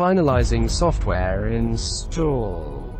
[0.00, 2.98] Finalizing software install.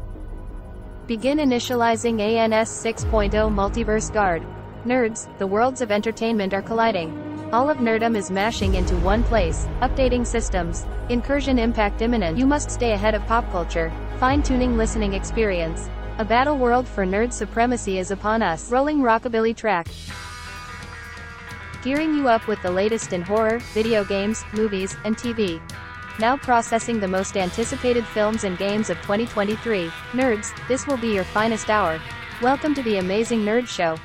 [1.06, 4.42] Begin initializing ANS 6.0 Multiverse Guard.
[4.84, 7.10] Nerds, the worlds of entertainment are colliding.
[7.54, 10.84] All of nerdom is mashing into one place, updating systems.
[11.08, 12.36] Incursion impact imminent.
[12.36, 13.90] You must stay ahead of pop culture.
[14.18, 15.88] Fine-tuning listening experience.
[16.18, 18.70] A battle world for nerd supremacy is upon us.
[18.70, 19.88] Rolling rockabilly track.
[21.82, 25.62] Gearing you up with the latest in horror, video games, movies, and TV.
[26.18, 29.88] Now processing the most anticipated films and games of 2023.
[30.12, 32.00] Nerds, this will be your finest hour.
[32.42, 33.96] Welcome to the Amazing Nerd Show.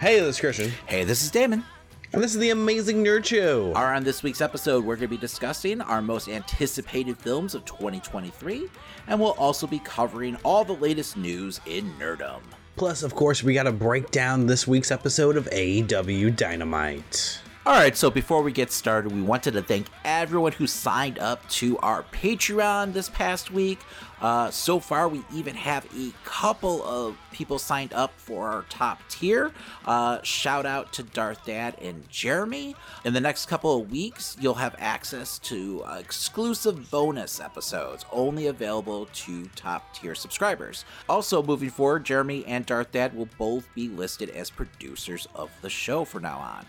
[0.00, 0.72] Hey, this is Christian.
[0.86, 1.64] Hey, this is Damon.
[2.12, 3.72] And this is the Amazing Nerd Show.
[3.74, 7.64] Our, on this week's episode, we're going to be discussing our most anticipated films of
[7.64, 8.68] 2023,
[9.06, 12.40] and we'll also be covering all the latest news in nerdom.
[12.76, 17.40] Plus, of course, we got to break down this week's episode of AEW Dynamite.
[17.66, 21.48] All right, so before we get started, we wanted to thank everyone who signed up
[21.48, 23.80] to our Patreon this past week.
[24.20, 29.00] Uh, so far, we even have a couple of people signed up for our top
[29.08, 29.50] tier.
[29.84, 32.76] Uh, shout out to Darth Dad and Jeremy.
[33.04, 38.46] In the next couple of weeks, you'll have access to uh, exclusive bonus episodes only
[38.46, 40.84] available to top tier subscribers.
[41.08, 45.70] Also, moving forward, Jeremy and Darth Dad will both be listed as producers of the
[45.70, 46.64] show from now on.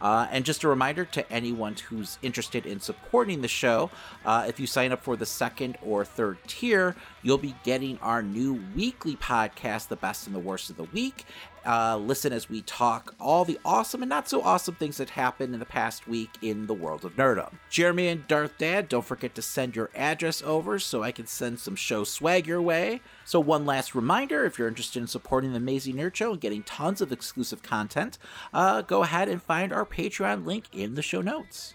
[0.00, 3.90] Uh, and just a reminder to anyone who's interested in supporting the show,
[4.24, 8.22] uh, if you sign up for the second or third tier, you'll be getting our
[8.22, 11.24] new weekly podcast, The Best and the Worst of the Week.
[11.66, 15.52] Uh, listen as we talk all the awesome and not so awesome things that happened
[15.52, 17.52] in the past week in the world of nerdom.
[17.70, 21.58] Jeremy and Darth Dad, don't forget to send your address over so I can send
[21.58, 23.00] some show swag your way.
[23.24, 26.62] So, one last reminder if you're interested in supporting the Amazing Nerd Show and getting
[26.62, 28.18] tons of exclusive content,
[28.54, 31.74] uh, go ahead and find our Patreon link in the show notes.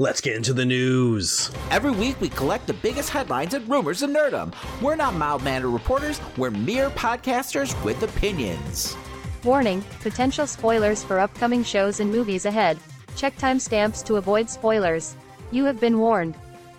[0.00, 1.50] Let's get into the news.
[1.72, 4.54] Every week, we collect the biggest headlines and rumors in nerdom.
[4.80, 8.96] We're not mild mannered reporters, we're mere podcasters with opinions.
[9.44, 12.76] Warning potential spoilers for upcoming shows and movies ahead.
[13.16, 15.14] Check timestamps to avoid spoilers.
[15.52, 16.34] You have been warned.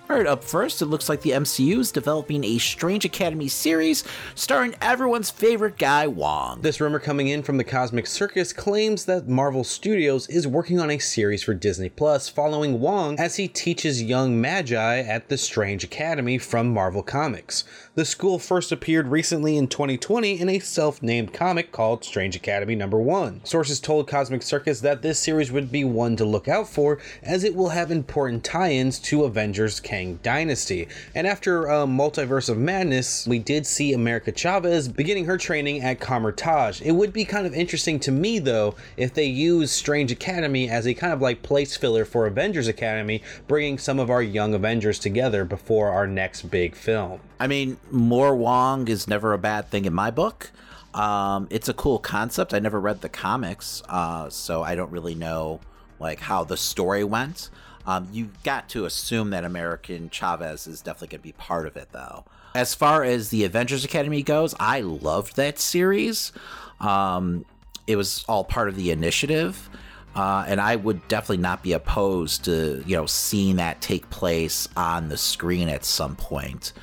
[0.09, 4.03] All right, up first, it looks like the MCU is developing a Strange Academy series
[4.33, 6.61] starring everyone's favorite guy, Wong.
[6.61, 10.89] This rumor coming in from the Cosmic Circus claims that Marvel Studios is working on
[10.89, 15.83] a series for Disney Plus following Wong as he teaches young Magi at the Strange
[15.83, 17.63] Academy from Marvel Comics.
[17.99, 22.73] The school first appeared recently in 2020 in a self named comic called Strange Academy
[22.73, 23.41] Number 1.
[23.43, 27.43] Sources told Cosmic Circus that this series would be one to look out for as
[27.43, 30.87] it will have important tie ins to Avengers Kang Dynasty.
[31.13, 35.99] And after uh, Multiverse of Madness, we did see America Chavez beginning her training at
[35.99, 36.81] Kamar-Taj.
[36.81, 40.87] It would be kind of interesting to me, though, if they use Strange Academy as
[40.87, 44.99] a kind of like place filler for Avengers Academy, bringing some of our young Avengers
[44.99, 47.19] together before our next big film.
[47.39, 50.51] I mean, more Wong is never a bad thing in my book.
[50.93, 52.53] Um, it's a cool concept.
[52.53, 55.59] I never read the comics, uh, so I don't really know
[55.99, 57.49] like how the story went.
[57.85, 61.77] Um, you got to assume that America Chavez is definitely going to be part of
[61.77, 62.25] it, though.
[62.55, 66.31] As far as the Avengers Academy goes, I loved that series.
[66.79, 67.45] Um,
[67.87, 69.69] it was all part of the initiative.
[70.15, 74.67] Uh, and I would definitely not be opposed to you know seeing that take place
[74.75, 76.73] on the screen at some point.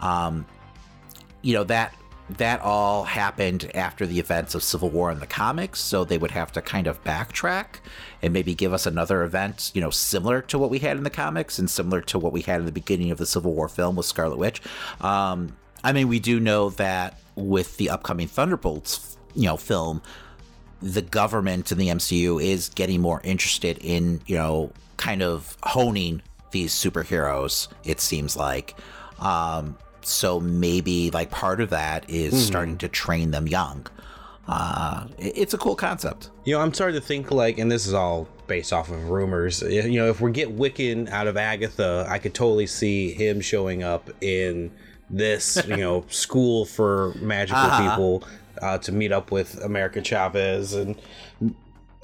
[0.00, 0.46] Um,
[1.42, 1.94] you know that
[2.28, 6.32] that all happened after the events of Civil War in the comics, so they would
[6.32, 7.76] have to kind of backtrack
[8.20, 11.10] and maybe give us another event, you know, similar to what we had in the
[11.10, 13.94] comics and similar to what we had in the beginning of the Civil War film
[13.94, 14.60] with Scarlet Witch.
[15.00, 20.02] Um, I mean, we do know that with the upcoming Thunderbolts, you know, film,
[20.82, 26.22] the government and the MCU is getting more interested in, you know, kind of honing
[26.50, 27.68] these superheroes.
[27.84, 28.74] It seems like.
[29.20, 32.42] Um, so maybe like part of that is mm-hmm.
[32.42, 33.86] starting to train them young.
[34.48, 36.30] Uh, it's a cool concept.
[36.44, 39.62] You know, I'm starting to think like, and this is all based off of rumors.
[39.62, 43.82] You know, if we get Wiccan out of Agatha, I could totally see him showing
[43.82, 44.70] up in
[45.10, 47.90] this, you know, school for magical uh-huh.
[47.90, 48.24] people
[48.62, 50.96] uh, to meet up with America Chavez and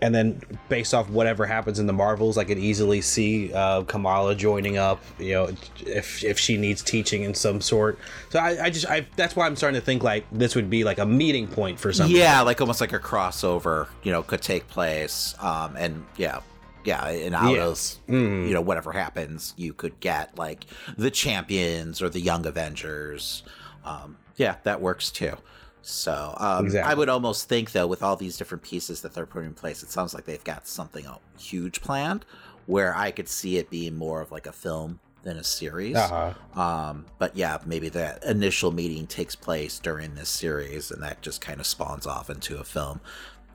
[0.02, 4.34] and then based off whatever happens in the Marvels, I could easily see uh, Kamala
[4.34, 5.00] joining up.
[5.18, 5.50] You know,
[5.86, 8.00] if if she needs teaching in some sort.
[8.30, 10.82] So I, I just I that's why I'm starting to think like this would be
[10.82, 12.14] like a meeting point for something.
[12.14, 13.86] Yeah, like almost like a crossover.
[14.02, 15.36] You know, could take place.
[15.38, 16.40] Um, and yeah,
[16.84, 17.76] yeah, and out of
[18.08, 18.48] mm.
[18.48, 20.66] you know whatever happens, you could get like
[20.98, 23.44] the champions or the young Avengers.
[23.84, 25.36] Um, yeah, that works too.
[25.82, 26.90] So um, exactly.
[26.90, 29.82] I would almost think, though, with all these different pieces that they're putting in place,
[29.82, 31.04] it sounds like they've got something
[31.38, 32.24] huge planned.
[32.66, 35.96] Where I could see it being more of like a film than a series.
[35.96, 36.60] Uh-huh.
[36.60, 41.40] Um, but yeah, maybe that initial meeting takes place during this series, and that just
[41.40, 43.00] kind of spawns off into a film.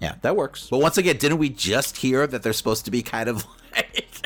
[0.02, 0.68] Yeah, that works.
[0.70, 3.46] But once again, didn't we just hear that they're supposed to be kind of
[3.76, 4.22] like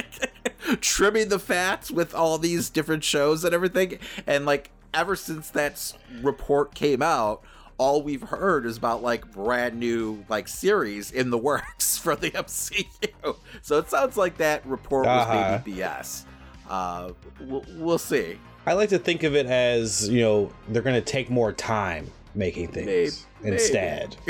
[0.82, 4.00] trimming the fats with all these different shows and everything?
[4.28, 7.44] And like ever since that report came out,
[7.82, 12.30] all we've heard is about like brand new like series in the works for the
[12.30, 13.36] MCU.
[13.64, 15.60] So it sounds like that report was Uh-huh.
[15.66, 16.26] maybe BS.
[16.70, 18.38] Uh, we'll, we'll see.
[18.68, 22.06] I like to think of it as, you know, they're going to take more time
[22.36, 24.16] making things Maybe- instead.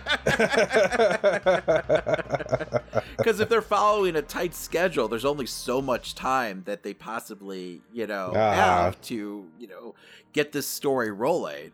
[3.16, 7.80] Because if they're following a tight schedule, there's only so much time that they possibly,
[7.92, 8.52] you know, Uh-huh.
[8.54, 9.94] have to, you know,
[10.32, 11.72] get this story rolling.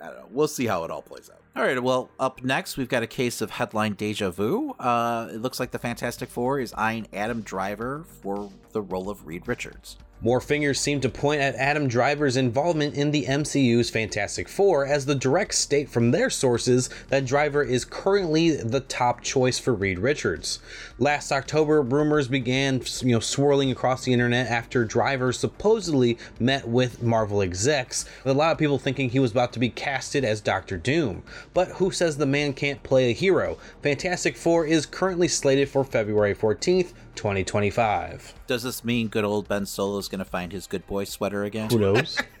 [0.00, 0.28] I don't know.
[0.30, 1.40] We'll see how it all plays out.
[1.56, 1.80] All right.
[1.82, 4.72] Well, up next, we've got a case of headline deja vu.
[4.72, 9.26] Uh, it looks like the Fantastic Four is eyeing Adam Driver for the role of
[9.26, 9.96] Reed Richards.
[10.20, 15.04] More fingers seem to point at Adam Driver's involvement in the MCU's Fantastic Four, as
[15.04, 19.98] the direct state from their sources that Driver is currently the top choice for Reed
[19.98, 20.60] Richards.
[20.98, 27.02] Last October, rumors began, you know, swirling across the internet after Driver supposedly met with
[27.02, 30.40] Marvel execs, with a lot of people thinking he was about to be casted as
[30.40, 31.24] Doctor Doom.
[31.52, 33.58] But who says the man can't play a hero?
[33.82, 38.34] Fantastic Four is currently slated for February 14th, 2025.
[38.46, 41.42] Does this mean good old Ben Solo is going to find his good boy sweater
[41.44, 41.70] again?
[41.70, 42.20] Who knows?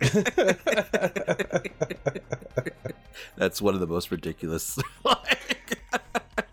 [3.36, 5.80] That's one of the most ridiculous like,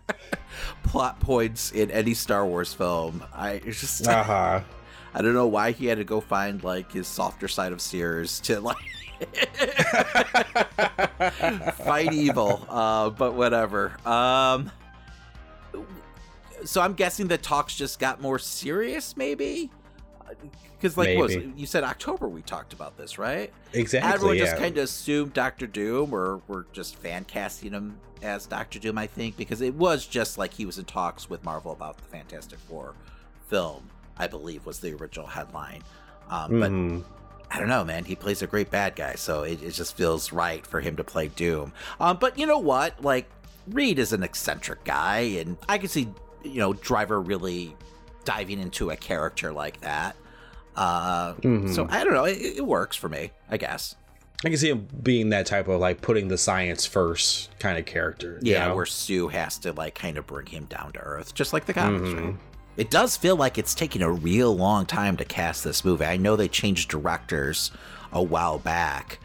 [0.92, 3.24] plot points in any Star Wars film.
[3.34, 4.60] I just Uh huh.
[5.14, 8.40] I don't know why he had to go find like his softer side of Sears
[8.40, 8.76] to like
[11.76, 12.66] fight evil.
[12.68, 13.96] Uh, but whatever.
[14.06, 14.70] Um,
[16.64, 19.70] so I'm guessing the talks just got more serious, maybe.
[20.82, 23.52] Because like was you said October we talked about this, right?
[23.72, 24.12] Exactly.
[24.12, 24.44] Everyone yeah.
[24.46, 28.98] just kind of assumed Doctor Doom, or we're just fan casting him as Doctor Doom,
[28.98, 32.04] I think, because it was just like he was in talks with Marvel about the
[32.04, 32.94] Fantastic Four
[33.48, 33.88] film,
[34.18, 35.84] I believe was the original headline.
[36.28, 37.04] Um, Mhm.
[37.48, 38.04] But I don't know, man.
[38.04, 41.04] He plays a great bad guy, so it, it just feels right for him to
[41.04, 41.72] play Doom.
[42.00, 43.00] Um, but you know what?
[43.04, 43.30] Like,
[43.68, 46.08] Reed is an eccentric guy, and I can see,
[46.42, 47.76] you know, Driver really
[48.24, 50.16] diving into a character like that.
[50.76, 51.74] Uh, Mhm.
[51.74, 52.24] So I don't know.
[52.24, 53.96] It, it works for me, I guess.
[54.44, 57.84] I can see him being that type of like putting the science first kind of
[57.86, 58.38] character.
[58.42, 58.74] you Yeah, know?
[58.76, 61.74] where Sue has to like kind of bring him down to earth, just like the
[61.74, 62.24] comics, Mhm.
[62.26, 62.34] right?
[62.76, 66.06] It does feel like it's taking a real long time to cast this movie.
[66.06, 67.70] I know they changed directors
[68.12, 69.18] a while back,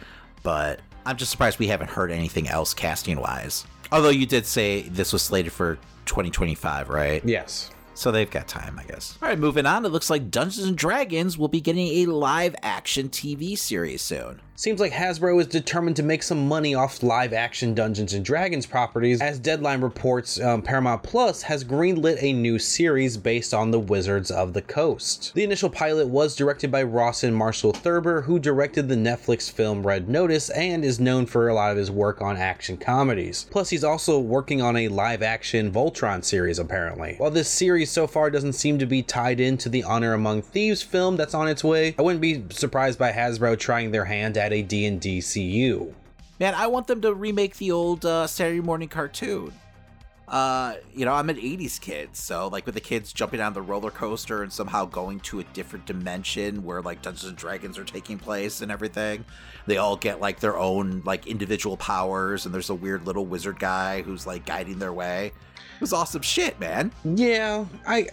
[0.44, 3.66] but I'm just surprised we haven't heard anything else casting wise.
[3.92, 7.22] Although you did say this was slated for 2025, right?
[7.26, 7.72] Yes.
[7.98, 9.18] So they've got time, I guess.
[9.24, 9.84] All right, moving on.
[9.84, 14.40] It looks like Dungeons and Dragons will be getting a live action TV series soon.
[14.60, 18.66] Seems like Hasbro is determined to make some money off live action Dungeons and Dragons
[18.66, 19.22] properties.
[19.22, 24.32] As Deadline reports, um, Paramount Plus has greenlit a new series based on the Wizards
[24.32, 25.32] of the Coast.
[25.36, 30.10] The initial pilot was directed by Rawson Marshall Thurber, who directed the Netflix film Red
[30.10, 33.46] Notice and is known for a lot of his work on action comedies.
[33.52, 37.14] Plus, he's also working on a live action Voltron series, apparently.
[37.20, 40.82] While this series so far doesn't seem to be tied into the Honor Among Thieves
[40.82, 44.47] film that's on its way, I wouldn't be surprised by Hasbro trying their hand at
[44.54, 45.94] a D&D CU.
[46.40, 49.52] Man, I want them to remake the old uh, Saturday morning cartoon.
[50.28, 53.62] Uh, you know, I'm an 80s kid, so like with the kids jumping on the
[53.62, 57.86] roller coaster and somehow going to a different dimension where like Dungeons and Dragons are
[57.86, 59.24] taking place and everything.
[59.68, 63.58] They all get like their own like individual powers, and there's a weird little wizard
[63.58, 65.28] guy who's like guiding their way.
[65.76, 66.92] It was awesome shit, man.
[67.06, 68.08] Yeah, I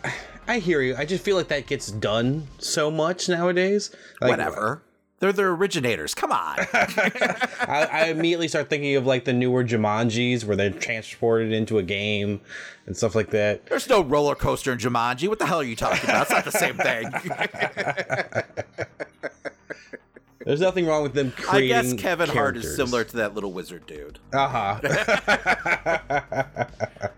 [0.46, 0.94] I hear you.
[0.96, 3.90] I just feel like that gets done so much nowadays.
[4.20, 4.83] Like, Whatever.
[5.24, 6.14] They're the originators.
[6.14, 6.56] Come on.
[6.74, 11.82] I, I immediately start thinking of like the newer Jumanjis where they're transported into a
[11.82, 12.42] game
[12.84, 13.64] and stuff like that.
[13.64, 15.26] There's no roller coaster in Jumanji.
[15.28, 16.24] What the hell are you talking about?
[16.24, 17.10] It's not the same thing.
[20.44, 23.86] There's nothing wrong with them I guess Kevin Hart is similar to that little wizard
[23.86, 24.18] dude.
[24.34, 26.44] Uh huh.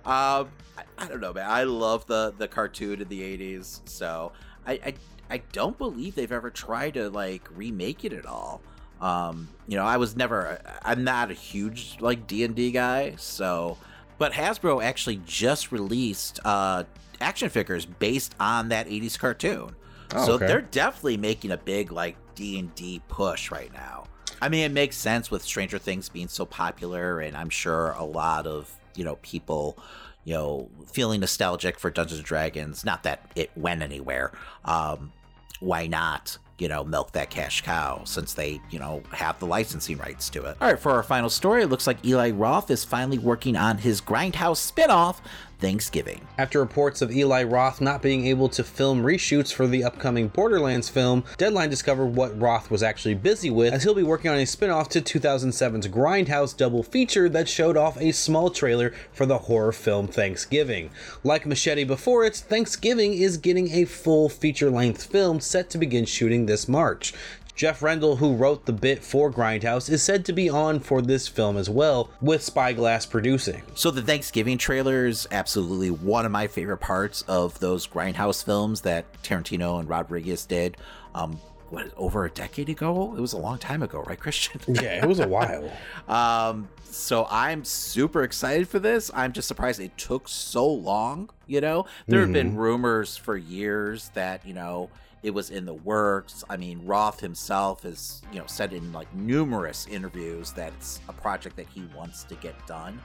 [0.05, 0.49] Um,
[0.79, 1.51] I, I don't know, man.
[1.51, 4.31] I love the the cartoon in the '80s, so
[4.65, 4.95] I, I
[5.31, 8.61] I don't believe they've ever tried to like remake it at all.
[9.01, 10.61] Um, you know, I was never.
[10.83, 13.77] I'm not a huge like D and D guy, so.
[14.19, 16.85] But Hasbro actually just released uh,
[17.21, 19.77] action figures based on that '80s cartoon,
[20.15, 20.47] Oh, so okay.
[20.47, 24.05] they're definitely making a big like D and D push right now.
[24.41, 28.05] I mean, it makes sense with Stranger Things being so popular, and I'm sure a
[28.05, 29.79] lot of you know people,
[30.25, 32.87] you know, feeling nostalgic for Dungeons and Dragons.
[32.87, 34.33] Not that it went anywhere.
[34.65, 35.13] Um,
[35.61, 39.99] why not you know, milk that cash cow since they, you know, have the licensing
[39.99, 40.57] rights to it.
[40.61, 43.79] All right, for our final story, it looks like Eli Roth is finally working on
[43.79, 45.19] his Grindhouse spinoff,
[45.59, 46.27] Thanksgiving.
[46.39, 50.89] After reports of Eli Roth not being able to film reshoots for the upcoming Borderlands
[50.89, 54.47] film, Deadline discovered what Roth was actually busy with, as he'll be working on a
[54.47, 59.39] spin off to 2007's Grindhouse double feature that showed off a small trailer for the
[59.39, 60.91] horror film Thanksgiving.
[61.25, 66.05] Like Machete before it, Thanksgiving is getting a full feature length film set to begin
[66.05, 67.15] shooting this March.
[67.57, 71.27] Jeff Rendell, who wrote the bit for Grindhouse, is said to be on for this
[71.27, 73.63] film as well, with Spyglass producing.
[73.75, 78.83] So the Thanksgiving trailer is absolutely one of my favorite parts of those Grindhouse films
[78.83, 80.77] that Tarantino and Rodriguez did.
[81.15, 83.15] Um, what over a decade ago?
[83.17, 84.61] It was a long time ago, right, Christian?
[84.69, 85.73] Yeah, it was a while.
[86.09, 89.11] um, so I'm super excited for this.
[89.15, 91.31] I'm just surprised it took so long.
[91.47, 94.91] You know, there have been rumors for years that you know
[95.27, 96.45] it was in the works.
[96.49, 101.13] I mean, Roth himself has, you know, said in like numerous interviews that it's a
[101.13, 103.01] project that he wants to get done.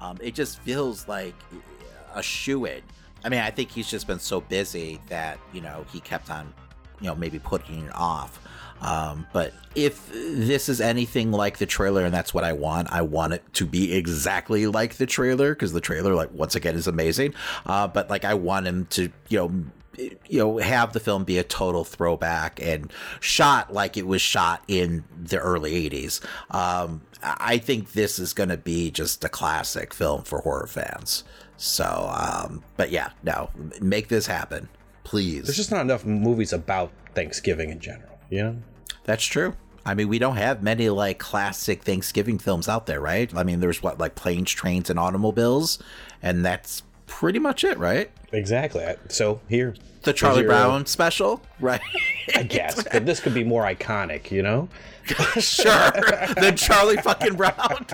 [0.00, 1.34] Um, it just feels like
[2.14, 2.80] a shoe in.
[3.24, 6.54] I mean, I think he's just been so busy that, you know, he kept on,
[7.00, 8.38] you know, maybe putting it off.
[8.80, 13.02] Um, but if this is anything like the trailer, and that's what I want, I
[13.02, 16.86] want it to be exactly like the trailer because the trailer, like once again, is
[16.86, 17.34] amazing.
[17.66, 19.64] Uh, but like I want him to, you know,
[19.98, 24.62] you know have the film be a total throwback and shot like it was shot
[24.68, 29.94] in the early 80s um, i think this is going to be just a classic
[29.94, 31.24] film for horror fans.
[31.56, 34.68] So um, but yeah no make this happen
[35.04, 35.44] please.
[35.44, 38.54] There's just not enough movies about Thanksgiving in general, yeah
[39.04, 39.54] that's true.
[39.86, 43.34] I mean, we don't have many like classic Thanksgiving films out there, right?
[43.36, 45.78] I mean, there's what like planes, trains, and automobiles,
[46.22, 48.10] and that's pretty much it, right?
[48.32, 48.84] Exactly.
[49.08, 51.80] So here, The Charlie your- Brown uh, special, right?
[52.34, 54.68] I guess, but this could be more iconic, you know?
[55.38, 55.90] sure
[56.40, 57.52] than Charlie fucking Brown.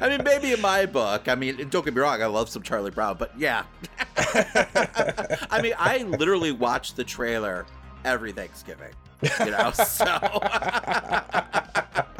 [0.00, 1.28] I mean, maybe in my book.
[1.28, 3.64] I mean, don't get me wrong, I love some Charlie Brown, but yeah.
[4.16, 7.66] I mean, I literally watch the trailer
[8.04, 8.92] every Thanksgiving.
[9.22, 10.04] You know, so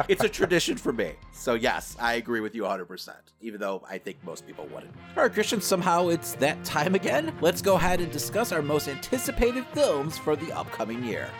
[0.08, 1.12] it's a tradition for me.
[1.32, 3.10] So yes, I agree with you 100%,
[3.40, 4.92] even though I think most people wouldn't.
[5.16, 7.34] All right, Christian, somehow it's that time again.
[7.40, 11.30] Let's go ahead and discuss our most anticipated films for the upcoming year.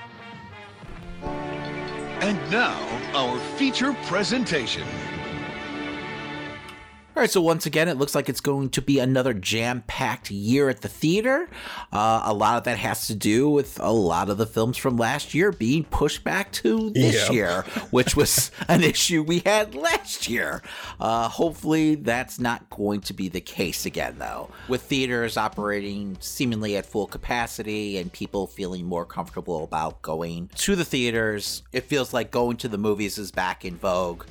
[1.23, 2.79] And now,
[3.15, 4.87] our feature presentation.
[7.17, 10.31] All right, so once again, it looks like it's going to be another jam packed
[10.31, 11.49] year at the theater.
[11.91, 14.99] Uh, a lot of that has to do with a lot of the films from
[14.99, 17.33] last year being pushed back to this Yep.
[17.33, 20.61] year, which was an issue we had last year.
[21.01, 24.51] Uh, hopefully, that's not going to be the case again, though.
[24.69, 30.77] With theaters operating seemingly at full capacity and people feeling more comfortable about going to
[30.77, 34.25] the theaters, it feels like going to the movies is back in vogue.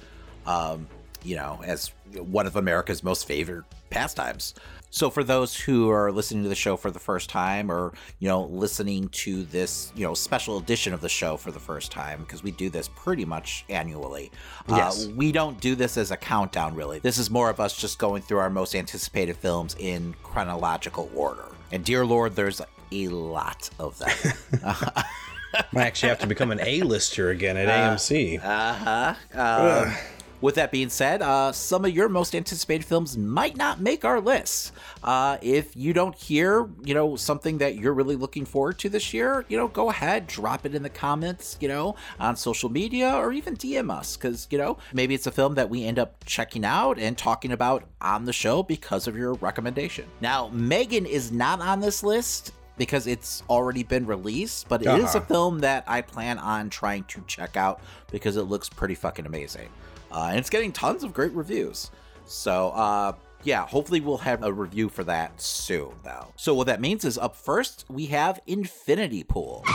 [0.46, 0.86] Um,
[1.24, 4.54] you know, as one of America's most favorite pastimes.
[4.96, 8.30] So for those who are listening to the show for the first time or, you
[8.30, 12.22] know, listening to this, you know, special edition of the show for the first time,
[12.22, 14.32] because we do this pretty much annually.
[14.70, 15.06] Yes.
[15.06, 17.00] Uh, we don't do this as a countdown, really.
[17.00, 21.48] This is more of us just going through our most anticipated films in chronological order.
[21.74, 24.34] And dear Lord, there's a lot of them.
[25.76, 28.44] I actually have to become an A-lister again at AMC.
[28.44, 29.16] Uh-huh.
[29.38, 29.94] Uh,
[30.42, 34.20] with that being said, uh, some of your most anticipated films might not make our
[34.20, 34.72] list.
[35.04, 39.14] Uh, if you don't hear, you know, something that you're really looking forward to this
[39.14, 43.14] year, you know, go ahead, drop it in the comments, you know, on social media
[43.16, 46.24] or even DM us because, you know, maybe it's a film that we end up
[46.26, 50.06] checking out and talking about on the show because of your recommendation.
[50.22, 55.16] Now, Megan is not on this list because it's already been released, but it is
[55.16, 55.28] a Uh-huh.
[55.28, 57.80] film that I plan on trying to check out
[58.12, 59.70] because it looks pretty fucking amazing.
[60.16, 61.92] Uh, and it's getting tons of great reviews.
[62.24, 66.32] So, uh, yeah, hopefully we'll have a review for that soon, though.
[66.38, 69.66] So, what that means is up first, we have Infinity Pool.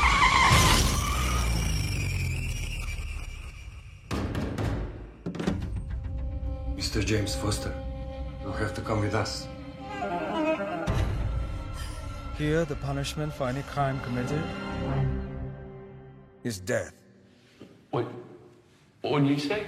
[6.75, 7.05] Mr.
[7.05, 7.75] James Foster,
[8.41, 9.47] you'll have to come with us.
[12.39, 14.43] Here, the punishment for any crime committed
[16.43, 16.95] is death.
[17.91, 18.07] What?
[19.03, 19.65] What did you say?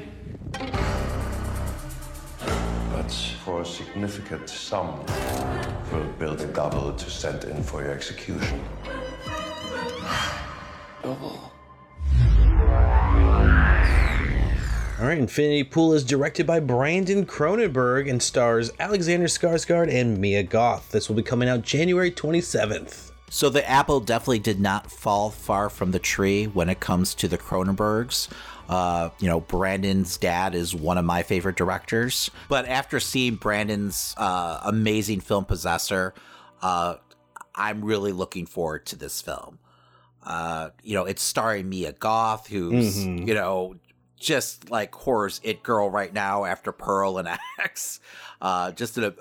[2.93, 3.11] But
[3.45, 5.03] for a significant sum,
[5.91, 8.63] we'll build a double to send in for your execution.
[11.03, 11.51] Double.
[15.01, 20.43] All right, Infinity Pool is directed by Brandon Cronenberg and stars Alexander Skarsgård and Mia
[20.43, 20.91] Goth.
[20.91, 23.13] This will be coming out January 27th.
[23.31, 27.27] So the apple definitely did not fall far from the tree when it comes to
[27.27, 28.29] the Cronenbergs.
[28.73, 32.31] Uh, you know, Brandon's dad is one of my favorite directors.
[32.49, 36.15] But after seeing Brandon's uh, amazing film Possessor,
[36.63, 36.97] uh,
[37.55, 39.59] I'm really looking forward to this film.
[40.25, 43.27] Uh, you know, it's starring Mia Goth, who's, Mhm.
[43.27, 43.75] you know,
[44.19, 48.01] just like horror's it girl right now after Pearl and X.
[48.41, 49.15] Uh, just a,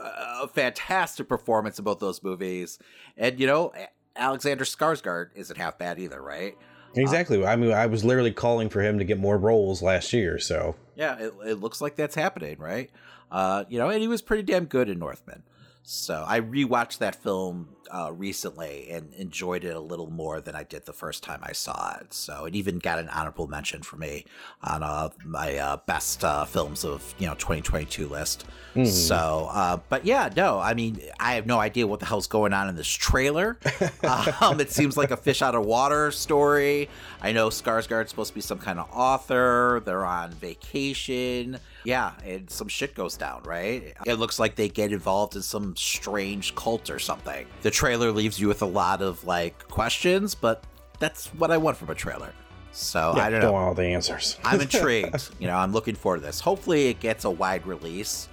[0.44, 2.80] a fantastic performance in both those movies.
[3.18, 3.74] And, you know,
[4.16, 6.56] Alexander Skarsgård isn't half bad either, right?
[6.96, 7.46] Exactly.
[7.46, 10.40] I mean, I was literally calling for him to get more roles last year.
[10.40, 12.90] So Yeah, it, it looks like that's happening, right?
[13.32, 15.44] Uh, you know, and he was pretty damn good in Northman.
[15.84, 20.64] So I rewatched that film uh, recently and enjoyed it a little more than I
[20.64, 22.14] did the first time I saw it.
[22.14, 24.26] So it even got an honorable mention for me
[24.64, 28.46] on uh, my uh, best uh, films of you know 2022 list.
[28.76, 28.88] Mhm.
[28.88, 32.54] So, uh, but yeah, no, I mean, I have no idea what the hell's going
[32.54, 33.58] on in this trailer.
[34.40, 36.90] um, it seems like a fish out of water story.
[37.22, 39.82] I know Skarsgård's supposed to be some kind of author.
[39.84, 41.60] They're on vacation.
[41.84, 43.94] Yeah, and some shit goes down, right?
[44.06, 47.48] It looks like they get involved in some strange cult or something.
[47.62, 50.64] The trailer leaves you with a lot of like questions, but
[51.00, 52.34] that's what I want from a trailer.
[52.72, 53.52] So yeah, I don't know.
[53.52, 54.38] want all the answers.
[54.44, 55.30] I'm intrigued.
[55.40, 56.40] you know, I'm looking forward to this.
[56.40, 58.30] Hopefully, it gets a wide release,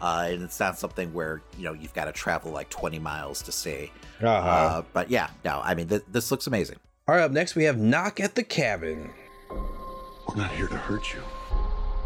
[0.00, 3.42] uh, and it's not something where you know you've got to travel like 20 miles
[3.42, 3.90] to see.
[4.20, 4.48] Uh-huh.
[4.48, 6.76] Uh, but yeah, no, I mean th- this looks amazing.
[7.08, 9.10] All right, up next we have Knock at the Cabin.
[9.50, 11.20] We're not here to hurt you,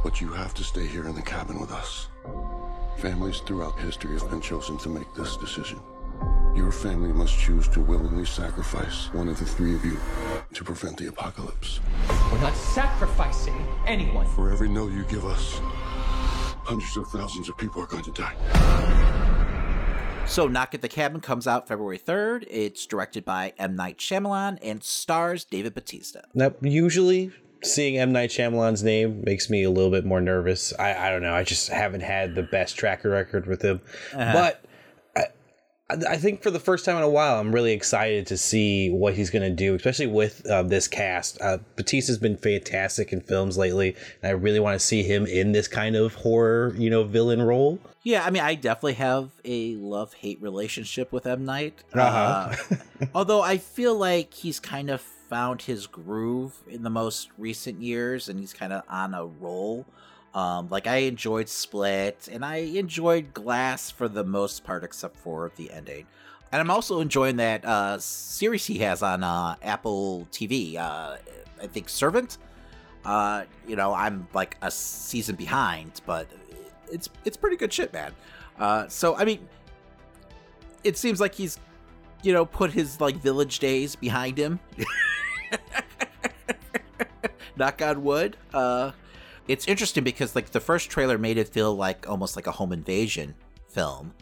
[0.03, 2.09] but you have to stay here in the cabin with us.
[2.99, 5.81] Families throughout history have been chosen to make this decision.
[6.55, 9.99] Your family must choose to willingly sacrifice one of the three of you
[10.55, 11.81] to prevent the apocalypse.
[12.33, 14.27] We're not sacrificing anyone.
[14.29, 15.61] For every no you give us,
[16.65, 18.35] hundreds of thousands of people are going to die.
[20.27, 22.47] So, Knock at the Cabin comes out February 3rd.
[22.51, 23.77] It's directed by M.
[23.77, 26.25] Night Shyamalan and stars David Bautista.
[26.35, 27.33] Now, usually
[27.75, 30.73] seeing M Night Shyamalan's name makes me a little bit more nervous.
[30.79, 31.35] I, I don't know.
[31.35, 33.81] I just haven't had the best tracker record with him,
[34.15, 34.33] Uh-huh.
[34.33, 34.63] but.
[35.89, 38.91] I, I think for the first time in a while, I'm really excited to see
[38.91, 41.41] what he's going to do, especially with uh, this cast.
[41.41, 45.53] Uh, Bautista's been fantastic in films lately, and I really want to see him in
[45.53, 47.79] this kind of horror, you know, villain role.
[48.03, 51.45] Yeah, I mean, I definitely have a love hate relationship with M.
[51.45, 51.85] Night.
[51.95, 52.53] Uh-huh.
[52.73, 52.77] Uh,
[53.15, 58.29] although I feel like he's kind of found his groove in the most recent years
[58.29, 59.87] and he's kind of on a roll.
[60.35, 65.51] Um, like, I enjoyed Split and I enjoyed Glass for the most part, except for
[65.57, 66.07] the ending.
[66.53, 70.77] And I'm also enjoying that uh, series he has on uh, Apple TV.
[70.77, 71.17] Uh,
[71.63, 72.39] I think Servant.
[73.05, 76.27] Uh, you know, I'm like a season behind, but
[76.91, 78.13] it's it's pretty good shit, man.
[78.59, 79.49] Uh, so I mean,
[80.83, 81.59] it seems like he's,
[82.27, 84.59] you know, put his like village days behind him.
[87.57, 88.37] Knock on wood.
[88.53, 88.91] Uh,
[89.47, 92.73] it's interesting because like the first trailer made it feel like almost like a home
[92.73, 93.37] invasion
[93.69, 94.13] film,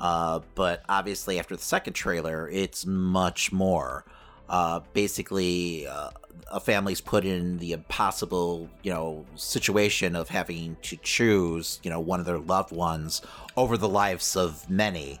[0.00, 4.04] uh, but obviously after the second trailer, it's much more.
[4.48, 6.10] Uh, basically, uh,
[6.50, 12.00] a family's put in the impossible, you know, situation of having to choose, you know,
[12.00, 13.22] one of their loved ones
[13.56, 15.20] over the lives of many.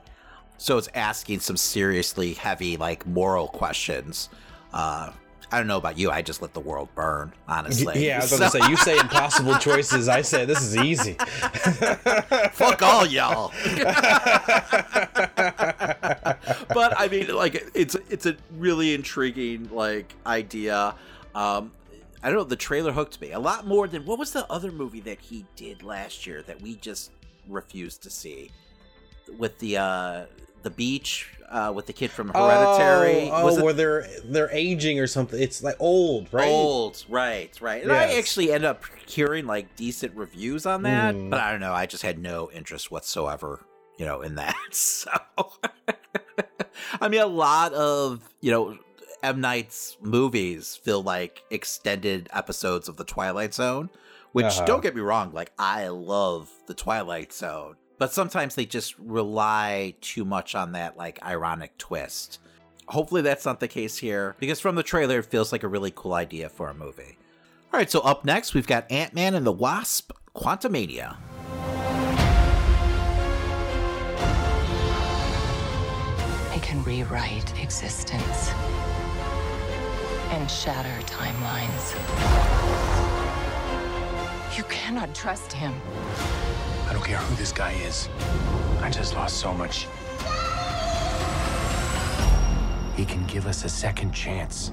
[0.58, 4.28] So it's asking some seriously heavy, like moral questions.
[4.72, 5.10] Uh,
[5.54, 6.10] I don't know about you.
[6.10, 8.06] I just let the world burn, honestly.
[8.06, 10.08] Yeah, I was about to say, you say impossible choices.
[10.08, 11.12] I say this is easy.
[12.52, 13.52] Fuck all y'all.
[16.74, 20.96] but I mean, like, it's it's a really intriguing like idea.
[21.36, 21.70] Um,
[22.22, 22.44] I don't know.
[22.44, 25.46] The trailer hooked me a lot more than what was the other movie that he
[25.54, 27.12] did last year that we just
[27.48, 28.50] refused to see
[29.38, 30.26] with the uh
[30.62, 33.30] the beach uh with the kid from Hereditary.
[33.30, 35.40] Oh, Was oh it- where they're they're aging or something.
[35.40, 36.48] It's like old, right?
[36.48, 37.82] Old, right, right.
[37.82, 41.30] And I actually end up hearing like decent reviews on that, Mm.
[41.30, 41.72] but I don't know.
[41.74, 43.64] I just had no interest whatsoever,
[43.98, 44.54] you know, in that.
[44.72, 45.10] So,
[47.00, 48.78] I mean, a lot of you know
[49.22, 53.90] M Night's movies feel like extended episodes of the Twilight Zone,
[54.32, 54.64] which Uh-huh.
[54.66, 59.94] don't get me wrong, like I love the Twilight Zone, but sometimes they just rely
[60.02, 62.38] too much on that like ironic twist.
[62.88, 65.90] Hopefully that's not the case here, because from the trailer it feels like a really
[65.96, 67.16] cool idea for a movie.
[67.72, 71.16] All right, so up next we've got Ant Man and the Wasp: Quantumania.
[76.50, 78.50] I can rewrite existence
[80.28, 82.83] and shatter timelines.
[84.56, 85.74] You cannot trust him.
[86.88, 88.08] I don't care who this guy is.
[88.80, 89.86] I just lost so much.
[92.96, 94.70] he can give us a second chance.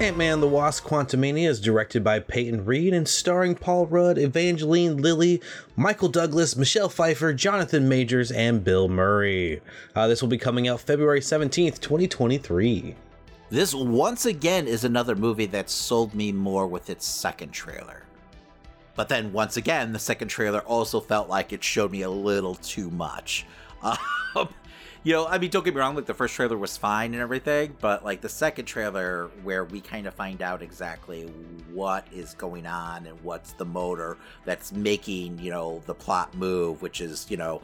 [0.00, 5.40] Ant-Man the Wasp Quantumania is directed by Peyton Reed and starring Paul Rudd, Evangeline Lilly,
[5.76, 9.60] Michael Douglas, Michelle Pfeiffer, Jonathan Majors, and Bill Murray.
[9.94, 12.96] Uh, this will be coming out February 17th, 2023.
[13.52, 18.02] This once again is another movie that sold me more with its second trailer.
[18.94, 22.54] But then once again, the second trailer also felt like it showed me a little
[22.54, 23.44] too much.
[24.34, 24.48] Um,
[25.02, 27.20] you know, I mean, don't get me wrong, like the first trailer was fine and
[27.20, 31.24] everything, but like the second trailer, where we kind of find out exactly
[31.70, 36.80] what is going on and what's the motor that's making, you know, the plot move,
[36.80, 37.60] which is, you know,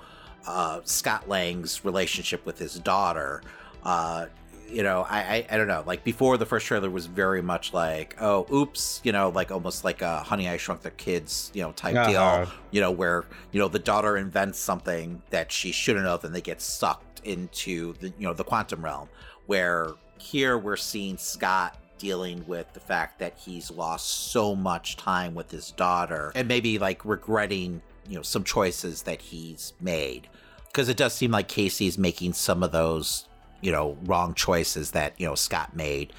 [0.46, 3.40] uh, Scott Lang's relationship with his daughter.
[3.82, 4.26] Uh,
[4.68, 5.82] you know, I, I, I don't know.
[5.86, 9.84] Like before, the first trailer was very much like, oh, oops, you know, like almost
[9.84, 12.44] like a Honey I Shrunk the Kids, you know, type Uh-huh.
[12.44, 12.52] deal.
[12.70, 16.40] You know, where you know the daughter invents something that she shouldn't have, and they
[16.40, 19.08] get sucked into the you know the quantum realm.
[19.46, 25.34] Where here we're seeing Scott dealing with the fact that he's lost so much time
[25.34, 30.28] with his daughter, and maybe like regretting you know some choices that he's made
[30.66, 33.27] because it does seem like Casey's making some of those
[33.60, 36.12] you know wrong choices that you know Scott made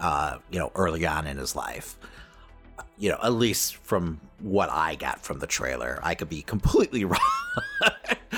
[0.00, 1.96] uh you know early on in his life
[2.98, 7.04] you know at least from what I got from the trailer I could be completely
[7.12, 7.20] wrong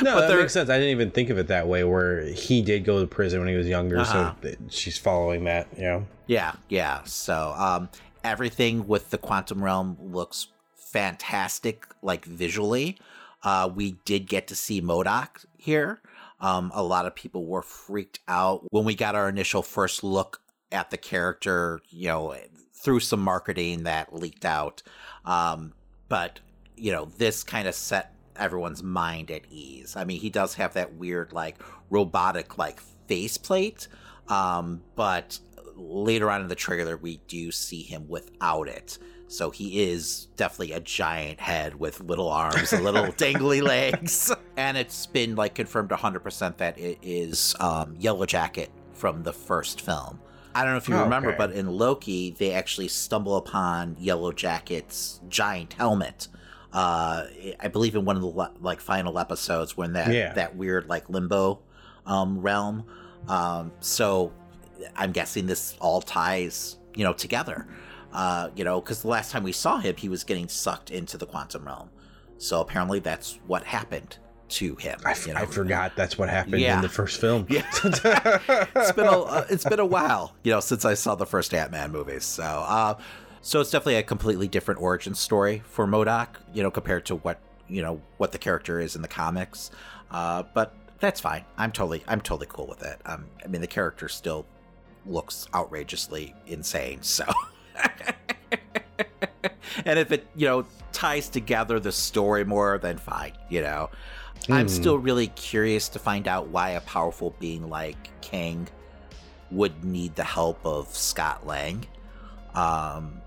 [0.01, 0.71] No, But that there- makes sense.
[0.71, 3.49] I didn't even think of it that way, where he did go to prison when
[3.49, 4.33] he was younger, Uh-huh.
[4.41, 6.07] so she's following that, you know?
[6.29, 7.03] Yeah, yeah.
[7.05, 7.89] So um,
[8.23, 12.97] everything with the quantum realm looks fantastic, like visually.
[13.43, 16.01] Uh, we did get to see MODOK here.
[16.41, 20.41] Um, a lot of people were freaked out when we got our initial first look
[20.71, 22.37] at the character, you know,
[22.75, 24.83] through some marketing that leaked out.
[25.25, 25.73] Um,
[26.09, 26.41] but,
[26.77, 29.97] you know, this kind of set everyone's mind at ease.
[29.97, 31.57] I mean, he does have that weird, like,
[31.91, 33.89] robotic, like, faceplate.
[34.29, 35.41] Um, but
[35.75, 38.99] later on in the trailer, we do see him without it.
[39.29, 44.33] So he is definitely a giant head with little arms and little dangly legs.
[44.57, 49.83] And it's been like confirmed 100% that it is um, Yellow Jacket from the first
[49.83, 50.19] film.
[50.55, 51.39] I don't know if you Oh, remember, okay.
[51.39, 56.29] but in Loki, they actually stumble upon Yellow Jacket's giant helmet.
[56.73, 57.27] Uh,
[57.61, 60.33] I believe in one of the like final episodes when that Yeah.
[60.35, 61.61] that weird like limbo
[62.07, 62.85] um, realm.
[63.29, 64.33] Um, so
[64.97, 67.69] I'm guessing this all ties, you know, together.
[68.13, 71.17] Uh, you know, because the last time we saw him, he was getting sucked into
[71.19, 71.91] the quantum realm.
[72.39, 74.17] So apparently, that's what happened
[74.51, 74.99] to him.
[75.05, 75.41] I, you know?
[75.41, 76.77] I forgot that's what happened Yeah.
[76.77, 77.47] in the first film.
[77.51, 81.27] Yeah, it's been a uh, it's been a while, you know, since I saw the
[81.27, 82.25] first Ant Man movies.
[82.25, 82.95] So, uh,
[83.43, 87.41] so it's definitely a completely different origin story for MODOK, you know, compared to what
[87.69, 89.71] you know what the character is in the comics.
[90.11, 91.45] Uh, but that's fine.
[91.59, 92.99] I'm totally I'm totally cool with it.
[93.05, 94.47] Um, I mean, the character still
[95.05, 97.03] looks outrageously insane.
[97.03, 97.25] So,
[99.85, 103.33] and if it you know ties together the story more, then fine.
[103.49, 103.91] You know,
[104.51, 104.73] I'm Hmm.
[104.73, 108.69] still really curious to find out why a powerful being like Kang
[109.51, 111.87] would need the help of Scott Lang.
[112.55, 113.21] Um,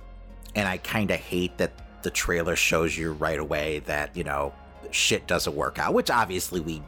[0.56, 1.72] and I kind of hate that
[2.04, 4.54] the trailer shows you right away that you know
[4.92, 6.82] shit doesn't work out, which obviously we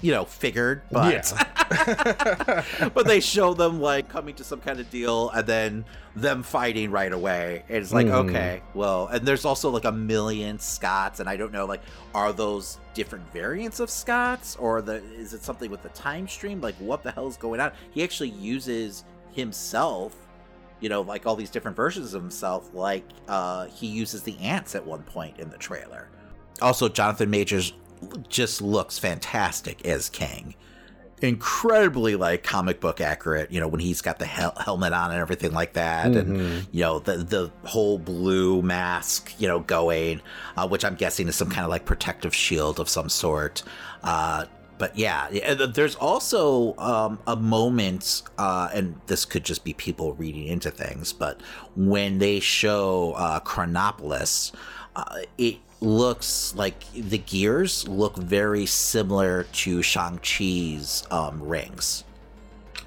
[0.00, 1.32] you know figured, but
[2.94, 5.84] but they show them like coming to some kind of deal and then
[6.16, 7.64] them fighting right away.
[7.68, 8.28] And it's like, Mhm.
[8.28, 11.82] okay, well, and there's also like a million Scotts, and I don't know, like,
[12.14, 16.60] are those different variants of Scotts, or the is it something with the time stream?
[16.60, 17.72] Like, what the hell is going on?
[17.90, 20.16] He actually uses himself,
[20.80, 24.74] you know, like all these different versions of himself, like uh he uses the ants
[24.74, 26.08] at one point in the trailer.
[26.60, 27.72] Also, Jonathan Majors
[28.28, 30.54] just looks fantastic as Kang.
[31.20, 35.18] incredibly like comic book accurate you know when he's got the hel- helmet on and
[35.20, 36.66] everything like that and Mhm.
[36.70, 40.20] you know the the whole blue mask you know going
[40.56, 43.62] uh, which i'm guessing is some kind of like protective shield of some sort
[44.04, 44.44] uh
[44.78, 50.12] but yeah, yeah, there's also um, a moment, uh, and this could just be people
[50.14, 51.40] reading into things, but
[51.74, 54.52] when they show uh, Chronopolis,
[54.94, 62.04] uh, it looks like the gears look very similar to Shang-Chi's um, rings.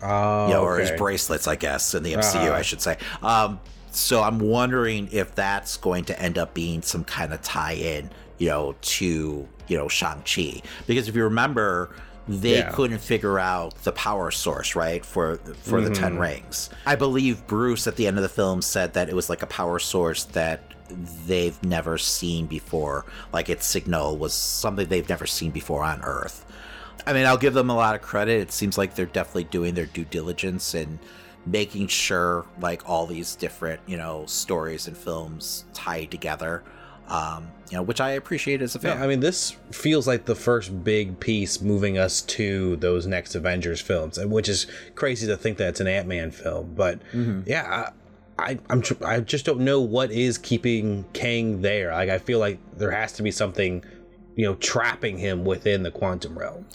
[0.04, 2.54] Oh, you know, or his bracelets, I guess, in the MCU, Uh-huh.
[2.54, 2.98] I should say.
[3.22, 3.60] Um,
[3.92, 8.48] so I'm wondering if that's going to end up being some kind of tie-in, you
[8.50, 11.96] know, to you know Shang Chi, because if you remember,
[12.28, 12.72] they Yeah.
[12.72, 16.20] couldn't figure out the power source, right, for for the Ten Mhm.
[16.22, 16.70] Rings.
[16.86, 19.48] I believe Bruce at the end of the film said that it was like a
[19.48, 20.71] power source that
[21.26, 26.46] they've never seen before, like its signal was something they've never seen before on Earth.
[27.08, 28.42] I mean, I'll give them a lot of credit.
[28.42, 31.00] It seems like they're definitely doing their due diligence and
[31.46, 36.64] making sure like all these different, you know, stories and films tie together.
[37.08, 38.98] Um, you know, which I appreciate as a fan.
[38.98, 43.36] Yeah, I mean, this feels like the first big piece moving us to those next
[43.36, 46.74] Avengers films, which is crazy to think that it's an Ant Man film.
[46.74, 47.44] But Mhm.
[47.46, 47.90] yeah,
[48.42, 51.92] I, I'm tr- I just don't know what is keeping Kang there.
[51.92, 53.84] Like, I feel like there has to be something,
[54.36, 56.66] you know, trapping him within the quantum realm.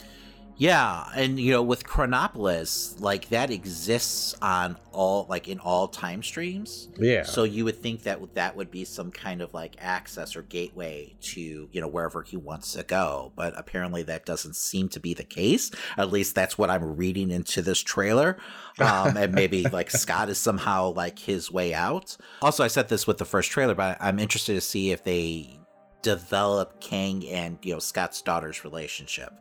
[0.57, 6.23] Yeah, and you know, with Chronopolis, like that exists on all like in all time
[6.23, 6.89] streams.
[6.97, 7.23] Yeah.
[7.23, 11.15] So you would think that that would be some kind of like access or gateway
[11.21, 15.13] to, you know, wherever he wants to go, but apparently that doesn't seem to be
[15.13, 15.69] the case.
[15.95, 18.37] At least that's what I'm reading into this trailer.
[18.79, 22.17] Um and maybe like Scott is somehow like his way out.
[22.41, 25.59] Also, I said this with the first trailer, but I'm interested to see if they
[26.01, 29.33] develop Kang and, you know, Scott's daughter's relationship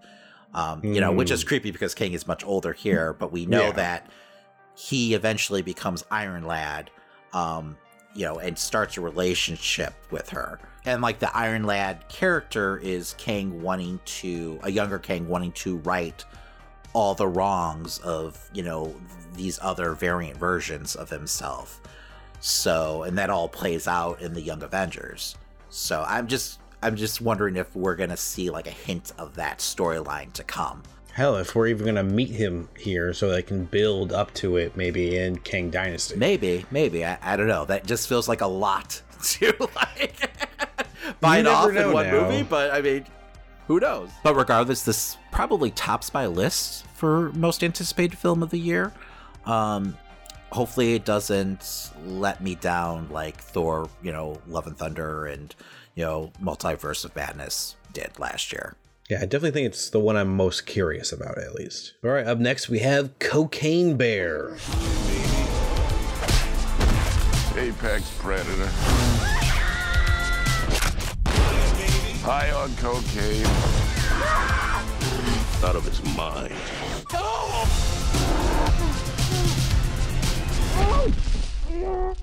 [0.57, 1.47] um, you know, which is Mm.
[1.47, 3.73] creepy because Kang is much older here, but we know Yeah.
[3.73, 4.11] that
[4.75, 6.91] he eventually becomes Iron Lad,
[7.33, 7.77] um,
[8.15, 10.59] you know, and starts a relationship with her.
[10.85, 15.77] And like the Iron Lad character is Kang wanting to, a younger Kang wanting to
[15.79, 16.25] right
[16.93, 18.95] all the wrongs of, you know,
[19.35, 21.81] these other variant versions of himself.
[22.41, 25.37] So, and that all plays out in the Young Avengers.
[25.69, 29.59] So I'm just, I'm just wondering if we're gonna see like a hint of that
[29.59, 30.83] storyline to come.
[31.13, 34.77] Hell, if we're even gonna meet him here, so they can build up to it,
[34.77, 36.17] maybe in Kang Dynasty.
[36.17, 37.65] Maybe, maybe I, I don't know.
[37.65, 40.31] That just feels like a lot to like
[41.21, 42.29] bite never off in one now.
[42.29, 42.43] movie.
[42.43, 43.07] But I mean,
[43.67, 44.11] who knows?
[44.23, 48.93] But regardless, this probably tops my list for most anticipated film of the year.
[49.45, 49.97] Um,
[50.53, 55.55] hopefully, it doesn't let me down like Thor, you know, Love and Thunder, and
[55.97, 58.77] you know, Multiverse of Madness did last year.
[59.09, 61.95] Yeah, I definitely think it's the one I'm most curious about, at least.
[62.05, 64.57] All right, up next we have Cocaine Bear.
[67.57, 68.69] Apex predator.
[72.23, 73.47] High on cocaine.
[75.65, 76.53] Out of his mind.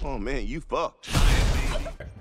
[0.06, 1.08] Oh man, you fucked.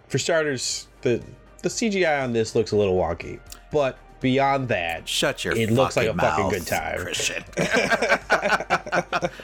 [0.06, 1.22] For starters, the
[1.62, 5.96] the CGI on this looks a little wonky, but beyond that, shut your it looks
[5.96, 6.98] like a fucking fucking good time.
[6.98, 7.44] Christian.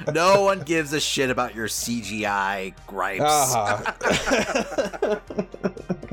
[0.15, 3.25] no one gives a shit about your CGI gripes.
[3.25, 5.19] Uh-huh.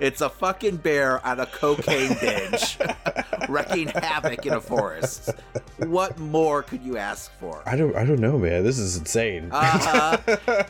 [0.00, 2.78] it's a fucking bear on a cocaine binge,
[3.48, 5.30] wrecking havoc in a forest.
[5.78, 7.62] What more could you ask for?
[7.66, 8.64] I don't I don't know, man.
[8.64, 9.48] This is insane.
[9.52, 10.18] Uh-huh.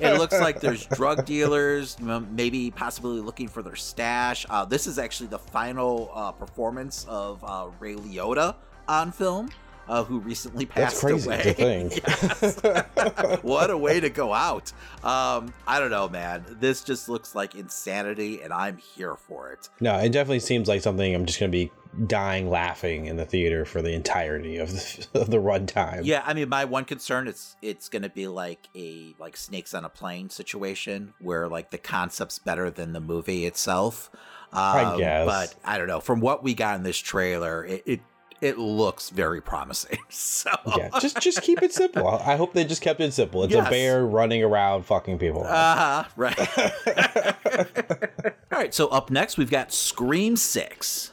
[0.00, 4.46] it looks like there's drug dealers, m- maybe possibly looking for their stash.
[4.48, 8.54] Uh, this is actually the final uh, performance of uh, Ray Liotta
[8.86, 9.50] on film,
[9.88, 11.42] uh, who recently That's passed crazy away.
[11.42, 12.00] to think.
[12.38, 13.42] Yes.
[13.42, 14.72] what a way to go out.
[15.02, 16.44] Um, I don't know, man.
[16.60, 19.68] This just looks like insanity, and I'm here for it.
[19.80, 21.70] No, it definitely seems like something I'm just gonna be
[22.06, 26.02] dying laughing in the theater for the entirety of the, of the runtime.
[26.04, 29.72] Yeah, I mean, my one concern is it's going to be like a like snakes
[29.74, 34.10] on a plane situation where like the concept's better than the movie itself.
[34.52, 35.26] I Um, guess.
[35.26, 36.00] but I don't know.
[36.00, 38.00] From what we got in this trailer, it it,
[38.40, 39.98] it looks very promising.
[40.10, 42.06] So yeah, just just keep it simple.
[42.08, 43.44] I hope they just kept it simple.
[43.44, 43.66] It's Yes.
[43.66, 45.44] a bear running around fucking people.
[45.44, 46.04] Uh huh.
[46.16, 46.38] Right.
[48.52, 48.74] All right.
[48.74, 51.12] So up next, we've got Scream Six.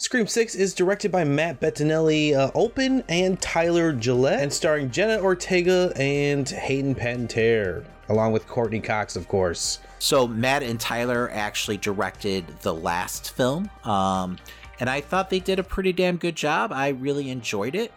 [0.00, 5.20] Scream 6 is directed by Matt Bettinelli, uh, Olpin, and Tyler Gillett, and starring Jenna
[5.20, 9.80] Ortega and Hayden Panettiere, along with Courteney Cox, of course.
[9.98, 14.38] So Matt and Tyler actually directed the last film, um,
[14.80, 16.72] and I thought they did a pretty damn good job.
[16.72, 17.92] I really enjoyed it.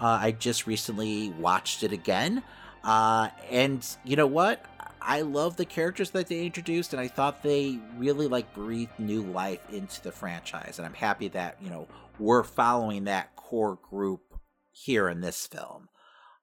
[0.00, 2.42] Uh, I just recently watched it again,
[2.84, 4.64] uh, and you know what?
[5.00, 9.22] I love the characters that they introduced, and I thought they really like breathed new
[9.22, 10.78] life into the franchise.
[10.78, 14.34] And I'm happy that you know we're following that core group
[14.70, 15.88] here in this film.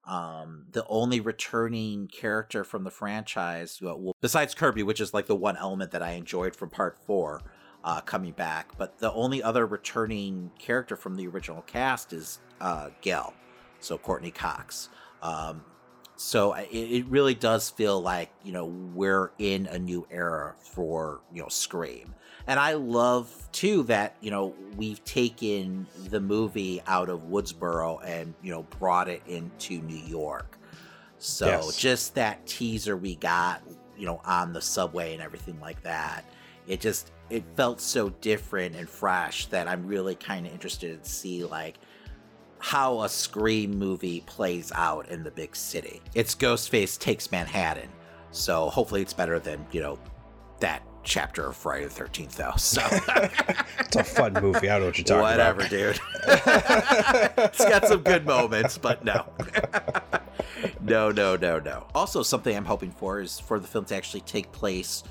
[0.08, 5.36] Um, the only returning character from the franchise, well, besides Kirby, which is like the
[5.36, 7.41] one element that I enjoyed from Part Four,
[7.86, 12.89] uh, coming back, but the only other returning character from the original cast is uh,
[13.02, 13.34] Gail,
[13.80, 14.89] so Courteney Cox.
[15.22, 15.63] Um,
[16.15, 21.22] so it, it really does feel like you know we're in a new era for
[21.32, 22.14] you know Scream,
[22.48, 28.34] and I love too that you know we've taken the movie out of Woodsboro and
[28.42, 30.58] you know brought it into New York.
[31.18, 31.78] So Yes.
[31.78, 33.62] just that teaser we got,
[33.98, 36.26] you know, on the subway and everything like that,
[36.68, 41.10] it just it felt so different and fresh that I'm really kind of interested to
[41.10, 41.78] see like
[42.60, 46.02] how a Scream movie plays out in the big city.
[46.14, 47.90] It's Ghostface takes Manhattan,
[48.32, 49.98] so hopefully it's better than you know
[50.60, 52.54] that chapter of Friday the Thirteenth, though.
[52.58, 52.82] So
[53.80, 54.70] it's a fun movie.
[54.70, 55.72] I don't know what you're talking Whatever, about.
[55.72, 57.44] Whatever, dude.
[57.46, 59.26] it's got some good moments, but no.
[60.82, 61.88] no, no, no, no.
[61.96, 65.04] Also, something I'm hoping for is for the film to actually take place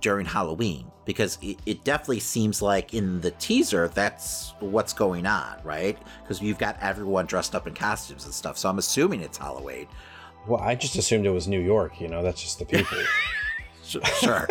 [0.00, 5.58] during Halloween because it, it definitely seems like in the teaser that's what's going on,
[5.64, 5.98] right?
[6.22, 8.58] Because you've got everyone dressed up in costumes and stuff.
[8.58, 9.86] So I'm assuming it's Halloween.
[10.46, 12.00] Well, I just assumed it was New York.
[12.00, 12.98] You know, that's just the people.
[14.20, 14.46] Sure.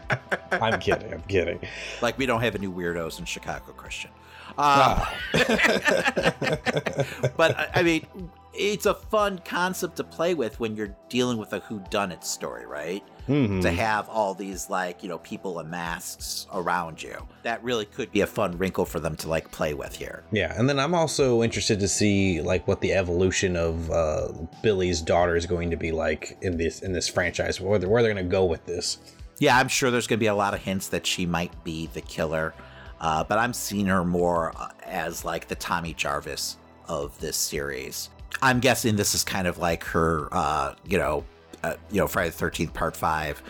[0.52, 1.12] I'm kidding.
[1.12, 1.60] I'm kidding.
[2.02, 4.10] Like we don't have any weirdos in Chicago, Christian.
[4.56, 5.14] Ah.
[5.34, 5.38] Uh,
[7.36, 8.06] but I- I mean,
[8.54, 13.04] it's a fun concept to play with when you're dealing with a whodunit story, right?
[13.28, 13.62] Mhm.
[13.62, 18.10] To have all these like you know people in masks around you, that really could
[18.10, 20.24] be a fun wrinkle for them to like play with here.
[20.32, 24.28] Yeah, and then I'm also interested to see like what the evolution of uh,
[24.62, 27.60] Billy's daughter is going to be like in this in this franchise.
[27.60, 28.98] Where they're, where they're going to go with this.
[29.38, 31.88] Yeah, I'm sure there's going to be a lot of hints that she might be
[31.92, 32.54] the killer,
[33.00, 36.56] uh, but I'm seeing her more uh, as like the Tommy Jarvis
[36.88, 38.10] of this series.
[38.42, 41.24] I'm guessing this is kind of like her, uh, you know,
[41.62, 43.42] uh, you know, Friday the Thirteenth Part Five,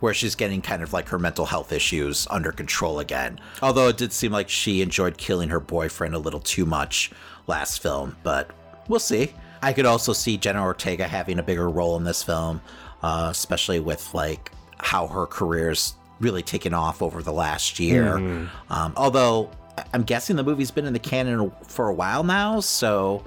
[0.00, 3.40] where she's getting kind of like her mental health issues under control again.
[3.62, 7.10] Although it did seem like she enjoyed killing her boyfriend a little too much
[7.46, 8.50] last film, but
[8.88, 9.32] we'll see.
[9.62, 12.60] I could also see Jenna Ortega having a bigger role in this film,
[13.02, 18.14] uh, especially with like how her career's really taken off over the last year.
[18.16, 18.48] Mhm.
[18.70, 19.50] Um, although
[19.92, 23.24] I'm guessing the movie's been in the canon for a while now, so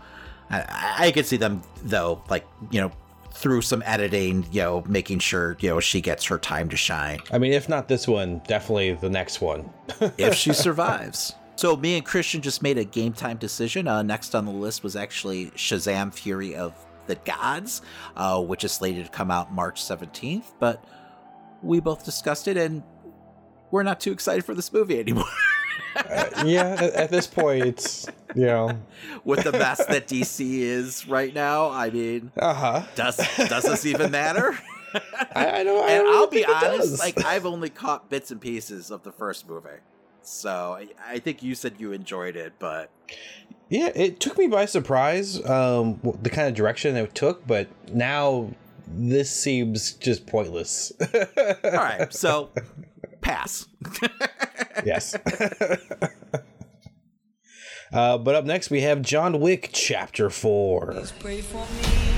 [0.49, 2.91] I, I could see them though, like you know,
[3.33, 7.01] through some editing, you know, making sure you know she gets her time to shine
[7.31, 9.69] I mean, if not this one, definitely the next one.
[10.17, 11.35] if she survives.
[11.55, 13.87] So me and Christian just made a game time decision.
[13.87, 16.73] Uh, next on the list was actually Shazam: Fury of
[17.07, 17.81] the Gods,
[18.15, 20.53] uh, which is slated to come out March 17th.
[20.59, 20.83] But
[21.61, 22.83] we both discussed it, and
[23.69, 25.25] we're not too excited for this movie anymore.
[26.45, 28.79] yeah, at, at this point, it's know,
[29.23, 32.83] With the mess that DC is right now, I mean, uh huh.
[32.95, 34.57] does does this even matter?
[35.35, 35.83] I, I don't.
[35.85, 39.11] I and don't I'll be honest, like I've only caught bits and pieces of the
[39.13, 39.69] first movie,
[40.21, 42.89] so I, I think you said you enjoyed it, but
[43.69, 48.49] Yeah, it took me by surprise, um, the kind of direction it took, but now
[48.85, 50.91] this seems just pointless.
[50.99, 52.49] all right, so
[53.21, 53.67] pass.
[54.85, 55.15] yes.
[57.93, 61.03] Uh, but up next, we have John Wick Chapter 4.
[61.19, 62.11] Pray for me.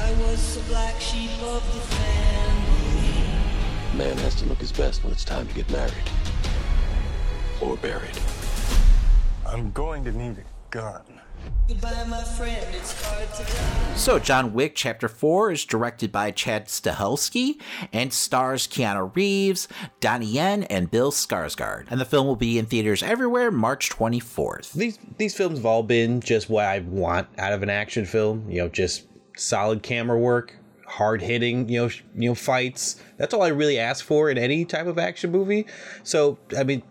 [0.00, 3.26] I was the black sheep of the family.
[3.96, 5.92] Man has to look his best when it's time to get married.
[7.60, 8.18] Or buried.
[9.46, 11.15] I'm going to need a gun.
[11.68, 12.64] Goodbye, my friend.
[12.74, 13.94] It's hard to die.
[13.96, 17.60] So, John Wick Chapter 4 is directed by Chad Stahelski
[17.92, 19.66] and stars Keanu Reeves,
[20.00, 21.86] Donnie Yen, and Bill Skarsgård.
[21.90, 24.72] And the film will be in theaters everywhere March 24th.
[24.74, 28.48] These these films have all been just what I want out of an action film.
[28.48, 29.06] You know, just
[29.36, 30.54] solid camera work,
[30.86, 33.02] hard hitting, you know, you know, fights.
[33.16, 35.66] That's all I really ask for in any type of action movie.
[36.02, 36.82] So, I mean,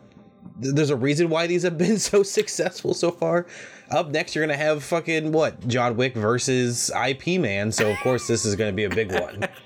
[0.62, 3.46] th- there's a reason why these have been so successful so far.
[3.92, 5.68] Up next, you're gonna have fucking what?
[5.68, 7.72] John Wick versus IP Man.
[7.72, 9.48] So of course, this is gonna be a big one.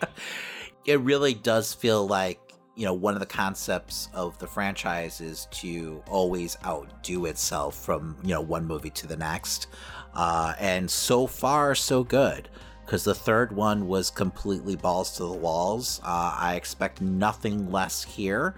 [0.86, 2.40] It really does feel like,
[2.76, 8.16] you know, one of the concepts of the franchise is to always outdo itself from,
[8.24, 9.68] you know, one movie to the next.
[10.16, 12.50] Uh, and so far, so good.
[12.84, 16.00] Because the third one was completely balls to the walls.
[16.04, 18.56] Uh, I expect nothing less here.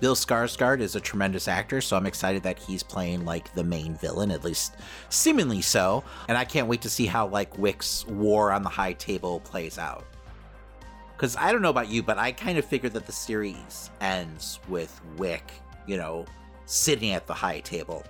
[0.00, 3.94] Bill Skarsgård is a tremendous actor, so I'm excited that he's playing like the main
[3.94, 4.74] villain, at least
[5.08, 6.04] seemingly so.
[6.28, 9.78] And I can't wait to see how like Wick's war on the high table plays
[9.78, 10.04] out.
[11.16, 14.58] Because I don't know about you, but I kind of figured that the series ends
[14.68, 15.52] with Wick,
[15.86, 16.26] you know,
[16.66, 18.02] sitting at the high table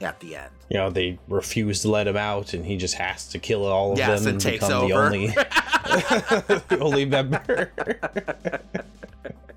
[0.00, 0.50] at the end.
[0.68, 3.92] You know, they refuse to let him out, and he just has to kill all
[3.92, 4.88] of Yes, them and takes become over.
[4.88, 5.26] the only
[6.68, 7.70] the only member.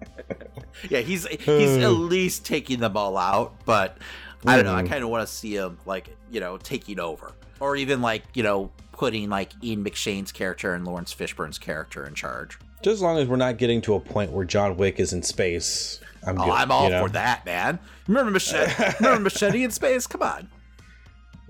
[0.90, 3.98] Yeah, he's he's at least taking them all out, but
[4.46, 4.76] I don't know.
[4.76, 4.90] I Mhm.
[4.90, 8.44] kind of want to see him like you know taking over, or even like you
[8.44, 12.58] know putting like Ian McShane's character and Laurence Fishburne's character in charge.
[12.82, 15.24] Just as long as we're not getting to a point where John Wick is in
[15.24, 16.52] space, I'm Oh, good.
[16.54, 17.04] I'm all you know?
[17.06, 17.80] for that, man.
[18.08, 18.74] Remember Machete?
[19.00, 20.06] remember Machete in space?
[20.08, 20.50] Come on.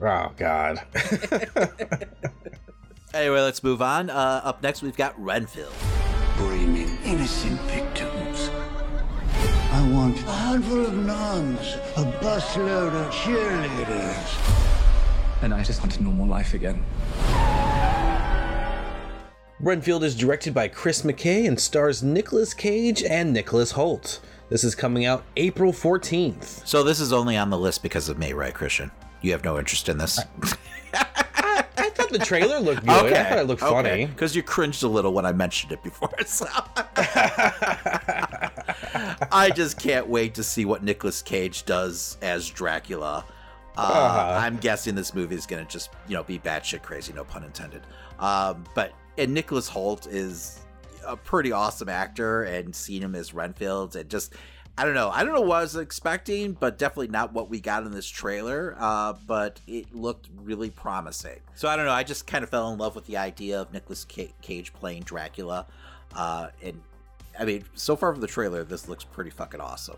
[0.01, 0.81] Oh God.
[3.13, 4.09] Anyway, let's move on.
[4.09, 5.71] Uh, up next, we've got Renfield.
[6.37, 8.11] Blaming innocent victims
[10.03, 15.41] want a handful of nuns, a busload of cheerleaders.
[15.41, 16.83] And I just want a normal life again.
[19.61, 24.19] Renfield is directed by Chris McKay and stars Nicolas Cage and Nicholas Hoult.
[24.49, 26.67] This is coming out April 14th.
[26.67, 28.91] So this is only on the list because of me, right, Christian?
[29.21, 30.19] You have no interest in this?
[30.19, 30.25] I,
[31.83, 33.05] I thought the trailer looked good.
[33.05, 33.19] Okay.
[33.19, 34.05] I thought it looked funny.
[34.05, 36.09] Because you cringed a little when I mentioned it before.
[36.25, 36.47] So.
[39.31, 43.25] I just can't wait to see what Nicolas Cage does as Dracula.
[43.75, 44.39] Uh, Uh-huh.
[44.39, 47.43] I'm guessing this movie is going to just, you know, be batshit crazy, no pun
[47.43, 47.81] intended.
[48.19, 50.59] Um, but and Nicholas Hoult is
[51.05, 54.33] a pretty awesome actor, and seeing him as Renfield, and just
[54.77, 57.59] I don't know, I don't know what I was expecting, but definitely not what we
[57.59, 58.75] got in this trailer.
[58.79, 61.39] Uh, but it looked really promising.
[61.53, 63.71] So I don't know, I just kind of fell in love with the idea of
[63.71, 65.67] Nicolas Ca- Cage playing Dracula,
[66.15, 66.81] uh, and
[67.39, 69.97] I mean, so far from the trailer, this looks pretty fucking awesome.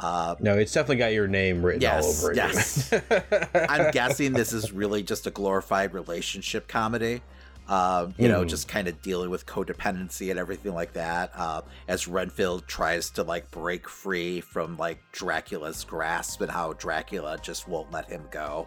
[0.00, 2.36] Uh, No, it's definitely got your name written all over it.
[2.36, 2.92] yes.
[3.68, 7.20] I'm guessing this is really just a glorified relationship comedy.
[7.68, 8.48] Um, you know, Mhm.
[8.48, 11.32] just kind of dealing with codependency and everything like that.
[11.36, 17.36] Uh, as Renfield tries to like break free from like Dracula's grasp and how Dracula
[17.42, 18.66] just won't let him go.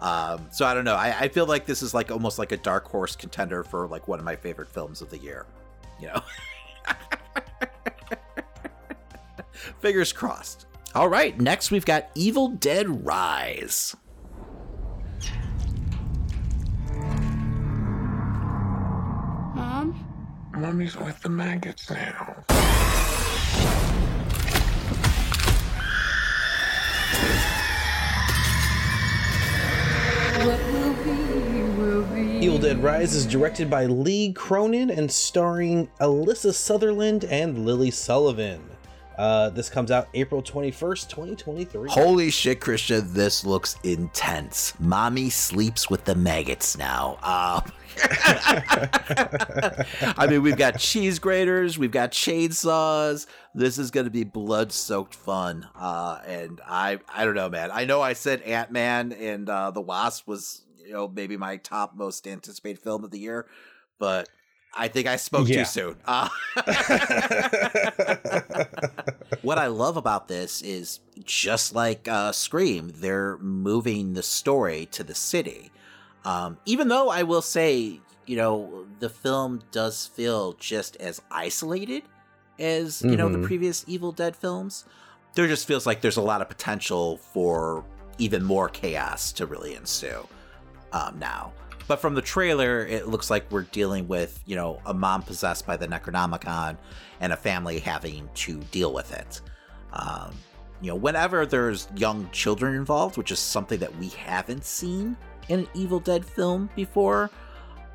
[0.00, 0.96] Um, so I don't know.
[0.96, 4.08] I, I feel like this is like almost like a dark horse contender for like
[4.08, 5.46] one of my favorite films of the year.
[6.00, 6.22] You know.
[9.80, 10.66] Fingers crossed.
[10.94, 13.96] All right, next we've got Evil Dead Rise.
[20.60, 20.72] Mom?
[20.72, 22.44] Mommy's with the maggots now.
[32.42, 38.60] Evil Dead Rise is directed by Lee Cronin and starring Alyssa Sutherland and Lily Sullivan.
[39.20, 41.90] Uh, this comes out April 21st, 2023.
[41.90, 44.72] Holy shit, Christian, this looks intense.
[44.80, 47.18] Mommy sleeps with the maggots now.
[47.22, 47.60] Uh,
[50.16, 53.26] I mean, we've got cheese graters, we've got chainsaws.
[53.54, 55.68] This is going to be blood soaked fun.
[55.74, 57.68] Uh, and I, I don't know, man.
[57.70, 61.58] I know I said Ant Man and uh, the Wasp was, you know, maybe my
[61.58, 63.46] top most anticipated film of the year,
[63.98, 64.30] but
[64.74, 65.64] I think I spoke Yeah.
[65.64, 65.96] too soon.
[66.06, 66.28] Uh,
[69.42, 75.02] what I love about this is just like uh, Scream, they're moving the story to
[75.04, 75.70] the city.
[76.24, 82.02] Um, even though I will say, you know, the film does feel just as isolated
[82.58, 83.44] as, you know, the Mhm.
[83.44, 84.84] previous Evil Dead films,
[85.34, 87.84] there just feels like there's a lot of potential for
[88.18, 90.26] even more chaos to really ensue
[90.92, 91.52] um, now.
[91.88, 95.66] But from the trailer, it looks like we're dealing with, you know, a mom possessed
[95.66, 96.76] by the Necronomicon
[97.20, 99.40] and a family having to deal with it.
[99.92, 100.34] Um,
[100.80, 105.16] you know, whenever there's young children involved, which is something that we haven't seen
[105.48, 107.30] in an Evil Dead film before,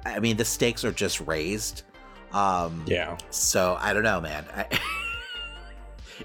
[0.06, 1.84] I mean, the stakes are just raised.
[2.32, 3.18] Um, yeah.
[3.32, 4.46] So I don't know, man.
[4.56, 4.68] I,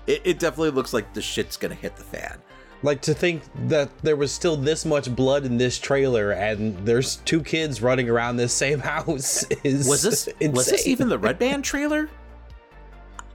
[0.07, 2.39] it, it definitely looks like the shit's gonna hit the fan.
[2.83, 7.17] Like to think that there was still this much blood in this trailer and there's
[7.17, 10.53] two kids running around this same house is Was this insane.
[10.53, 12.09] was this even the Red Band trailer?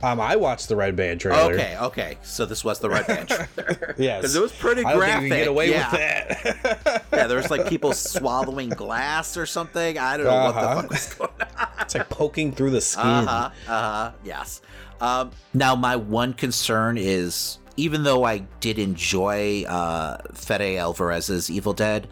[0.04, 1.54] Um, I watched the Red Band trailer.
[1.54, 2.18] Okay, okay.
[2.22, 3.96] So this was the Red Band trailer.
[3.98, 4.22] Yes.
[4.22, 5.20] Because it was pretty I don't graphic.
[5.20, 5.92] think you can get away yeah.
[5.92, 6.44] with
[6.84, 7.06] that.
[7.14, 9.98] yeah, there was like people swallowing glass or something.
[9.98, 10.82] I don't know what the Uh-huh.
[10.82, 11.68] fuck was going on.
[11.80, 13.06] It's like poking through the skin.
[13.06, 13.50] Uh huh.
[13.68, 14.12] Uh huh.
[14.24, 14.62] Yes.
[15.02, 21.74] Um, now, my one concern is even though I did enjoy uh, Fede Alvarez's Evil
[21.74, 22.08] Dead,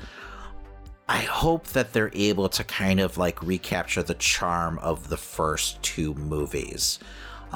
[1.09, 5.81] I hope that they're able to kind of like recapture the charm of the first
[5.83, 6.97] two movies.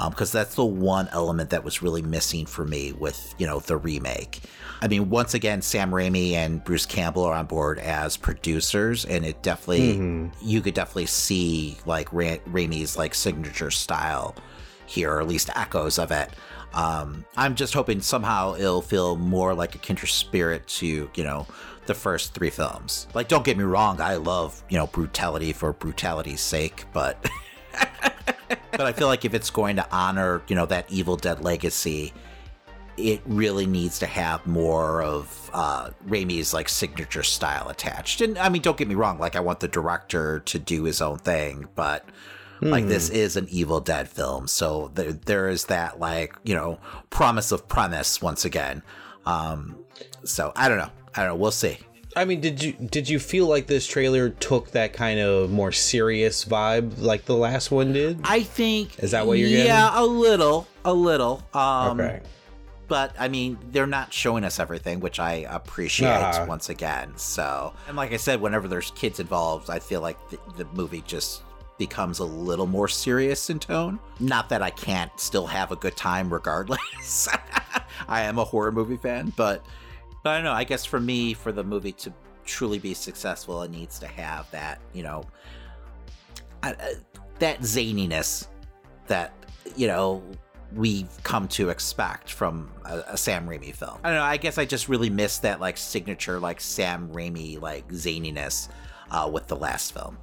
[0.08, 3.76] Because that's the one element that was really missing for me with, you know, the
[3.76, 4.40] remake.
[4.80, 9.26] I mean, once again, Sam Raimi and Bruce Campbell are on board as producers, and
[9.26, 10.30] it definitely, Mhm.
[10.40, 14.36] you could definitely see like Ra- Raimi's like signature style
[14.86, 16.30] here, or at least echoes of it.
[16.74, 21.46] Um, I'm just hoping somehow it'll feel more like a kindred spirit to, you know,
[21.86, 23.08] the first three films.
[23.14, 27.28] Like, don't get me wrong, I love, you know, brutality for brutality's sake, but.
[28.72, 32.12] but I feel like if it's going to honor, you know, that Evil Dead legacy,
[32.96, 38.20] it really needs to have more of uh, Raimi's like signature style attached.
[38.20, 41.00] And I mean, don't get me wrong, like I want the director to do his
[41.00, 42.04] own thing, but
[42.60, 42.90] like Hmm.
[42.90, 47.52] this is an Evil Dead film, so there there is that like you know promise
[47.52, 48.82] of premise once again.
[49.26, 49.76] Um,
[50.24, 51.36] so I don't know, I don't know.
[51.36, 51.78] We'll see.
[52.18, 55.70] I mean, did you did you feel like this trailer took that kind of more
[55.72, 58.20] serious vibe like the last one did?
[58.24, 59.66] I think Is that what you're getting?
[59.66, 61.42] Yeah, a little, a little.
[61.54, 62.20] Um, Okay.
[62.88, 66.46] but I mean, they're not showing us everything, which I appreciate Uh-huh.
[66.48, 67.12] once again.
[67.16, 71.04] So, and like I said, whenever there's kids involved, I feel like the, the movie
[71.06, 71.42] just
[71.78, 74.00] becomes a little more serious in tone.
[74.18, 77.28] Not that I can't still have a good time regardless.
[78.08, 79.64] I am a horror movie fan, but,
[80.22, 80.52] but I don't know.
[80.52, 82.12] I guess for me, for the movie to
[82.44, 85.22] truly be successful, it needs to have that, you know,
[86.62, 86.86] uh, uh,
[87.38, 88.48] that zaniness
[89.06, 89.32] that
[89.76, 90.22] you know
[90.74, 93.98] we've come to expect from a, a Sam Raimi film.
[94.04, 94.24] I don't know.
[94.24, 98.68] I guess I just really missed that like signature like Sam Raimi like zaniness
[99.10, 100.18] uh, with the last film.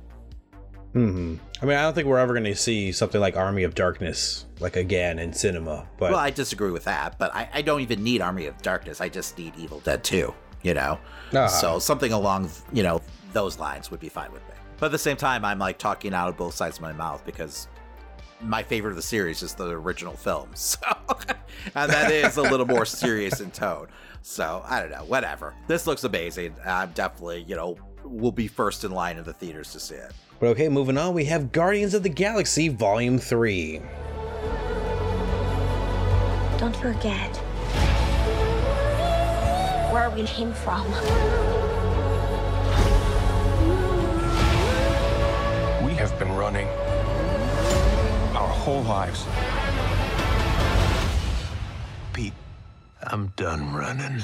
[0.96, 3.76] Hmm I mean, I don't think we're ever going to see something like Army of
[3.76, 5.88] Darkness like again in cinema.
[5.98, 9.02] But well, I disagree with that, but I, I don't even need Army of Darkness.
[9.02, 10.34] I just need Evil Dead 2,
[10.64, 11.00] you know?
[11.34, 11.48] Ah.
[11.48, 13.02] So something along, you know,
[13.34, 14.56] those lines would be fine with me.
[14.78, 17.26] But at the same time, I'm like talking out of both sides of my mouth
[17.26, 17.68] because
[18.42, 20.50] my favorite of the series is the original film.
[20.56, 20.80] So,
[21.74, 23.88] and that is a little more serious in tone.
[24.22, 25.54] So, I don't know, whatever.
[25.68, 26.56] This looks amazing.
[26.66, 30.12] I'm definitely, you know, will be first in line in the theaters to see it.
[30.38, 33.80] But okay, moving on, we have Guardians of the Galaxy Volume 3.
[36.58, 37.38] Don't forget
[39.94, 40.86] where we came from.
[45.86, 46.68] We have been running
[48.36, 49.26] our whole lives.
[52.12, 52.34] Pete,
[53.04, 54.22] I'm done running.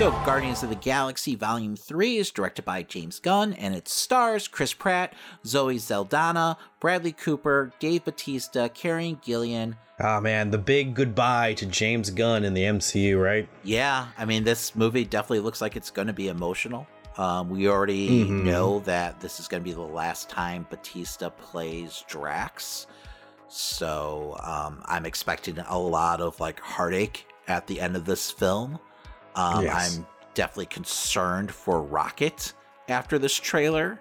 [0.00, 4.48] So, Guardians of the Galaxy Volume 3 is directed by James Gunn and it stars
[4.48, 5.12] Chris Pratt,
[5.44, 9.76] Zoe Saldana, Bradley Cooper, Dave Bautista, Karen Gillan.
[9.98, 13.46] Ah, man, the big goodbye to James Gunn in the MCU, right?
[13.62, 16.86] Yeah, I mean, this movie definitely looks like it's going to be emotional.
[17.18, 18.44] Um, we already Mhm.
[18.44, 22.86] know that this is going to be the last time Bautista plays Drax.
[23.48, 28.78] So um, I'm expecting a lot of like heartache at the end of this film.
[29.34, 29.96] Um, Yes.
[29.98, 32.52] I'm definitely concerned for Rocket
[32.88, 34.00] after this trailer.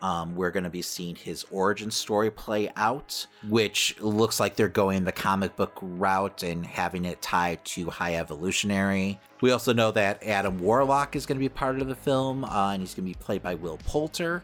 [0.00, 4.66] Um, we're going to be seeing his origin story play out, which looks like they're
[4.68, 9.20] going the comic book route and having it tied to High Evolutionary.
[9.42, 12.72] We also know that Adam Warlock is going to be part of the film, uh,
[12.72, 14.42] and he's going to be played by Will Poulter.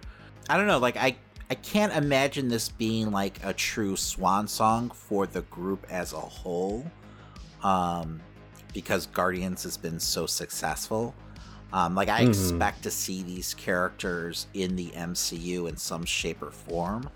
[0.49, 1.17] I don't know, like I.
[1.51, 6.21] I can't imagine this being like a true swan song for the group as a
[6.21, 6.85] whole,
[7.63, 8.21] um,
[8.73, 11.15] because Guardians has been so successful.
[11.73, 12.29] Um, like I Mhm.
[12.29, 17.11] expect to see these characters in the MCU in some shape or form.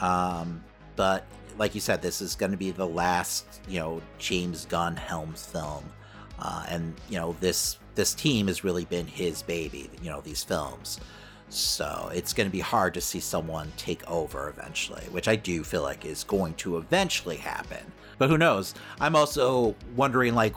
[0.00, 0.62] Um,
[0.96, 1.24] but
[1.58, 5.38] like you said, this is going to be the last, you know, James Gunn helmed
[5.38, 5.84] film,
[6.38, 9.88] uh, and you know this this team has really been his baby.
[10.02, 11.00] You know these films,
[11.48, 15.64] so it's going to be hard to see someone take over eventually, which I do
[15.64, 17.92] feel like is going to eventually happen.
[18.18, 18.74] But who knows?
[19.00, 20.54] I'm also wondering like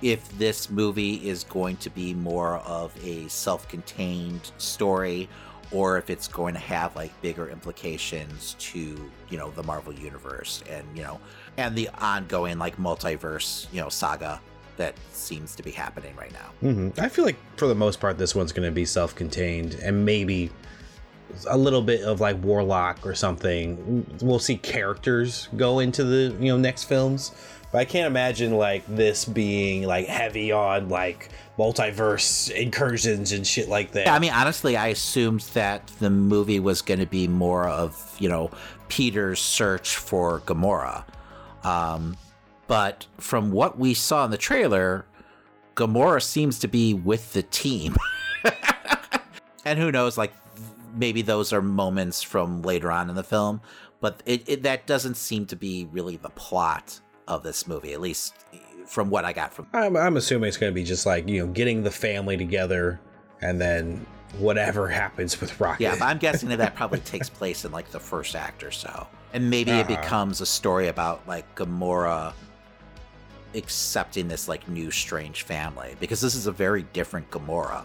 [0.00, 5.28] if this movie is going to be more of a self-contained story
[5.70, 10.62] or if it's going to have like bigger implications to you know the marvel universe
[10.68, 11.20] and you know
[11.56, 14.40] and the ongoing like multiverse you know saga
[14.76, 18.18] that seems to be happening right now hmm I feel like for the most part,
[18.18, 20.50] this one's going to be self-contained, and maybe
[21.48, 24.06] a little bit of like Warlock or something.
[24.20, 27.32] We'll see characters go into the you know next films,
[27.70, 33.68] but I can't imagine like this being like heavy on like multiverse incursions and shit
[33.68, 34.06] like that.
[34.06, 38.16] Yeah, I mean, honestly, I assumed that the movie was going to be more of,
[38.18, 38.50] you know,
[38.88, 41.04] Peter's search for Gamora.
[41.64, 42.16] Um,
[42.66, 45.04] but from what we saw in the trailer,
[45.76, 47.96] Gamora seems to be with the team.
[49.64, 50.32] and who knows, like,
[50.94, 53.60] maybe those are moments from later on in the film,
[54.00, 58.00] but it, it that doesn't seem to be really the plot of this movie, at
[58.00, 58.34] least
[58.86, 61.46] from what I got from I'm, I'm assuming it's going to be just like you
[61.46, 63.00] know getting the family together,
[63.40, 64.04] and then
[64.38, 65.82] whatever happens with Rocket.
[65.82, 68.70] Yeah, but I'm guessing that that probably takes place in like the first act or
[68.70, 69.06] so.
[69.32, 70.02] And maybe it Uh-huh.
[70.02, 72.34] becomes a story about like Gamora
[73.54, 77.84] accepting this like new strange family because this is a very different Gamora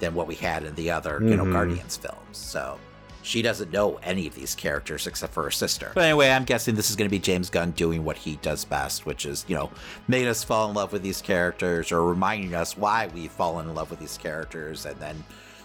[0.00, 1.52] than what we had in the other, you know, Mhm.
[1.52, 2.18] Guardians films.
[2.32, 2.78] So
[3.22, 5.90] she doesn't know any of these characters except for her sister.
[5.94, 8.64] But anyway, I'm guessing this is going to be James Gunn doing what he does
[8.64, 9.70] best, which is, you know,
[10.06, 13.74] making us fall in love with these characters or reminding us why we've fallen in
[13.74, 15.16] love with these characters and then,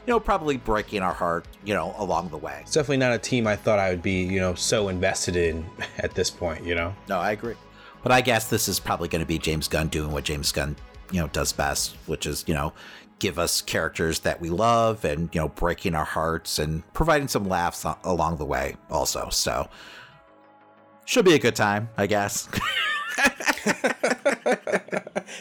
[0.05, 2.59] you know, probably breaking our heart, you know, along the way.
[2.63, 5.65] It's definitely not a team I thought I would be, you know, so invested in
[5.99, 6.93] at this point, you know?
[7.07, 7.55] No, I agree.
[8.01, 10.75] But I guess this is probably going to be James Gunn doing what James Gunn,
[11.11, 12.73] you know, does best, which is, you know,
[13.23, 17.47] give us characters that we love and, you know, breaking our hearts and providing some
[17.47, 19.29] laughs a- along the way also.
[19.29, 19.69] So
[21.05, 22.49] Should be a good time, I guess.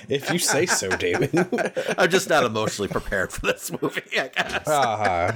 [0.08, 1.30] if you say so, David.
[1.98, 4.68] I'm just not emotionally prepared for this movie, I guess.
[4.68, 5.32] Uh-huh.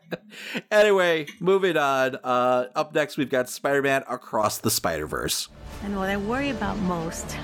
[0.70, 2.16] anyway, moving on.
[2.16, 5.48] Uh, up next, we've got Spider Man Across the Spider Verse.
[5.82, 7.34] And what I worry about most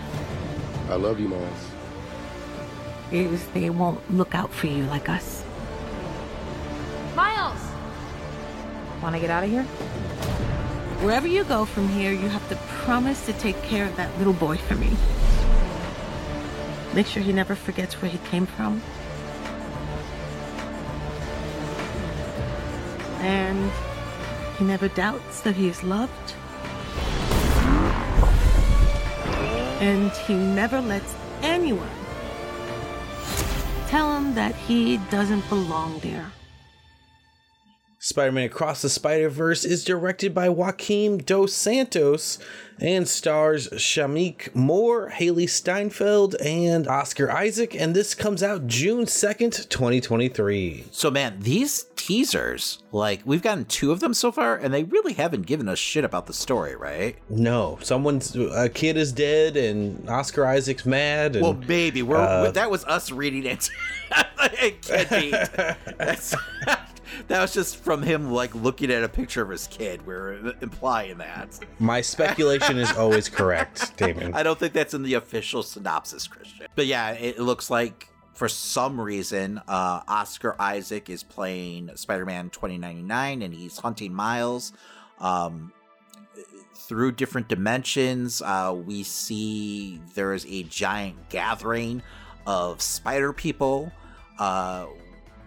[0.90, 1.70] I love you, Miles.
[3.12, 5.44] Is they won't look out for you like us.
[7.16, 7.60] Miles!
[9.02, 9.64] Want to get out of here?
[11.02, 14.32] Wherever you go from here, you have to promise to take care of that little
[14.32, 14.90] boy for me.
[16.94, 18.82] Make sure he never forgets where he came from.
[23.20, 23.70] And
[24.58, 26.34] he never doubts that he is loved.
[29.80, 31.97] And he never lets anyone
[33.88, 36.30] tell him that he doesn't belong there.
[38.08, 42.38] Spider Man Across the Spider Verse is directed by Joaquim Dos Santos
[42.80, 47.74] and stars Shameik Moore, Hailee Steinfeld, and Oscar Isaac.
[47.74, 50.86] And this comes out June 2nd, 2023.
[50.90, 55.12] So, man, these teasers, like, we've gotten two of them so far, and they really
[55.12, 57.14] haven't given us shit about the story, right?
[57.28, 61.36] No, someone's a kid is dead, and Oscar Isaac's mad.
[61.36, 63.68] And, well, baby, we're uh, that was us reading it.
[64.40, 66.74] it can't be.
[67.26, 70.06] That was just from him like looking at a picture of his kid.
[70.06, 71.58] We're implying that.
[71.78, 74.34] My speculation is always correct, Damon.
[74.34, 76.68] I don't think that's in the official synopsis, Christian.
[76.74, 83.42] But yeah, it looks like for some reason, uh, Oscar Isaac is playing Spider-Man 2099,
[83.42, 84.72] and he's hunting Miles.
[85.18, 85.72] Um,
[86.74, 92.02] through different dimensions, uh, we see there is a giant gathering
[92.46, 93.92] of spider people.
[94.38, 94.86] Uh,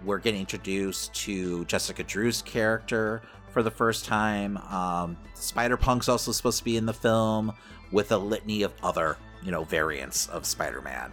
[0.06, 3.22] we're getting introduced to Jessica Drew's character
[3.52, 4.58] for the first time.
[4.58, 7.54] Um, Spider Punk's also supposed to be in the film
[7.92, 11.12] with a litany of other, you know, variants of Spider-Man.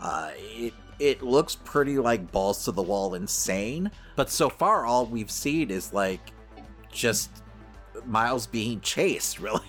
[0.00, 5.06] Uh, it it looks pretty like balls to the wall insane, but so far all
[5.06, 6.32] we've seen is like
[6.92, 7.42] just
[8.06, 9.60] Miles being chased, really.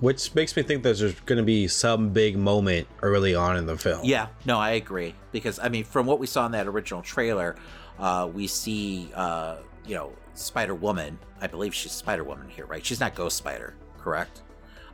[0.00, 3.66] Which makes me think that there's going to be some big moment early on in
[3.66, 4.00] the film.
[4.02, 7.56] Yeah, no, I agree because I mean, from what we saw in that original trailer,
[7.98, 11.18] uh, we see uh, you know Spider Woman.
[11.40, 12.84] I believe she's Spider Woman here, right?
[12.84, 14.42] She's not Ghost Spider, correct?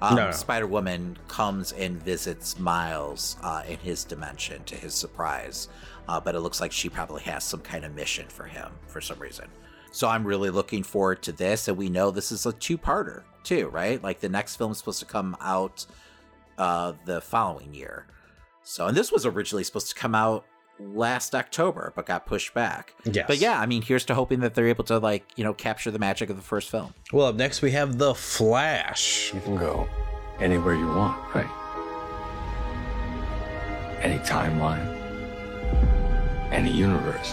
[0.03, 0.31] Um, No, no.
[0.33, 5.69] Spider Woman comes and visits Miles uh, in his dimension to his surprise,
[6.09, 9.01] uh, but it looks like she probably has some kind of mission for him for
[9.01, 9.47] some reason.
[9.97, 13.69] So I'm really looking forward to this, and we know this is a two-parter too,
[13.69, 14.03] right?
[14.03, 15.87] Like the next film is supposed to come out
[16.59, 18.07] uh, the following year.
[18.63, 20.45] So, and this was originally supposed to come out
[20.79, 22.93] last October, but got pushed back.
[23.11, 23.25] Yes.
[23.27, 25.91] But yeah, I mean, here's to hoping that they're able to like you know capture
[25.91, 26.93] the magic of the first film.
[27.11, 29.33] Well, up next we have The Flash.
[29.33, 29.89] You can go
[30.41, 31.49] anywhere you want, right?
[34.03, 34.85] Any timeline,
[36.53, 37.33] any universe.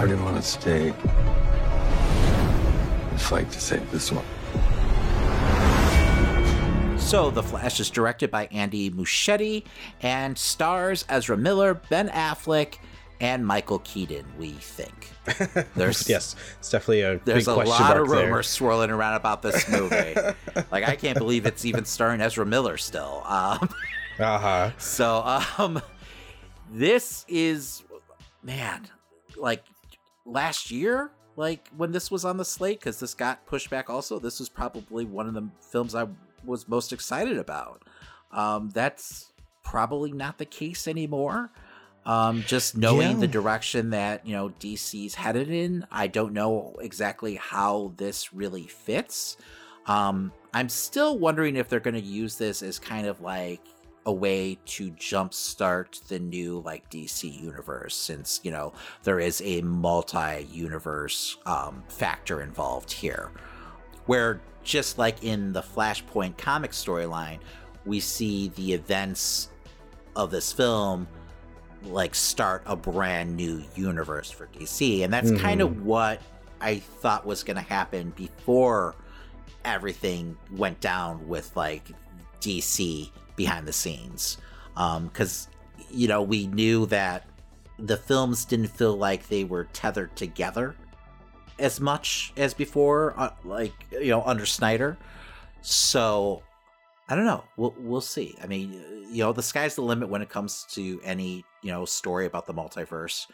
[0.00, 0.94] Why didn't want to stay
[3.10, 4.24] and fight to save this one?
[6.98, 9.64] So, The Flash is directed by Andy Muschietti
[10.00, 12.78] and stars Ezra Miller, Ben Affleck,
[13.20, 14.24] and Michael Keaton.
[14.38, 15.10] We think
[15.76, 18.24] there's yes, it's definitely a there's big a question lot mark of there.
[18.24, 20.14] rumors swirling around about this movie.
[20.72, 23.22] like I can't believe it's even starring Ezra Miller still.
[23.26, 23.68] Um,
[24.18, 24.70] uh huh.
[24.78, 25.82] So, um,
[26.72, 27.82] this is
[28.42, 28.88] man,
[29.36, 29.62] like
[30.30, 33.88] last year, like when this was on the slate, because this got pushed back.
[33.90, 36.06] Also, this was probably one of the films I
[36.44, 37.82] was most excited about.
[38.32, 41.50] Um, that's probably not the case anymore.
[42.06, 43.16] Um, just knowing Yeah.
[43.18, 48.66] the direction that you know DC's headed in, I don't know exactly how this really
[48.66, 49.36] fits.
[49.86, 53.60] Um, I'm still wondering if they're going to use this as kind of like
[54.06, 58.72] a way to jumpstart the new like DC universe, since you know
[59.02, 63.30] there is a multi-universe um, factor involved here,
[64.06, 67.38] where just like in the Flashpoint comic storyline,
[67.84, 69.50] we see the events
[70.16, 71.06] of this film
[71.84, 75.02] like start a brand new universe for DC.
[75.02, 76.20] And that's kind of what
[76.60, 78.94] I thought was going to happen before
[79.64, 81.90] everything went down with like
[82.40, 83.10] DC
[83.40, 84.36] behind the scenes.
[84.74, 85.48] Because,
[85.90, 87.26] you know, we knew that
[87.78, 90.76] the films didn't feel like they were tethered together
[91.58, 94.98] as much as before, uh, like, you know, under Snyder.
[95.62, 96.42] So
[97.08, 97.44] I don't know.
[97.56, 98.36] We'll we'll see.
[98.42, 101.86] I mean, you know, the sky's the limit when it comes to any you know
[101.86, 103.26] story about the multiverse.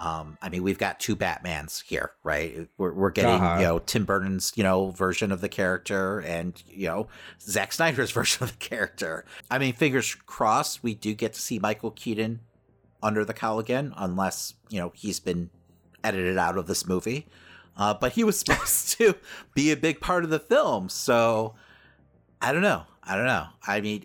[0.00, 2.66] Um, I mean, we've got two Batmans here, right?
[2.78, 3.56] We're, we're getting Uh-huh.
[3.60, 7.06] you know Tim Burton's you know version of the character, and you know
[7.40, 9.26] Zack Snyder's version of the character.
[9.50, 12.40] I mean, fingers crossed, we do get to see Michael Keaton
[13.02, 15.50] under the cowl again, unless you know he's been
[16.02, 17.26] edited out of this movie.
[17.76, 19.14] Uh, but he was supposed to
[19.54, 21.54] be a big part of the film, so
[22.40, 22.84] I don't know.
[23.02, 23.46] I don't know.
[23.66, 24.04] I mean,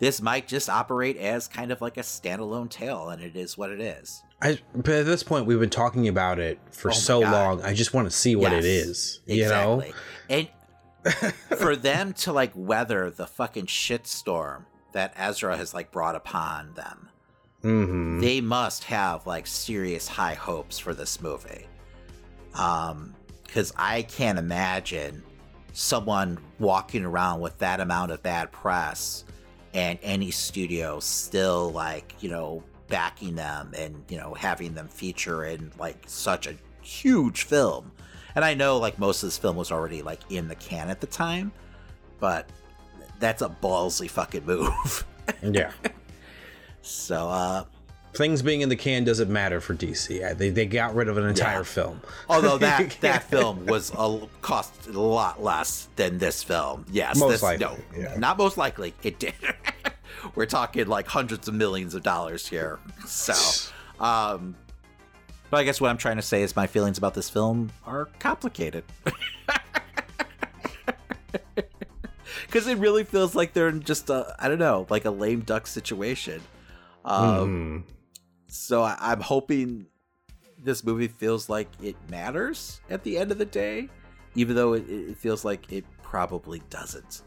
[0.00, 3.70] this might just operate as kind of like a standalone tale, and it is what
[3.70, 4.22] it is.
[4.42, 7.32] I, but at this point, we've been talking about it for Oh so God.
[7.32, 7.62] long.
[7.62, 9.20] I just want to see what it Yes, is.
[9.26, 9.84] You know.
[10.28, 10.48] And
[11.58, 17.08] for them to like weather the fucking shitstorm that Ezra has like brought upon them,
[17.62, 21.66] hmm they must have like serious high hopes for this movie.
[22.54, 23.14] Um,
[23.46, 25.22] because I can't imagine
[25.72, 29.24] someone walking around with that amount of bad press
[29.74, 35.44] and any studio still like you know backing them and you know having them feature
[35.44, 37.92] in like such a huge film
[38.34, 41.00] and i know like most of this film was already like in the can at
[41.00, 41.52] the time
[42.18, 42.48] but
[43.20, 45.06] that's a ballsy fucking move
[45.42, 45.70] yeah.
[46.82, 47.64] so uh
[48.12, 50.36] Things being in the can doesn't matter for DC.
[50.36, 51.62] They they got rid of an entire Yeah.
[51.62, 52.00] film.
[52.28, 57.30] although that that film was a cost a lot less than this film yes Most
[57.30, 58.16] this, likely, no yeah.
[58.18, 59.34] not most likely it did
[60.34, 63.32] we're talking like hundreds of millions of dollars here so
[64.04, 64.56] um
[65.50, 68.06] but i guess what i'm trying to say is my feelings about this film are
[68.18, 68.82] complicated
[72.46, 75.40] because it really feels like they're in just a i don't know like a lame
[75.40, 76.40] duck situation
[77.04, 77.92] um Mhm.
[78.50, 79.86] So I, I'm hoping
[80.62, 83.88] this movie feels like it matters at the end of the day,
[84.34, 87.22] even though it, it feels like it probably doesn't,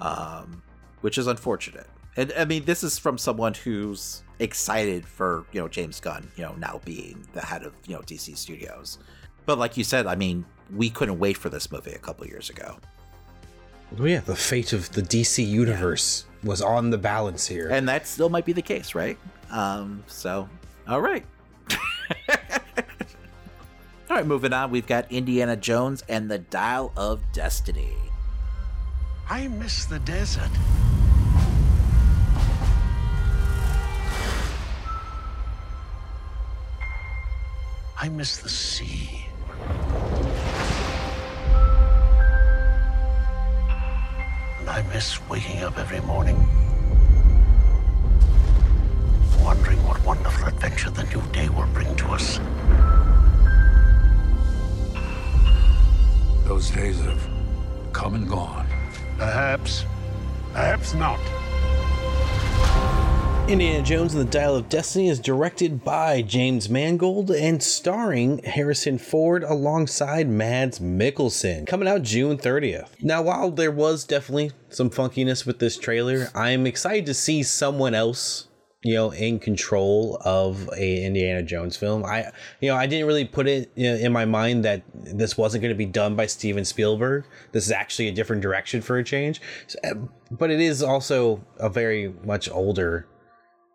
[0.00, 0.62] um,
[1.02, 1.86] which is unfortunate.
[2.16, 6.44] And I mean, this is from someone who's excited for you know James Gunn, you
[6.44, 8.98] know, now being the head of you know DC Studios.
[9.46, 10.44] But like you said, I mean,
[10.74, 12.76] we couldn't wait for this movie a couple years ago.
[13.98, 17.68] Well, yeah, the fate of the DC universe was on the balance here.
[17.70, 19.18] and that still might be the case, right?
[19.54, 20.48] Um, so,
[20.88, 21.24] all right.
[21.70, 21.76] all
[24.10, 24.72] right, moving on.
[24.72, 27.94] We've got Indiana Jones and the Dial of Destiny.
[29.30, 30.50] I miss the desert.
[37.96, 39.26] I miss the sea.
[44.58, 46.36] And I miss waking up every morning,
[49.44, 52.40] wondering what wonderful adventure the new day will bring to us.
[56.44, 57.28] Those days have
[57.92, 58.66] come and gone.
[59.18, 59.84] Perhaps,
[60.52, 61.20] perhaps not.
[63.46, 68.96] Indiana Jones and the Dial of Destiny is directed by James Mangold and starring Harrison
[68.96, 72.88] Ford alongside Mads Mikkelsen, coming out June 30th.
[73.02, 77.94] Now, while there was definitely some funkiness with this trailer, I'm excited to see someone
[77.94, 78.48] else,
[78.84, 82.04] you know, in control of a Indiana Jones film.
[82.04, 82.30] I,
[82.60, 85.62] you know, I didn't really put it you know, in my mind that this wasn't
[85.62, 87.24] going to be done by Steven Spielberg.
[87.52, 89.94] This is actually a different direction for a change, So, eh,
[90.30, 93.06] but it is also a very much older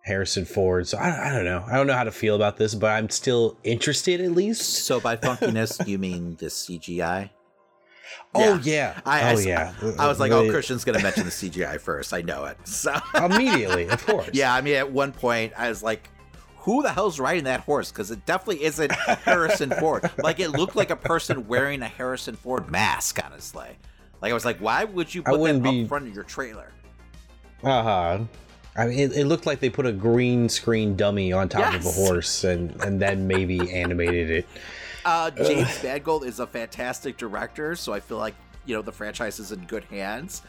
[0.04, 0.88] Harrison Ford.
[0.88, 1.66] So I, I don't know.
[1.68, 4.86] I don't know how to feel about this, but I'm still interested at least.
[4.86, 7.32] So, by funkiness, you mean the CGI?
[8.36, 9.00] Oh yeah.
[9.06, 9.74] I, oh I- yeah.
[9.98, 12.14] I was like, oh, Christian's going to mention the CGI first.
[12.14, 12.58] I know it.
[12.66, 14.30] So immediately, of course.
[14.34, 16.10] Yeah, I mean, at one point, I was like,
[16.58, 17.92] who the hell's riding that horse?
[17.92, 20.10] Because it definitely isn't Harrison Ford.
[20.22, 23.70] Like, it looked like a person wearing a Harrison Ford mask, honestly.
[24.22, 26.72] Like, I was like, why would you put that wouldn't up front of your trailer?
[27.64, 28.20] Uh huh.
[28.76, 31.86] I mean, it, it looked like they put a green screen dummy on top of
[31.86, 34.48] a horse and and then maybe animated it.
[35.06, 38.36] Uh, James Mangold is a fantastic director, so I feel like,
[38.66, 40.42] you know, the franchise is in good hands.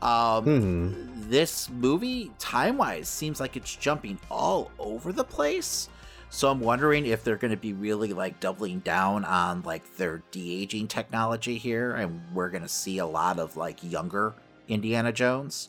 [0.00, 1.28] Um, Mhm.
[1.28, 5.88] This movie, time wise, seems like it's jumping all over the place.
[6.30, 10.22] So I'm wondering if they're going to be really like doubling down on like their
[10.30, 14.34] de aging technology here, and we're going to see a lot of like younger
[14.68, 15.68] Indiana Jones.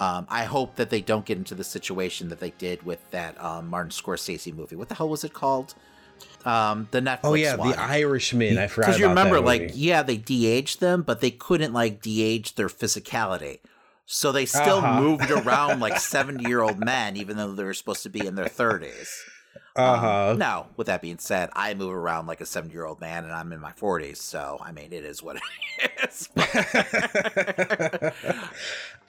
[0.00, 3.42] Um, I hope that they don't get into the situation that they did with that
[3.42, 4.76] um, Martin Scorsese movie.
[4.76, 5.74] What the hell was it called?
[6.44, 7.20] Um, the Netflix.
[7.24, 7.70] Oh yeah, one.
[7.70, 8.58] the Irishman.
[8.58, 12.56] I forgot Because you remember, like, yeah, they de-aged them, but they couldn't like de-age
[12.56, 13.60] their physicality.
[14.06, 15.00] So they still Uh-huh.
[15.00, 19.10] moved around like seventy-year-old men, even though they were supposed to be in their thirties.
[19.76, 20.34] Uh huh.
[20.38, 23.60] Now, with that being said, I move around like a seventy-year-old man, and I'm in
[23.60, 24.20] my forties.
[24.20, 25.42] So I mean, it is what it
[26.04, 26.28] is.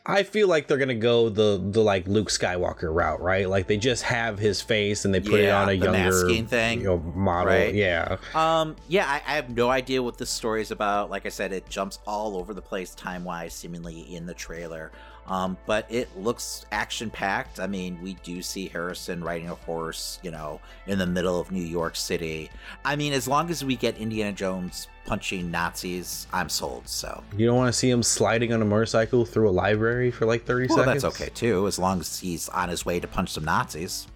[0.07, 3.49] I feel like they're gonna go the the like Luke Skywalker route, right?
[3.49, 6.81] Like they just have his face and they put it on a younger masking thing.
[6.81, 7.53] you know, model.
[7.53, 7.73] Right.
[7.73, 8.17] Yeah.
[8.35, 11.09] Um, yeah, I, I have no idea what this story is about.
[11.09, 14.91] Like I said, it jumps all over the place time wise, seemingly in the trailer.
[15.27, 17.59] Um, but it looks action packed.
[17.59, 21.51] I mean, we do see Harrison riding a horse, you know, in the middle of
[21.51, 22.51] New York City.
[22.83, 26.87] I mean, as long as we get Indiana Jones punching Nazis, I'm sold.
[26.87, 30.25] So, You don't want to see him sliding on a motorcycle through a library for
[30.25, 31.01] like thirty well, seconds.
[31.01, 34.07] that's okay too, as long as he's on his way to punch some Nazis.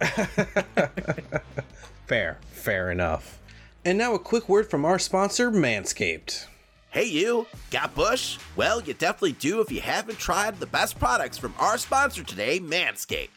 [2.08, 3.38] Fair, fair enough.
[3.84, 6.46] And now a quick word from our sponsor, Manscaped.
[6.98, 7.46] Hey, you!
[7.70, 8.40] Got Bush?
[8.56, 12.58] Well, you definitely do if you haven't tried the best products from our sponsor today,
[12.58, 13.28] Manscaped.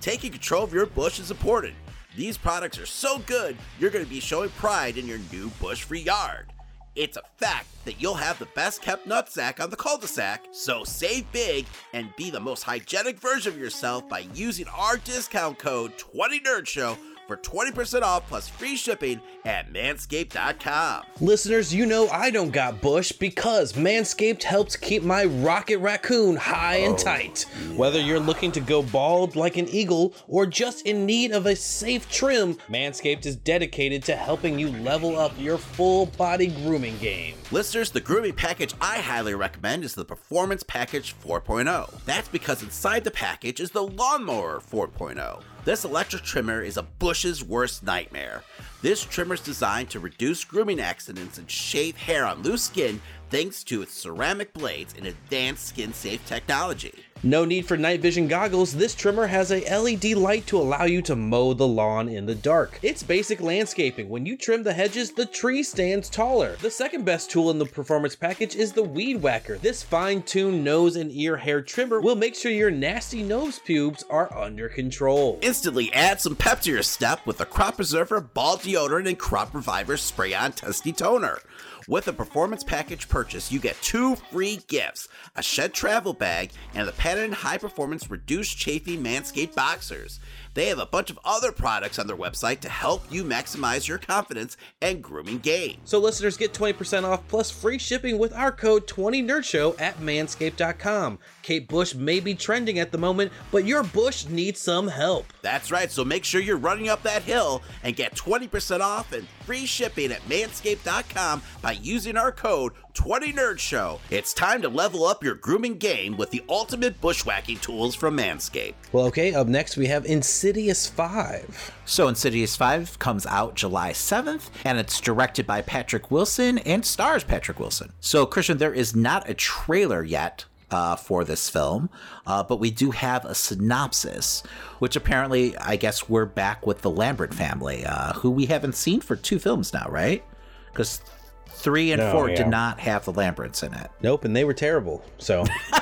[0.00, 1.74] Taking control of your bush is important.
[2.14, 5.82] These products are so good, you're going to be showing pride in your new bush
[5.82, 6.52] free yard.
[6.94, 10.44] It's a fact that you'll have the best kept nutsack on the cul de sac,
[10.52, 15.58] so save big and be the most hygienic version of yourself by using our discount
[15.58, 16.96] code 20NerdShow
[17.28, 21.04] for 20% off plus free shipping at manscaped.com.
[21.20, 26.76] Listeners, you know I don't got bush because Manscaped helps keep my rocket raccoon high
[26.76, 27.42] and oh, tight.
[27.76, 31.54] Whether you're looking to go bald like an eagle or just in need of a
[31.54, 37.34] safe trim, Manscaped is dedicated to helping you level up your full body grooming game.
[37.50, 42.04] Listeners, the grooming package I highly recommend is the Performance Package 4.0.
[42.06, 45.42] That's because inside the package is the Lawnmower 4.0.
[45.68, 48.42] This electric trimmer is a bush's worst nightmare.
[48.80, 53.62] This trimmer is designed to reduce grooming accidents and shave hair on loose skin thanks
[53.64, 56.94] to its ceramic blades and advanced skin safe technology.
[57.24, 61.02] No need for night vision goggles, this trimmer has a LED light to allow you
[61.02, 62.78] to mow the lawn in the dark.
[62.80, 64.08] It's basic landscaping.
[64.08, 66.54] When you trim the hedges, the tree stands taller.
[66.62, 69.58] The second best tool in the performance package is the Weed Whacker.
[69.58, 74.32] This fine-tuned nose and ear hair trimmer will make sure your nasty nose pubes are
[74.38, 75.40] under control.
[75.42, 79.52] Instantly add some pep to your step with the Crop Preserver Ball Deodorant and Crop
[79.52, 81.40] Reviver Spray On Testy Toner.
[81.88, 86.86] With a performance package purchase, you get two free gifts a shed travel bag and
[86.86, 90.20] the patented high performance reduced chafing Manscaped boxers.
[90.52, 93.96] They have a bunch of other products on their website to help you maximize your
[93.96, 95.78] confidence and grooming game.
[95.84, 101.18] So listeners get 20% off plus free shipping with our code 20NerdShow at manscaped.com.
[101.48, 105.24] Kate Bush may be trending at the moment, but your bush needs some help.
[105.40, 109.26] That's right, so make sure you're running up that hill and get 20% off and
[109.46, 113.98] free shipping at manscaped.com by using our code 20NerdShow.
[114.10, 118.74] It's time to level up your grooming game with the ultimate bushwhacking tools from Manscaped.
[118.92, 121.72] Well, okay, up next we have Insidious 5.
[121.86, 127.24] So, Insidious 5 comes out July 7th, and it's directed by Patrick Wilson and stars
[127.24, 127.94] Patrick Wilson.
[128.00, 131.88] So, Christian, there is not a trailer yet uh, for this film,
[132.26, 134.42] uh, but we do have a synopsis,
[134.78, 139.00] which apparently, I guess, we're back with the Lambert family, uh, who we haven't seen
[139.00, 140.22] for two films now, right?
[140.70, 141.00] Because
[141.48, 142.36] three and No, four yeah.
[142.36, 143.90] did not have the Lamberts in it.
[144.02, 145.02] Nope, and they were terrible.
[145.18, 145.44] So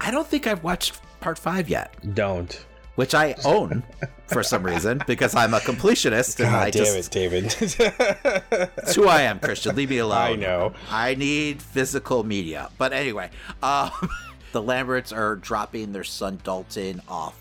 [0.00, 1.94] I don't think I've watched part five yet.
[2.14, 2.64] Don't.
[2.96, 3.82] Which I own
[4.32, 7.44] for some reason because I'm a completionist and I damn just it, David.
[8.50, 9.76] That's who I am, Christian.
[9.76, 10.18] Leave me alone.
[10.18, 10.72] I know.
[10.90, 12.70] I need physical media.
[12.78, 13.30] But anyway,
[13.62, 13.90] um,
[14.52, 17.38] the Lamberts are dropping their son Dalton off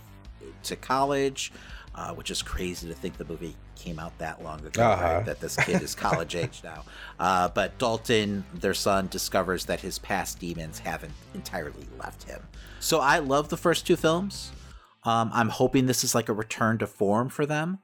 [0.64, 1.52] to college,
[1.96, 5.04] uh, which is crazy to think the movie came out that long ago, Uh-huh.
[5.04, 5.26] right?
[5.26, 6.84] That this kid is college age now.
[7.20, 12.42] Uh, but Dalton, their son, discovers that his past demons haven't entirely left him.
[12.80, 14.52] So I love the first two films.
[15.04, 17.80] Um, I'm hoping this is like a return to form for them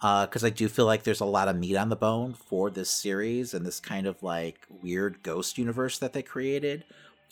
[0.00, 2.90] because I do feel like there's a lot of meat on the bone for this
[2.90, 6.84] series and this kind of like weird ghost universe that they created.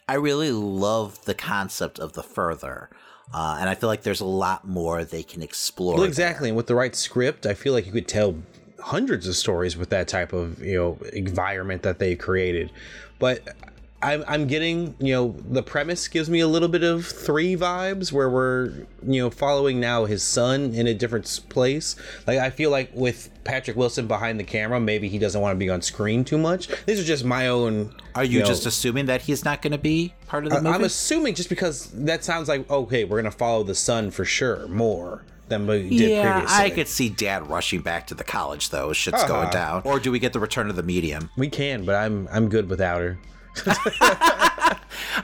[0.08, 2.90] I really love the concept of the further,
[3.32, 5.94] uh, and I feel like there's a lot more they can explore.
[5.94, 8.36] Well, exactly, and with the right script, I feel like you could tell
[8.80, 12.70] hundreds of stories with that type of you know environment that they created.
[13.18, 13.54] But
[14.02, 18.10] I'm I'm getting you know the premise gives me a little bit of three vibes
[18.12, 18.72] where we're
[19.06, 21.94] you know following now his son in a different place.
[22.26, 25.58] Like I feel like with Patrick Wilson behind the camera, maybe he doesn't want to
[25.58, 26.68] be on screen too much.
[26.86, 27.94] These are just my own.
[28.14, 30.60] Are you, know, just assuming that he's not going to be part of the I-
[30.60, 30.74] movie?
[30.74, 34.66] I'm assuming just because that sounds like okay, we're gonna follow the son for sure
[34.68, 36.64] more than we did yeah, previously.
[36.64, 38.92] I could see Dad rushing back to the college though.
[38.92, 39.28] Shit's Uh-huh.
[39.28, 39.82] going down.
[39.84, 41.30] Or do we get the return of the medium?
[41.36, 43.18] We can, but I'm I'm good without her.
[43.54, 44.78] That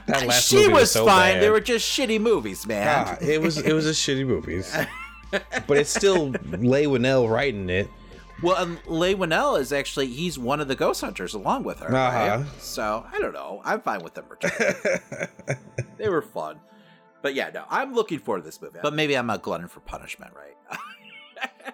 [0.07, 1.35] last she movie was so fine.
[1.35, 1.43] bad.
[1.43, 3.17] They were just shitty movies, man.
[3.21, 4.75] It was it was a shitty movies,
[5.31, 7.89] but it's still Leigh Whannell writing it.
[8.41, 11.93] Well, and Leigh Whannell is actually he's one of the ghost hunters along with her.
[11.93, 12.37] Uh-huh.
[12.37, 12.45] Right?
[12.59, 13.61] So I don't know.
[13.65, 14.75] I'm fine with them returning.
[15.97, 16.59] they were fun.
[17.21, 18.79] But yeah, no, I'm looking forward to this movie.
[18.81, 20.55] But maybe I'm a glutton for punishment, right?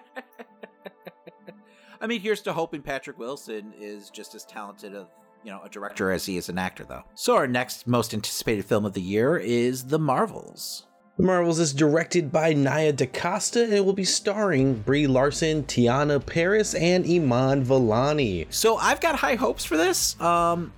[2.00, 5.08] I mean, here's to hoping Patrick Wilson is just as talented of
[5.46, 7.04] you know a director as he is an actor, though.
[7.14, 10.86] So our next most anticipated film of the year is The Marvels.
[11.18, 16.26] The Marvels is directed by Nia DaCosta and it will be starring Brie Larson, Teyonah
[16.26, 18.52] Parris, and Iman Vellani.
[18.52, 20.72] So I've got high hopes for this, um,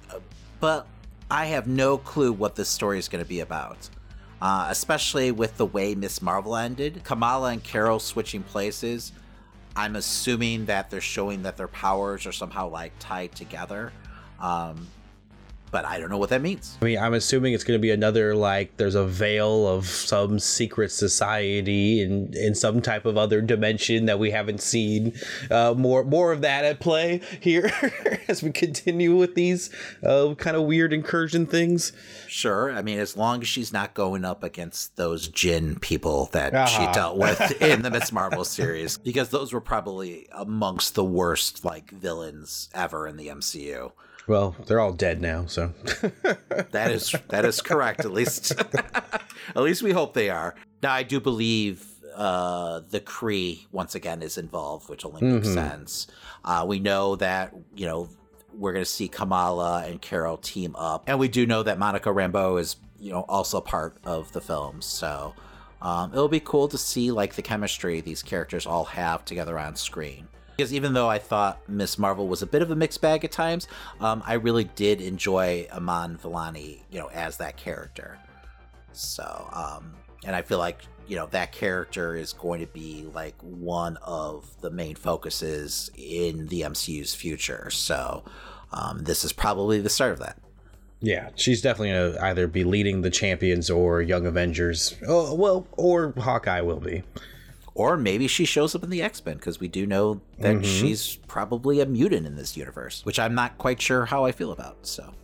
[0.61, 0.87] but
[1.31, 3.89] I have no clue what this story is going to be about.
[4.41, 9.13] Uh, especially with the way Miss Marvel ended, Kamala and Carol switching places.
[9.75, 13.93] I'm assuming that they're showing that their powers are somehow like tied together.
[14.41, 14.89] Um,
[15.71, 16.79] but I don't know what that means.
[16.81, 20.39] I mean, I'm assuming it's going to be another like there's a veil of some
[20.39, 25.13] secret society in in some type of other dimension that we haven't seen.
[25.51, 27.71] Uh, more more of that at play here
[28.29, 29.69] as we continue with these
[30.03, 31.93] uh, kind of weird incursion things.
[32.27, 36.55] Sure, I mean, as long as she's not going up against those Jinn people that
[36.55, 36.67] Uh-huh.
[36.87, 41.63] she dealt with in the Miss Marvel series, because those were probably amongst the worst
[41.63, 43.93] like villains ever in the MCU.
[44.29, 45.73] Well, they're all dead now, so
[46.71, 48.01] That is that is correct.
[48.01, 50.55] At least at least we hope they are.
[50.83, 55.55] Now I do believe uh, the Kree once again is involved, which only makes Mhm.
[55.55, 56.07] sense.
[56.45, 58.09] Uh, we know that you know
[58.53, 62.11] we're going to see Kamala and Carol team up, and we do know that Monica
[62.11, 64.83] Rambeau is you know also part of the film.
[64.83, 65.35] So
[65.81, 69.77] um, it'll be cool to see like the chemistry these characters all have together on
[69.77, 70.29] screen.
[70.59, 73.31] Because even though I thought Miss Marvel was a bit of a mixed bag at
[73.31, 73.69] times,
[74.01, 78.19] um, I really did enjoy Iman Vellani, you know, as that character.
[78.91, 79.95] So, um,
[80.27, 84.51] and I feel like you know that character is going to be like one of
[84.61, 87.71] the main focuses in the MCU's future.
[87.71, 88.25] So,
[88.73, 90.39] um, this is probably the start of that.
[91.01, 94.97] yeah, she's definitely to either be leading the champions or Young Avengers.
[95.07, 97.05] Oh, well, or Hawkeye will be.
[97.79, 100.65] Or maybe she shows up in the X Men because we do know that Mhm.
[100.65, 104.51] she's probably a mutant in this universe, which I'm not quite sure how I feel
[104.51, 104.79] about.
[104.85, 105.15] So,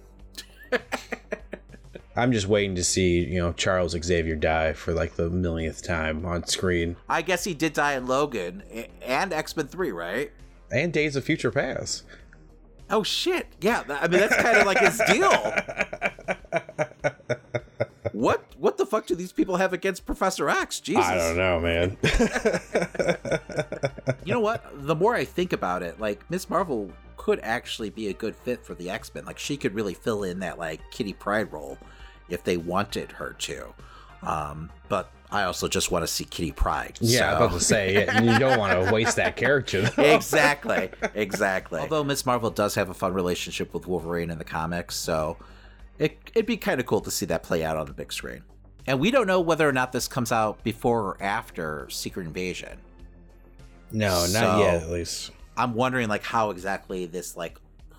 [2.16, 6.24] I'm just waiting to see, you know, Charles Xavier die for like the millionth time
[6.24, 6.94] on screen.
[7.08, 8.62] I guess he did die in Logan
[9.02, 10.30] and X Men Three, right?
[10.70, 12.04] And Days of Future Past.
[12.88, 13.48] Oh shit!
[13.60, 15.32] Yeah, I mean that's kind of like his deal.
[18.14, 20.78] What what the fuck do these people have against Professor X?
[20.78, 21.96] Jesus, I don't know, man.
[24.24, 24.64] You know what?
[24.86, 28.64] The more I think about it, like Miss Marvel could actually be a good fit
[28.64, 29.24] for the X Men.
[29.24, 31.78] Like she could really fill in that like Kitty Pryde role
[32.28, 33.74] if they wanted her to.
[34.22, 36.98] Um, but I also just want to see Kitty Pryde.
[37.00, 39.82] Yeah, I was about to say, yeah, you don't want to waste that character.
[39.82, 40.02] Though.
[40.02, 41.80] exactly, exactly.
[41.82, 45.36] Although Miss Marvel does have a fun relationship with Wolverine in the comics, so
[45.98, 48.42] it, it'd be kind of cool to see that play out on the big screen.
[48.86, 52.78] And we don't know whether or not this comes out before or after Secret Invasion.
[53.92, 55.30] No, not So- yet, at least.
[55.56, 57.58] I'm wondering like how exactly this like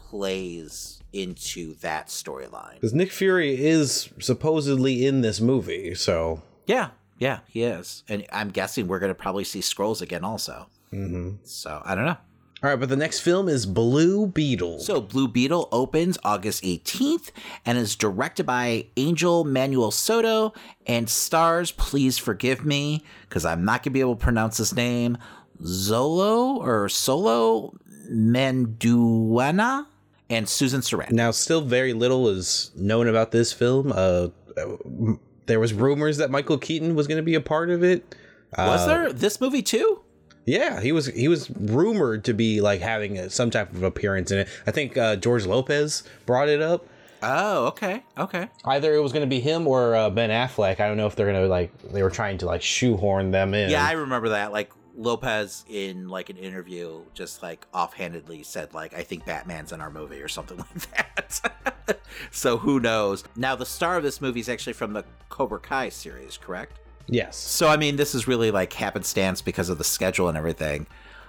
[0.10, 2.76] plays into that storyline.
[2.76, 6.42] Because Nick Fury is supposedly in this movie, so.
[6.68, 10.68] Yeah, yeah, he is, and I'm guessing we're gonna probably see Skrulls again also.
[10.92, 11.38] Mm-hmm.
[11.46, 12.18] So I don't know.
[12.66, 14.80] All right, but the next film is Blue Beetle.
[14.80, 17.30] So, Blue Beetle opens August 18th
[17.64, 20.52] and is directed by Angel Manuel Soto
[20.88, 24.76] and stars, please forgive me, because I'm not going to be able to pronounce his
[24.76, 25.20] name,
[25.62, 27.78] Zolo or Solo
[28.12, 29.86] Manduana
[30.32, 31.12] and Susan Sarandon.
[31.12, 33.92] Now, still very little is known about this film.
[33.92, 35.14] Uh, uh,
[35.46, 38.16] there was rumors that Michael Keaton was going to be a part of it.
[38.58, 40.02] Was Uh, there this movie too?
[40.46, 41.08] Yeah, he was.
[41.08, 44.48] He was rumored to be like having a, some type of appearance in it.
[44.68, 46.88] I think uh, George Lopez brought it up.
[47.24, 48.50] Oh, okay, okay.
[48.66, 50.80] Either it was going to be him or uh, Ben Affleck.
[50.80, 53.56] I don't know if they're going to like they were trying to like shoehorn them
[53.56, 53.72] in.
[53.72, 54.52] Yeah, I remember that.
[54.52, 59.82] Like Lopez in like an interview just like offhandedly said like I think Batman's in
[59.82, 62.00] our movie or something like that.
[62.32, 63.24] so who knows?
[63.36, 66.80] Now the star of this movie is actually from the Cobra Kai series, correct?
[67.08, 67.38] Yes.
[67.38, 70.88] So I mean, this is really like happenstance because of the schedule and everything,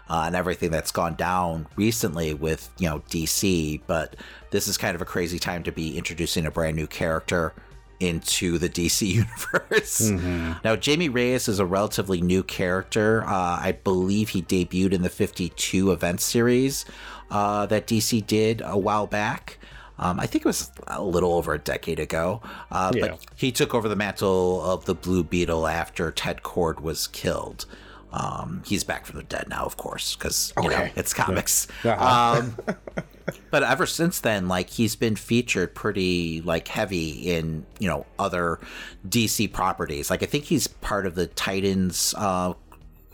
[0.08, 3.80] uh, and everything that's gone down recently with you know DC.
[3.86, 4.16] But
[4.50, 7.52] this is kind of a crazy time to be introducing a brand new character
[7.98, 10.00] into the DC universe.
[10.10, 10.62] Mhm.
[10.62, 13.24] Now, Jamie Reyes is a relatively new character.
[13.24, 16.84] Uh, I believe he debuted in the 52 event series
[17.30, 19.58] uh, that DC did a while back.
[19.98, 22.42] Um, I think it was a little over a decade ago.
[22.70, 23.00] Uh, Yeah.
[23.08, 27.66] But he took over the mantle of the Blue Beetle after Ted Kord was killed.
[28.12, 31.66] Um, he's back from the dead now, of course, because you know it's comics.
[31.84, 32.38] Uh-huh.
[32.40, 32.56] Um,
[33.50, 38.58] but ever since then, like he's been featured pretty like heavy in you know other
[39.06, 40.08] DC properties.
[40.08, 42.54] Like I think he's part of the Titans uh,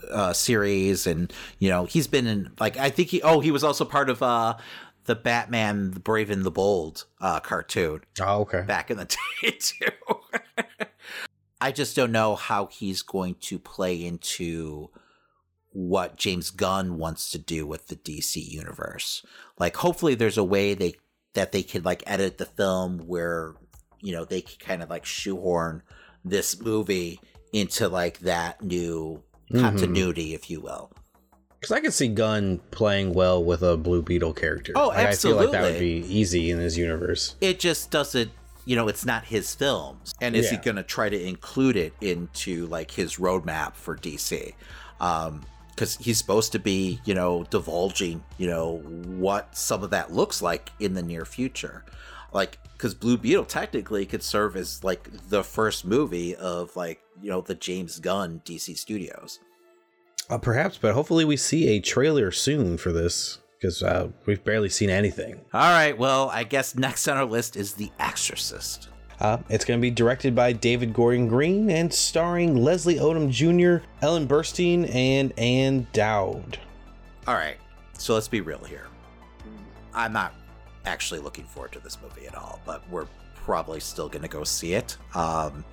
[0.09, 3.63] uh, series, and you know he's been in like I think he oh he was
[3.63, 4.55] also part of uh,
[5.05, 8.01] the Batman, the Brave and the Bold uh, cartoon.
[8.21, 8.61] Oh, okay.
[8.61, 9.05] Back in the
[9.41, 9.87] day too.
[11.61, 14.89] I just don't know how he's going to play into
[15.71, 19.25] what James Gunn wants to do with the DC universe.
[19.57, 20.95] Like hopefully there's a way they
[21.33, 23.55] that they could like edit the film where
[24.01, 25.81] you know they could kind of like shoehorn
[26.23, 27.19] this movie
[27.51, 29.59] into like that new Mhm.
[29.61, 30.91] continuity if you will.
[31.63, 34.73] Because I could see Gunn playing well with a Blue Beetle character.
[34.75, 37.37] Oh, Like, I feel like that would be easy in his universe.
[37.39, 38.31] It just doesn't
[38.65, 40.13] you know, it's not his films.
[40.19, 44.53] And is he going to try to include it into like his roadmap for DC?
[44.99, 50.11] Um, because he's supposed to be, you know, divulging, you know, what some of that
[50.11, 51.85] looks like in the near future.
[52.33, 57.29] Like, because Blue Beetle technically could serve as like the first movie of like, you
[57.29, 59.39] know, the James Gunn DC Studios.
[60.29, 64.69] Uh, perhaps, but hopefully we see a trailer soon for this because uh, we've barely
[64.69, 65.39] seen anything.
[65.53, 68.89] All right, well, I guess next on our list is The Exorcist.
[69.19, 73.85] Uh, it's going to be directed by David Gordon Green and starring Leslie Odom Jr.,
[74.01, 76.59] Ellen Burstyn, and Ann Dowd.
[77.25, 77.57] All right,
[77.97, 78.87] so let's be real here.
[79.93, 80.33] I'm not
[80.85, 84.43] actually looking forward to this movie at all, but we're probably still going to go
[84.43, 84.97] see it.
[85.15, 85.63] Um,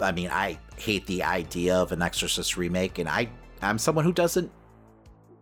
[0.00, 3.28] I mean, I hate the idea of an Exorcist remake, and I
[3.62, 4.50] I'm someone who doesn't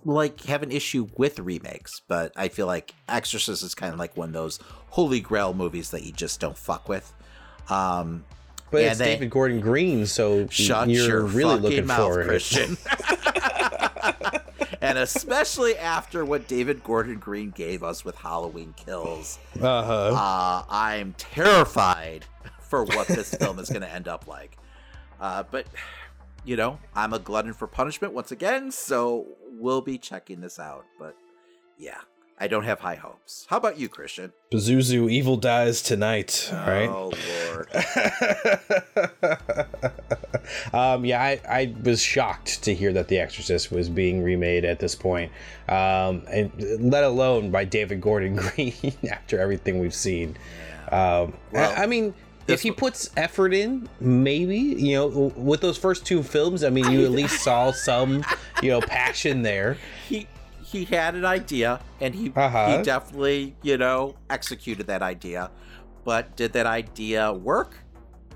[0.05, 4.16] like have an issue with remakes, but I feel like Exorcist is kind of like
[4.16, 4.59] one of those
[4.89, 7.12] holy grail movies that you just don't fuck with.
[7.69, 8.25] Um,
[8.71, 12.27] But it's they- David Gordon Green, so Shut you're your really looking mouth, forward.
[12.27, 12.77] Christian.
[14.81, 19.93] and especially after what David Gordon Green gave us with Halloween Kills, Uh-huh.
[20.14, 22.25] uh, I'm terrified
[22.61, 24.57] for what this film is going to end up like.
[25.21, 25.66] Uh, but
[26.49, 29.26] you know, I'm a glutton for punishment once again, so
[29.59, 30.86] we'll be checking this out.
[30.99, 31.14] But
[31.76, 31.99] yeah,
[32.38, 33.46] I don't have high hopes.
[33.51, 34.32] How about you, Christian?
[34.51, 36.88] Pazuzu Evil Dies Tonight, right?
[36.88, 37.12] Oh
[37.53, 37.68] Lord.
[40.72, 44.78] um, yeah, I, I was shocked to hear that The Exorcist was being remade at
[44.78, 45.30] this point,
[45.68, 46.51] um, and
[46.90, 50.38] let alone by David Gordon Green after everything we've seen.
[50.90, 52.14] Um, Well, I, I mean,
[52.49, 56.90] if he puts effort in, maybe you know, with those first two films, I mean,
[56.90, 58.24] you at least saw some,
[58.62, 59.76] you know, passion there.
[60.09, 60.26] he
[60.64, 62.76] he had an idea and he Uh-huh.
[62.78, 65.51] he definitely you know executed that idea
[66.05, 67.74] but did that idea work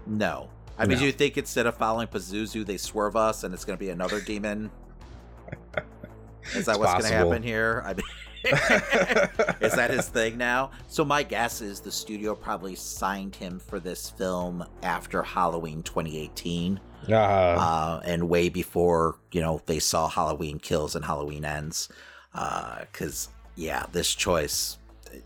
[0.06, 0.48] no
[0.78, 1.00] i mean No.
[1.00, 3.90] do you think instead of following pazuzu they swerve us and it's going to be
[3.90, 4.70] another demon
[6.54, 7.82] is that It's what's going to happen here?
[7.84, 8.04] I mean
[9.60, 10.72] is that his thing now?
[10.88, 16.80] So my guess is the studio probably signed him for this film after halloween 2018
[17.08, 21.88] Uh, uh, and way before you know they saw Halloween Kills and Halloween Ends,
[22.32, 24.78] because yeah, this choice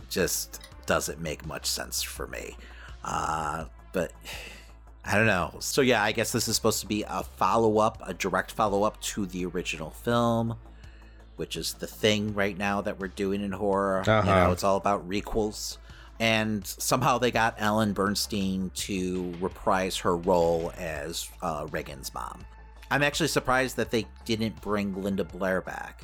[0.08, 2.56] just doesn't make much sense for me.
[3.04, 4.12] Uh, but
[5.04, 5.54] I don't know.
[5.60, 8.82] So yeah, I guess this is supposed to be a follow up, a direct follow
[8.82, 10.56] up to the original film,
[11.36, 14.02] which is the thing right now that we're doing in horror.
[14.06, 14.44] You Uh-huh.
[14.46, 15.78] know, it's all about requels.
[16.18, 22.44] And somehow they got Ellen Bernstein to reprise her role as uh, Reagan's mom.
[22.90, 26.02] I'm actually surprised that they didn't bring Linda Blair back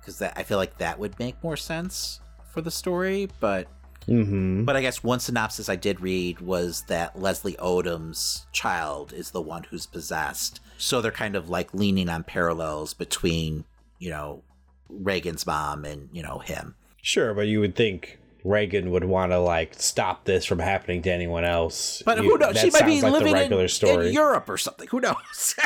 [0.00, 2.20] because that I feel like that would make more sense
[2.52, 3.28] for the story.
[3.40, 3.66] But
[4.06, 4.64] mm-hmm.
[4.64, 9.40] but I guess one synopsis I did read was that Leslie Odom's child is the
[9.40, 10.60] one who's possessed.
[10.78, 13.64] So they're kind of like leaning on parallels between,
[14.00, 14.42] you know,
[14.88, 16.74] Reagan's mom and, you know, him.
[17.00, 21.10] Sure, but you would think Reagan would want to like stop this from happening to
[21.12, 22.02] anyone else.
[22.04, 22.58] But You- who knows?
[22.58, 24.88] She might be like living in, in Europe or something.
[24.88, 25.54] Who knows?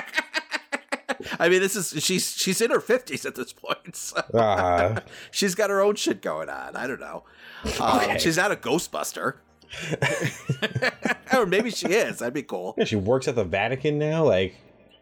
[1.39, 3.79] I mean, this is she's she's in her fifties at this point.
[3.97, 5.01] So Uh-huh.
[5.31, 6.77] she's got her own shit going on.
[6.77, 7.25] I don't know.
[7.81, 9.35] Um, She's not a Ghostbuster,
[11.33, 12.19] or maybe she is.
[12.19, 12.75] That'd be cool.
[12.77, 14.25] Yeah, she works at the Vatican now.
[14.25, 14.57] Like,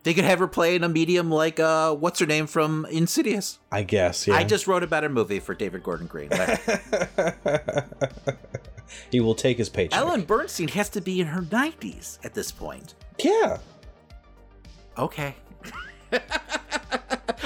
[0.05, 3.59] They could have her play in a medium like uh, what's her name from Insidious.
[3.71, 4.27] I guess.
[4.27, 4.35] Yeah.
[4.35, 6.29] I just wrote a better movie for David Gordon Green.
[9.11, 9.99] he will take his paycheck.
[9.99, 12.95] Ellen Bernstein has to be in her nineties at this point.
[13.23, 13.59] Yeah.
[14.99, 15.37] Okay.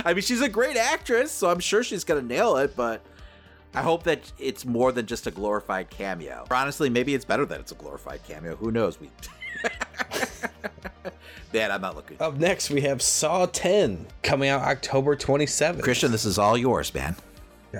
[0.04, 2.74] I mean, she's a great actress, so I'm sure she's gonna nail it.
[2.74, 3.04] But
[3.74, 6.46] I hope that it's more than just a glorified cameo.
[6.50, 8.56] Honestly, maybe it's better that it's a glorified cameo.
[8.56, 8.98] Who knows?
[8.98, 9.10] We
[11.56, 12.18] Man, I'm not looking.
[12.20, 15.80] Up next, we have Saw 10 coming out October 27th.
[15.80, 17.16] Christian, this is all yours, man.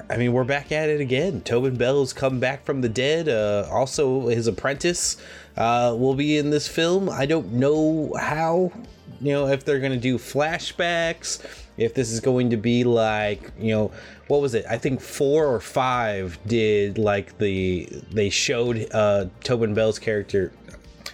[0.09, 1.43] I mean, we're back at it again.
[1.43, 3.29] Tobin Bell's come back from the dead.
[3.29, 5.19] Uh, also, his apprentice
[5.59, 7.11] uh, will be in this film.
[7.11, 8.73] I don't know how,
[9.21, 11.45] you know, if they're going to do flashbacks,
[11.77, 13.93] if this is going to be like, you know,
[14.29, 14.65] what was it?
[14.71, 20.51] I think four or five did like the, they showed uh, Tobin Bell's character.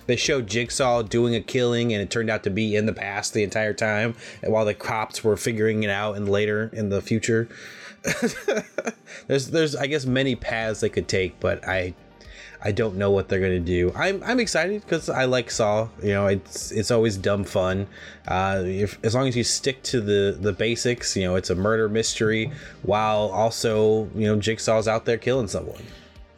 [0.07, 3.35] They showed Jigsaw doing a killing, and it turned out to be in the past
[3.35, 7.49] the entire time, while the cops were figuring it out and later in the future.
[9.27, 11.95] there's there's I guess many paths they could take, but I
[12.65, 13.93] I don't know what they're gonna do.
[13.97, 15.89] I'm I'm excited because I like Saw.
[16.03, 17.89] You know, it's it's always dumb fun.
[18.27, 21.55] Uh, if, as long as you stick to the the basics, you know, it's a
[21.55, 22.53] murder mystery
[22.83, 25.83] while also you know Jigsaw's out there killing someone.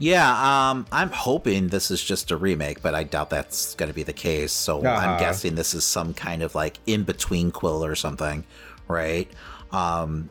[0.05, 3.95] Yeah, um, I'm hoping this is just a remake, but I doubt that's going to
[3.95, 4.53] be the case.
[4.53, 4.95] So uh-huh.
[4.95, 8.45] I'm guessing this is some kind of like in between quill or something,
[8.87, 9.31] right?
[9.73, 10.29] Um,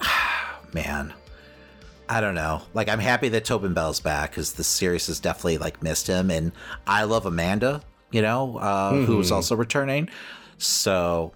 [0.72, 1.12] man.
[2.08, 2.62] I don't know.
[2.72, 6.30] Like, I'm happy that Tobin Bell's back because the series has definitely like missed him,
[6.30, 6.52] and
[6.86, 7.82] I love Amanda,
[8.12, 9.06] you know, uh, mm-hmm.
[9.06, 10.08] who's also returning.
[10.58, 11.32] So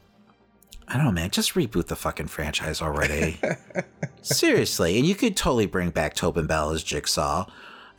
[0.87, 1.31] I don't know, man.
[1.31, 3.41] Just reboot the fucking franchise already.
[4.23, 7.47] Seriously, and you could totally bring back Tobin Bell as Jigsaw.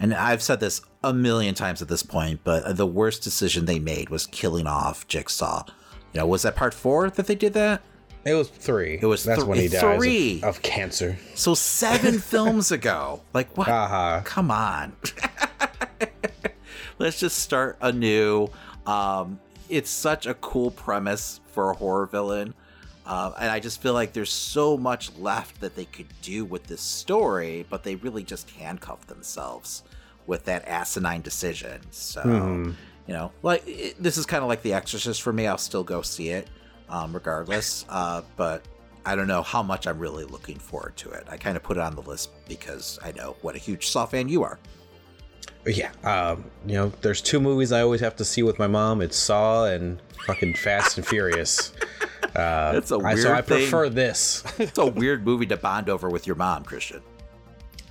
[0.01, 3.77] And I've said this a million times at this point, but the worst decision they
[3.77, 5.63] made was killing off Jigsaw.
[6.11, 7.83] You know, was that part four that they did that?
[8.25, 8.97] It was three.
[8.99, 10.37] It was that's th- when he died three.
[10.37, 11.19] Of, of, cancer.
[11.35, 13.21] So seven films ago.
[13.31, 13.67] Like what?
[13.67, 14.21] Uh-huh.
[14.25, 14.93] Come on.
[16.97, 18.47] Let's just start anew.
[18.87, 22.55] Um, it's such a cool premise for a horror villain.
[23.05, 26.65] Uh, and I just feel like there's so much left that they could do with
[26.65, 29.83] this story, but they really just handcuff themselves
[30.27, 31.81] with that asinine decision.
[31.91, 32.75] So, mm.
[33.07, 35.47] you know, like it, this is kind of like The Exorcist for me.
[35.47, 36.47] I'll still go see it
[36.89, 37.85] um, regardless.
[37.89, 38.63] Uh, but
[39.05, 41.25] I don't know how much I'm really looking forward to it.
[41.29, 44.05] I kind of put it on the list because I know what a huge Saw
[44.05, 44.59] fan you are.
[45.65, 49.01] Yeah, um, you know, there's two movies I always have to see with my mom.
[49.01, 51.73] It's Saw and fucking Fast and Furious.
[52.33, 53.57] Uh, it's a weird I, so I thing.
[53.57, 54.45] prefer this.
[54.57, 57.01] it's a weird movie to bond over with your mom, Christian.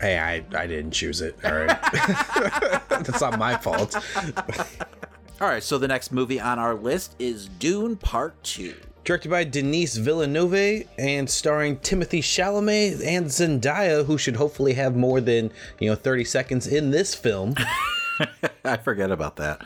[0.00, 1.36] Hey, I, I didn't choose it.
[1.44, 1.68] All right,
[2.88, 3.94] that's not my fault.
[5.40, 8.74] All right, so the next movie on our list is Dune Part Two.
[9.04, 15.20] Directed by Denis Villeneuve and starring Timothée Chalamet and Zendaya, who should hopefully have more
[15.20, 17.54] than you know 30 seconds in this film.
[18.64, 19.62] I forget about that.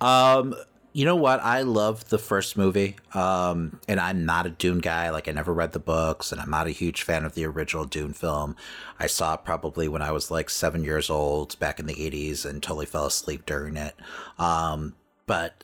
[0.00, 0.54] Um,
[0.98, 1.38] you know what?
[1.44, 5.10] I love the first movie, um, and I'm not a Dune guy.
[5.10, 7.84] Like I never read the books, and I'm not a huge fan of the original
[7.84, 8.56] Dune film.
[8.98, 12.44] I saw it probably when I was like seven years old, back in the '80s,
[12.44, 13.94] and totally fell asleep during it.
[14.40, 14.96] Um,
[15.26, 15.62] but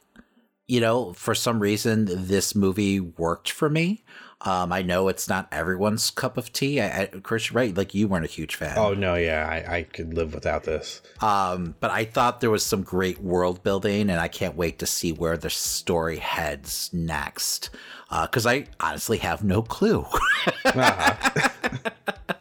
[0.68, 4.04] you know, for some reason, this movie worked for me.
[4.44, 6.80] Um, I know it's not everyone's cup of tea.
[6.80, 7.74] I, I, Chris, right?
[7.74, 8.76] Like you weren't a huge fan.
[8.76, 11.00] Oh no, yeah, I, I could live without this.
[11.20, 14.86] Um, but I thought there was some great world building, and I can't wait to
[14.86, 17.70] see where the story heads next.
[18.10, 20.00] Because uh, I honestly have no clue.
[20.64, 21.48] uh-huh.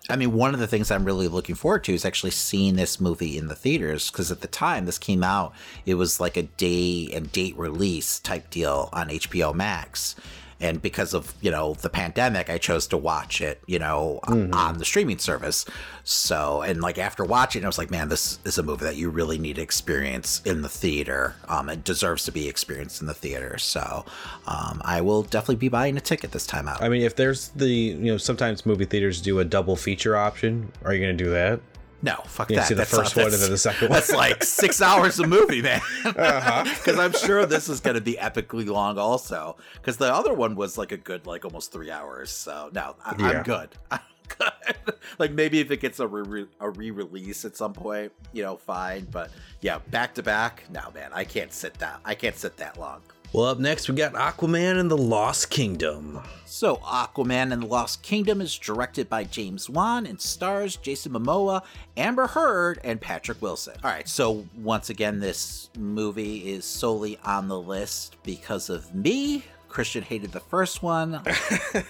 [0.09, 2.99] I mean, one of the things I'm really looking forward to is actually seeing this
[2.99, 5.53] movie in the theaters because at the time this came out,
[5.85, 10.15] it was like a day and date release type deal on HBO Max
[10.59, 14.53] and because of you know the pandemic i chose to watch it you know mm-hmm.
[14.53, 15.65] on the streaming service.
[16.05, 19.09] So and like after watching i was like man this is a movie that you
[19.09, 21.35] really need to experience in the theater.
[21.47, 23.57] Um it deserves to be experienced in the theater.
[23.57, 24.05] So
[24.47, 26.81] um i will definitely be buying a ticket this time out.
[26.81, 30.71] I mean if there's the you know sometimes movie theaters do a double feature option
[30.83, 31.59] are you gonna do that
[32.03, 32.67] no, fuck you that.
[32.67, 33.95] See the that's first not, one and then the second one.
[33.95, 35.81] That's like six hours of movie, man.
[36.03, 36.91] Because uh-huh.
[37.01, 39.55] I'm sure this is going to be epically long, also.
[39.75, 42.29] Because the other one was like a good, like almost three hours.
[42.29, 43.29] So no, I- Yeah.
[43.29, 43.69] I'm good.
[43.91, 44.95] I'm good.
[45.17, 49.07] like maybe if it gets a re a re-release at some point, you know, fine.
[49.09, 49.31] But
[49.61, 50.63] yeah, back to back.
[50.71, 51.99] No, man, I can't sit down.
[52.03, 53.01] I can't sit that long.
[53.33, 56.21] Well, up next we got Aquaman and the Lost Kingdom.
[56.45, 61.63] So, Aquaman and the Lost Kingdom is directed by James Wan and stars Jason Momoa,
[61.97, 63.73] Amber Heard, and Patrick Wilson.
[63.83, 69.43] All right, so once again, this movie is solely on the list because of me.
[69.67, 71.19] Christian hated the first one.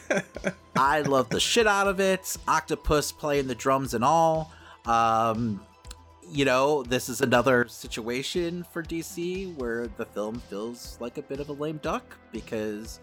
[0.78, 2.38] I love the shit out of it.
[2.48, 4.54] Octopus playing the drums and all.
[4.86, 5.60] Um,
[6.32, 11.40] you know, this is another situation for DC where the film feels like a bit
[11.40, 13.00] of a lame duck because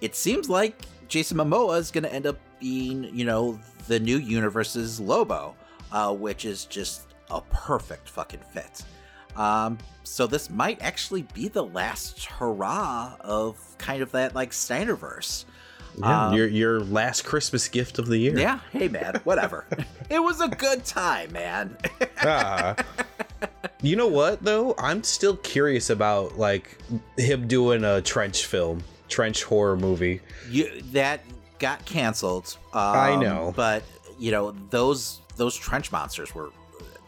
[0.00, 4.18] it seems like Jason Momoa is going to end up being, you know, the new
[4.18, 5.54] universe's Lobo,
[5.92, 8.82] uh, which is just a perfect fucking fit.
[9.36, 15.44] Um, so this might actually be the last hurrah of kind of that like Snyderverse.
[16.00, 18.38] Yeah, Um, your your last Christmas gift of the year.
[18.38, 19.64] yeah, hey man, whatever.
[20.10, 21.76] it was a good time, man.
[22.20, 22.74] Ah.
[23.82, 24.74] you know what though?
[24.78, 26.76] I'm still curious about like
[27.16, 30.20] him doing a trench film, trench horror movie.
[30.50, 31.20] you that
[31.60, 32.56] got canceled.
[32.72, 33.52] Um, I know.
[33.56, 33.82] but
[34.18, 36.50] you know those those trench monsters were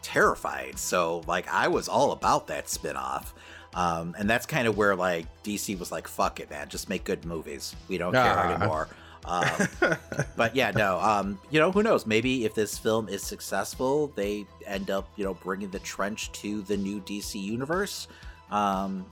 [0.01, 0.77] terrified.
[0.79, 3.33] So like I was all about that spin-off.
[3.73, 7.03] Um, and that's kind of where like DC was like, "Fuck it, man, just make
[7.03, 7.75] good movies.
[7.87, 8.53] We don't care Ah.
[8.55, 8.87] anymore."
[9.23, 9.45] Um,
[10.35, 10.99] but yeah, no.
[10.99, 12.05] Um, you know, who knows?
[12.05, 16.61] Maybe if this film is successful, they end up, you know, bringing the trench to
[16.63, 18.07] the new DC universe.
[18.49, 19.05] Um,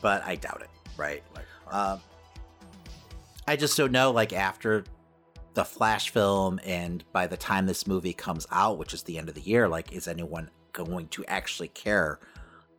[0.00, 0.70] but I doubt it.
[0.96, 1.22] Right?
[1.70, 2.00] Um,
[3.46, 4.10] I just don't know.
[4.12, 4.84] Like after
[5.54, 9.28] the Flash film, and by the time this movie comes out, which is the end
[9.28, 12.18] of the year, like is anyone going to actually care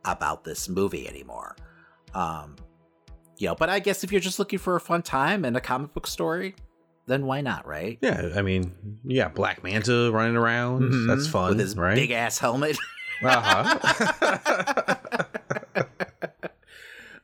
[0.06, 1.56] about this movie anymore?
[2.14, 2.56] Um,
[3.38, 5.60] you know, but I guess if you're just looking for a fun time and a
[5.60, 6.54] comic book story,
[7.06, 7.98] then why not, right?
[8.00, 8.72] Yeah, I mean,
[9.04, 10.82] yeah, Black Manta running around.
[10.90, 11.06] Mhm.
[11.06, 11.94] That's fun, with his right?
[11.94, 12.76] big ass helmet.
[13.24, 14.84] Uh-huh.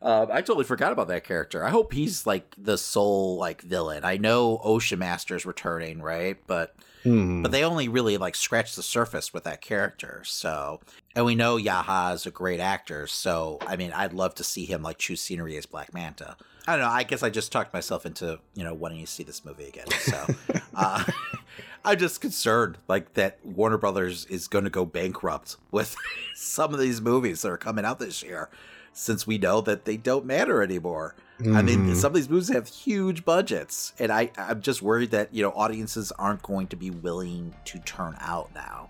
[0.01, 1.65] Um, I totally forgot about that character.
[1.65, 4.05] I hope he's like the sole like villain.
[4.05, 6.39] I know Ocean Master's returning, right?
[6.49, 7.43] But Hmm.
[7.43, 10.23] but they only really like scratch the surface with that character.
[10.25, 10.81] So
[11.15, 13.07] and we know Yahya is a great actor.
[13.07, 16.37] So I mean, I'd love to see him like choose scenery as Black Manta.
[16.67, 16.91] I don't know.
[16.91, 19.91] I guess I just talked myself into you know wanting to see this movie again.
[19.91, 20.27] So
[20.75, 21.05] uh,
[21.85, 25.97] I'm just concerned like that Warner Brothers is going to go bankrupt with
[26.35, 28.49] some of these movies that are coming out this year
[28.93, 31.17] since we know that they don't matter anymore.
[31.47, 31.97] I mean, Mhm.
[31.97, 35.51] some of these movies have huge budgets, and I I'm just worried that you know
[35.51, 38.89] audiences aren't going to be willing to turn out now,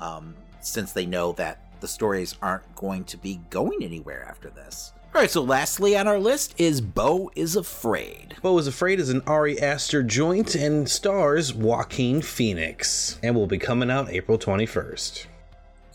[0.00, 4.92] um, since they know that the stories aren't going to be going anywhere after this.
[5.14, 8.36] All right, so lastly on our list is Beau is Afraid.
[8.40, 13.58] Beau is Afraid is an Ari Aster joint and stars Joaquin Phoenix and will be
[13.58, 15.26] coming out April 21st.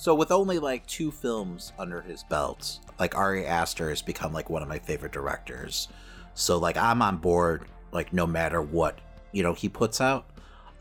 [0.08, 4.50] So with only like two films under his belt, like Ari Aster has become like
[4.50, 5.90] one of my favorite directors.
[6.34, 9.00] So like I'm on board like no matter what,
[9.34, 10.30] you know, he puts out.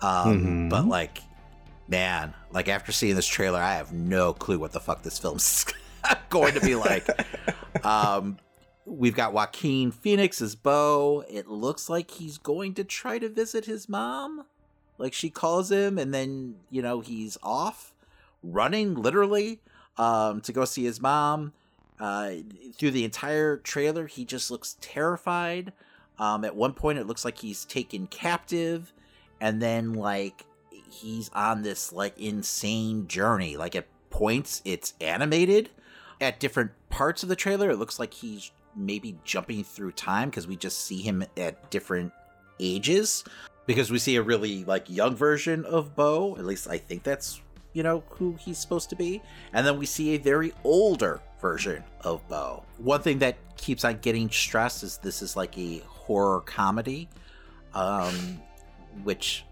[0.01, 0.71] Um Mhm.
[0.71, 1.19] but like
[1.89, 5.67] man, like after seeing this trailer, I have no clue what the fuck this film's
[6.31, 7.05] going to be like.
[7.85, 8.39] um
[8.85, 11.25] we've got Joaquin Phoenix as Beau.
[11.29, 14.45] It looks like he's going to try to visit his mom.
[14.99, 17.93] Like she calls him and then, you know, he's off
[18.43, 19.61] running literally
[19.97, 21.53] um, to go see his mom.
[21.99, 22.33] Uh,
[22.75, 25.73] through the entire trailer, he just looks terrified.
[26.19, 28.93] Um, at one point, it looks like he's taken captive,
[29.41, 30.45] and then like
[30.91, 33.57] he's on this like insane journey.
[33.57, 35.71] Like at points, it's animated.
[36.21, 40.47] At different parts of the trailer, it looks like he's maybe jumping through time because
[40.47, 42.13] we just see him at different
[42.61, 43.25] ages.
[43.67, 46.37] Because we see a really like young version of Beau.
[46.39, 47.41] At least I think that's
[47.77, 49.21] you know who he's supposed to be
[49.53, 53.99] and then we see a very older version of Beau one thing that keeps on
[53.99, 57.09] getting stressed is this is like a horror comedy
[57.75, 58.41] um
[59.05, 59.45] which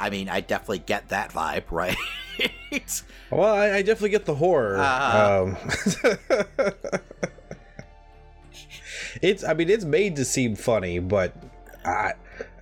[0.00, 1.96] i mean i definitely get that vibe right
[3.30, 4.78] Well, I, I definitely get the horror.
[4.78, 5.42] Uh-huh.
[5.42, 5.56] Um,
[9.22, 11.34] it's, I mean, it's made to seem funny, but
[11.84, 12.12] I.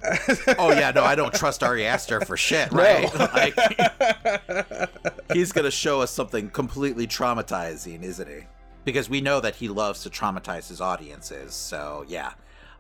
[0.59, 2.79] oh yeah no i don't trust ari aster for shit No.
[2.83, 4.91] right like
[5.33, 8.47] he's gonna show us something completely traumatizing isn't he
[8.85, 12.33] because we know that he loves to traumatize his audiences so yeah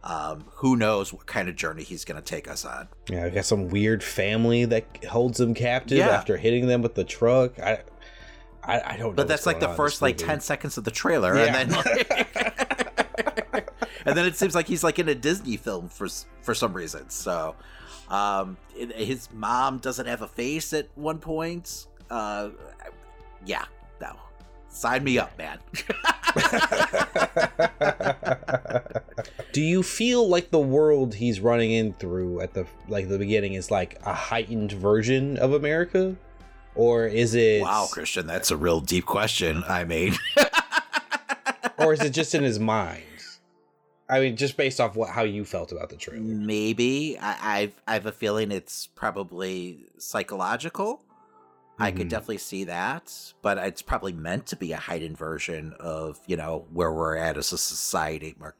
[0.02, 3.44] um, who knows what kind of journey he's gonna take us on Yeah, I got
[3.44, 6.08] some weird family that holds them captive Yeah.
[6.08, 7.58] after hitting them with the truck.
[7.58, 7.80] I,
[8.64, 9.12] I, I don't know.
[9.12, 11.54] But that's like the first like ten seconds of the trailer, Yeah.
[11.54, 12.66] and then
[14.06, 16.08] and then it seems like he's like in a Disney film for
[16.42, 17.08] for some reason.
[17.10, 17.54] So,
[18.08, 21.86] um, his mom doesn't have a face at one point.
[22.10, 22.50] Uh,
[23.46, 23.64] yeah,
[24.00, 24.16] no,
[24.68, 25.58] sign me up, man.
[29.52, 33.54] Do you feel like the world he's running in through at the like the beginning
[33.54, 36.16] is like a heightened version of America,
[36.74, 37.62] or is it?
[37.62, 39.64] Wow, Christian, that's a real deep question.
[39.68, 40.14] I mean,
[41.78, 43.02] or is it just in his mind?
[44.10, 46.20] I mean, just based off what how you felt about the trailer.
[46.22, 51.02] maybe I, I've I have a feeling it's probably psychological.
[51.78, 52.10] I could Mhm.
[52.10, 56.66] definitely see that, but it's probably meant to be a heightened version of you know
[56.72, 58.34] where we're at as a society.
[58.38, 58.56] Mark.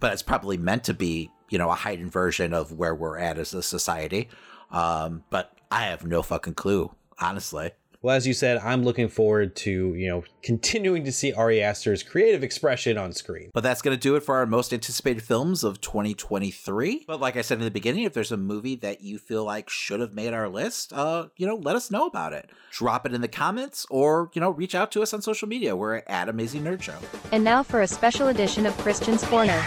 [0.00, 3.38] But it's probably meant to be you know a heightened version of where we're at
[3.38, 4.28] as a society.
[4.70, 7.72] Um, but I have no fucking clue, honestly.
[8.02, 12.02] Well, as you said, I'm looking forward to, you know, continuing to see Ari Aster's
[12.02, 13.50] creative expression on screen.
[13.52, 17.04] But that's going to do it for our most anticipated films of 2023.
[17.06, 19.68] But like I said in the beginning, if there's a movie that you feel like
[19.68, 22.50] should have made our list, uh, you know, let us know about it.
[22.70, 25.74] Drop it in the comments or, you know, reach out to us on social media.
[25.74, 26.98] We're at Amazing Nerd Show.
[27.32, 29.62] And now for a special edition of Christian's Corner.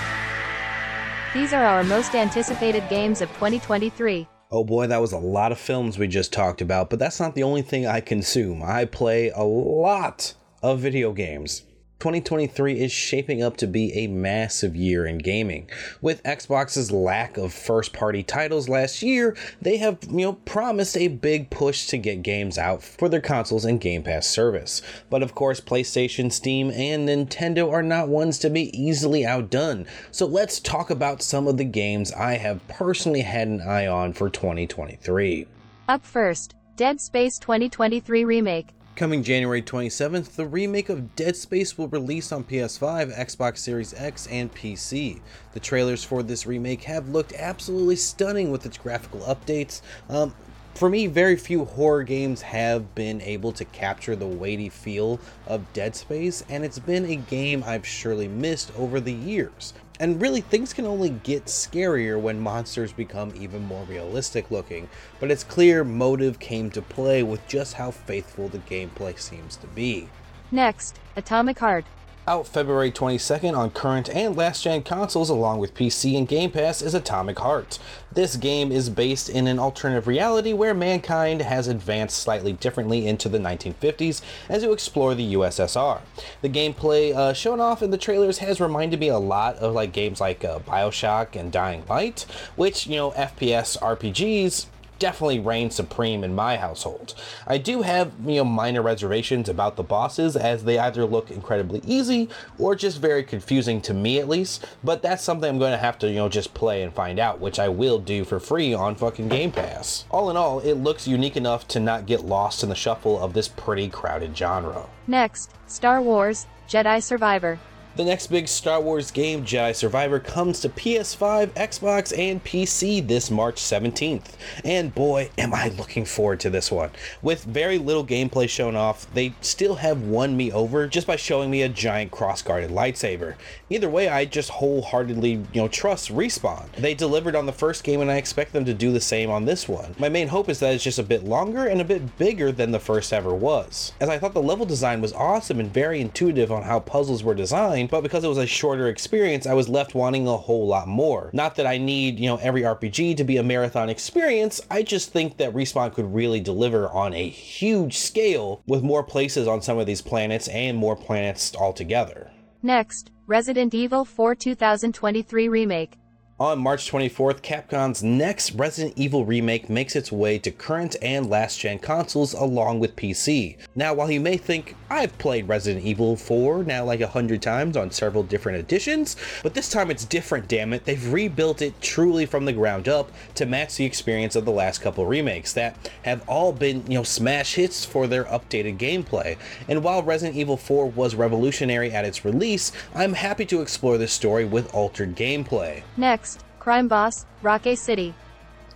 [1.33, 4.27] These are our most anticipated games of 2023.
[4.51, 7.35] Oh boy, that was a lot of films we just talked about, but that's not
[7.35, 8.63] the only thing I consume.
[8.63, 11.61] I play a lot of video games.
[11.99, 15.69] 2023 is shaping up to be a massive year in gaming.
[16.01, 21.09] With Xbox's lack of first party titles last year, they have, you know, promised a
[21.09, 24.81] big push to get games out for their consoles and Game Pass service.
[25.09, 29.85] But of course, PlayStation, Steam, and Nintendo are not ones to be easily outdone.
[30.11, 34.13] So let's talk about some of the games I have personally had an eye on
[34.13, 35.47] for 2023.
[35.89, 38.69] Up first, Dead Space 2023 Remake.
[38.99, 44.27] Coming January 27th, the remake of Dead Space will release on PS5, Xbox Series X,
[44.27, 45.21] and PC.
[45.53, 49.79] The trailers for this remake have looked absolutely stunning with its graphical updates.
[50.09, 50.35] Um,
[50.75, 55.71] for me, very few horror games have been able to capture the weighty feel of
[55.71, 59.73] Dead Space, and it's been a game I've surely missed over the years.
[60.01, 64.87] And really, things can only get scarier when monsters become even more realistic looking,
[65.19, 69.67] but it's clear Motive came to play with just how faithful the gameplay seems to
[69.67, 70.07] be.
[70.51, 71.83] Next, Atomic Heart.
[72.29, 76.79] Out February 22nd on current and last gen consoles along with PC and Game Pass
[76.79, 77.79] is Atomic Heart.
[78.11, 83.29] This game is based in an alternative reality where mankind has advanced slightly differently into
[83.29, 86.01] the 1950s as you explore the USSR.
[86.43, 89.91] The gameplay uh, shown off in the trailers has reminded me a lot of like
[89.91, 94.67] games like uh, Bioshock and Dying Light, which, you know, FPS RPGs
[94.99, 97.15] definitely reign supreme in my household.
[97.47, 101.81] I do have, you know, minor reservations about the bosses as they either look incredibly
[101.85, 105.77] easy or just very confusing to me at least, but that's something I'm going to
[105.77, 108.73] have to, you know, just play and find out, which I will do for free
[108.73, 110.05] on fucking Game Pass.
[110.11, 113.33] All in all, it looks unique enough to not get lost in the shuffle of
[113.33, 114.85] this pretty crowded genre.
[115.07, 117.59] Next, Star Wars Jedi Survivor.
[117.99, 123.29] The next big Star Wars game, Jedi Survivor, comes to PS5, Xbox, and PC this
[123.29, 124.35] March 17th.
[124.63, 126.91] And boy, am I looking forward to this one.
[127.21, 131.51] With very little gameplay shown off, they still have won me over just by showing
[131.51, 133.35] me a giant cross-guarded lightsaber.
[133.71, 136.71] Either way, I just wholeheartedly, you know, trust Respawn.
[136.73, 139.45] They delivered on the first game and I expect them to do the same on
[139.45, 139.95] this one.
[139.99, 142.71] My main hope is that it's just a bit longer and a bit bigger than
[142.71, 143.93] the first ever was.
[143.99, 147.35] As I thought the level design was awesome and very intuitive on how puzzles were
[147.35, 150.87] designed, but because it was a shorter experience, I was left wanting a whole lot
[150.87, 151.29] more.
[151.31, 155.11] Not that I need, you know, every RPG to be a marathon experience, I just
[155.11, 159.77] think that Respawn could really deliver on a huge scale with more places on some
[159.77, 162.31] of these planets and more planets altogether.
[162.61, 165.97] Next, Resident Evil 4 2023 Remake.
[166.39, 171.59] On March 24th, Capcom's next Resident Evil remake makes its way to current and last
[171.59, 173.57] gen consoles along with PC.
[173.75, 177.75] Now, while you may think, I've played Resident Evil 4 now like a hundred times
[177.75, 180.85] on several different editions, but this time it's different, damn it.
[180.85, 184.79] They've rebuilt it truly from the ground up to match the experience of the last
[184.79, 189.37] couple remakes that have all been, you know, smash hits for their updated gameplay.
[189.67, 194.13] And while Resident Evil 4 was revolutionary at its release, I'm happy to explore this
[194.13, 195.83] story with altered gameplay.
[195.97, 196.28] Next,
[196.59, 198.13] Crime Boss, Rocket City.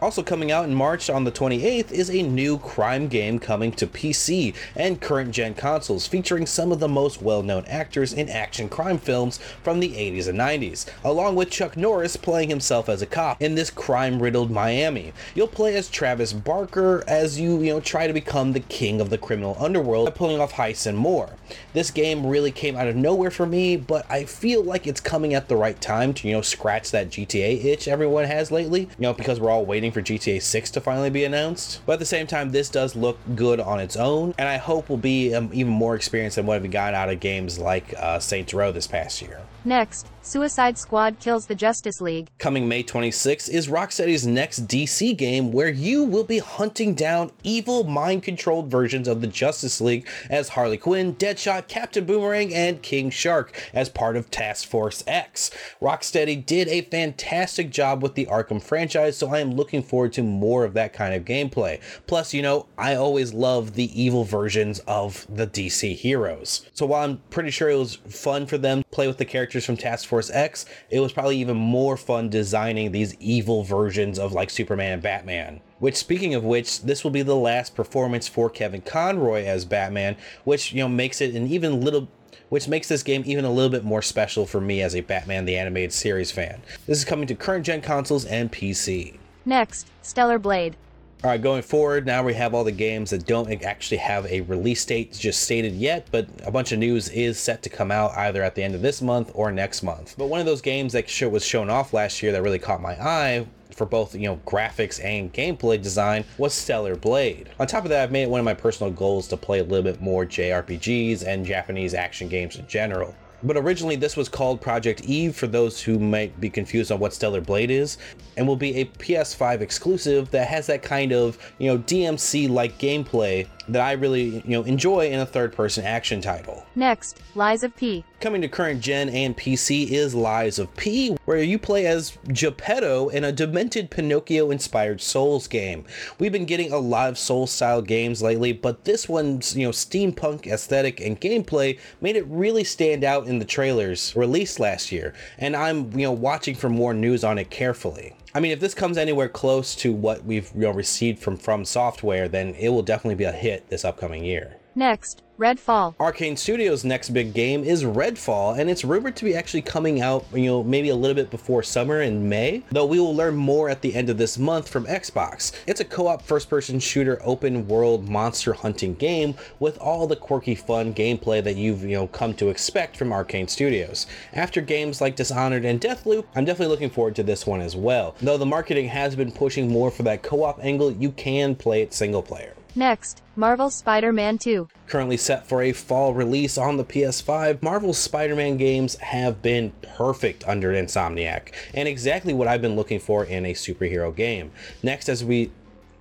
[0.04, 3.88] Also coming out in March on the 28th is a new crime game coming to
[3.88, 8.98] PC and current gen consoles featuring some of the most well-known actors in action crime
[8.98, 13.42] films from the 80s and 90s, along with Chuck Norris playing himself as a cop
[13.42, 15.14] in this crime-riddled Miami.
[15.36, 19.10] You'll play as Travis Baker as you, you know, try to become the king of
[19.10, 21.30] the criminal underworld by pulling off heists and more.
[21.72, 25.34] This game really came out of nowhere for me, but I feel like it's coming
[25.34, 28.90] at the right time to, you know, scratch that GTA itch everyone has lately, you
[29.00, 31.82] know, because we're all waiting for GTA 6 to finally be announced.
[31.86, 34.90] But at the same time, this does look good on its own, and I hope
[34.90, 38.20] will be um, even more experience than what we got out of games like uh,
[38.20, 39.42] Saints Row this past year.
[39.66, 42.30] Next, Suicide Squad kills the Justice League.
[42.38, 47.84] Coming May 26 is Rocksteady's next DC game where you will be hunting down evil
[47.84, 53.10] mind controlled versions of the Justice League as Harley Quinn, Deadshot, Captain Boomerang, and King
[53.10, 55.52] Shark as part of Task Force X.
[55.82, 60.24] Rocksteady did a fantastic job with the Arkham franchise, so I am looking forward to
[60.24, 61.82] more of that kind of gameplay.
[62.08, 66.66] Plus, you know, I always love the evil versions of the DC heroes.
[66.74, 69.66] So while I'm pretty sure it was fun for them to play with the characters
[69.68, 74.34] from Task Force X, it was probably even more fun designing these evil versions of
[74.34, 75.62] like Superman and Batman.
[75.78, 80.18] Which, speaking of which, this will be the last performance for Kevin Conroy as Batman,
[80.44, 82.08] which you know makes it an even little
[82.50, 85.46] which makes this game even a little bit more special for me as a Batman
[85.46, 86.62] the Animated Series fan.
[86.88, 89.18] This is coming to current gen consoles and PC.
[89.46, 90.76] Next, Stellar Blade.
[91.24, 94.42] All right, going forward, now we have all the games that don't actually have a
[94.42, 98.12] release date just stated yet, but a bunch of news is set to come out
[98.18, 100.16] either at the end of this month or next month.
[100.18, 103.02] But one of those games that was shown off last year that really caught my
[103.02, 107.52] eye for both you know graphics and gameplay design was Stellar Blade.
[107.58, 109.64] On top of that, I've made it one of my personal goals to play a
[109.64, 113.16] little bit more JRPGs and Japanese action games in general.
[113.44, 117.14] But originally, this was called Project Eve for those who might be confused on what
[117.14, 117.98] Stellar Blade is,
[118.38, 122.78] and will be a PS5 exclusive that has that kind of, you know, DMC like
[122.80, 126.66] gameplay that I really, you know, enjoy in a third person action title.
[126.76, 128.04] Next, Lies of P.
[128.20, 133.10] Coming to current gen and PC is Lies of P, where you play as Geppetto
[133.10, 135.86] in a demented Pinocchio inspired Souls game.
[136.20, 139.72] We've been getting a lot of Souls style games lately, but this one's, you know,
[139.72, 145.14] steampunk aesthetic and gameplay made it really stand out in the trailers released last year,
[145.38, 148.16] and I'm, you know, watching for more news on it carefully.
[148.36, 151.66] I mean, if this comes anywhere close to what we've you know, received from From
[151.66, 154.58] Software, then it will definitely be a hit this upcoming year.
[154.76, 155.96] Next, Redfall.
[155.98, 160.26] Arkane Studios' next big game is Redfall, and it's rumored to be actually coming out,
[160.34, 163.70] you know, maybe a little bit before summer in May, though we will learn more
[163.70, 165.52] at the end of this month from Xbox.
[165.68, 170.94] It's a co-op first-person shooter open world monster hunting game with all the quirky fun
[170.94, 174.08] gameplay that you've, you know, come to expect from Arkane Studios.
[174.34, 178.16] After games like Dishonored and Deathloop, I'm definitely looking forward to this one as well.
[178.22, 181.94] Though the marketing has been pushing more for that co-op angle, you can play it
[181.94, 182.56] single player.
[182.76, 184.68] Next, Marvel Spider-Man 2.
[184.88, 190.44] Currently set for a fall release on the PS5, Marvel's Spider-Man games have been perfect
[190.48, 194.52] under Insomniac, and exactly what I've been looking for in a superhero game.
[194.82, 195.52] Next, as we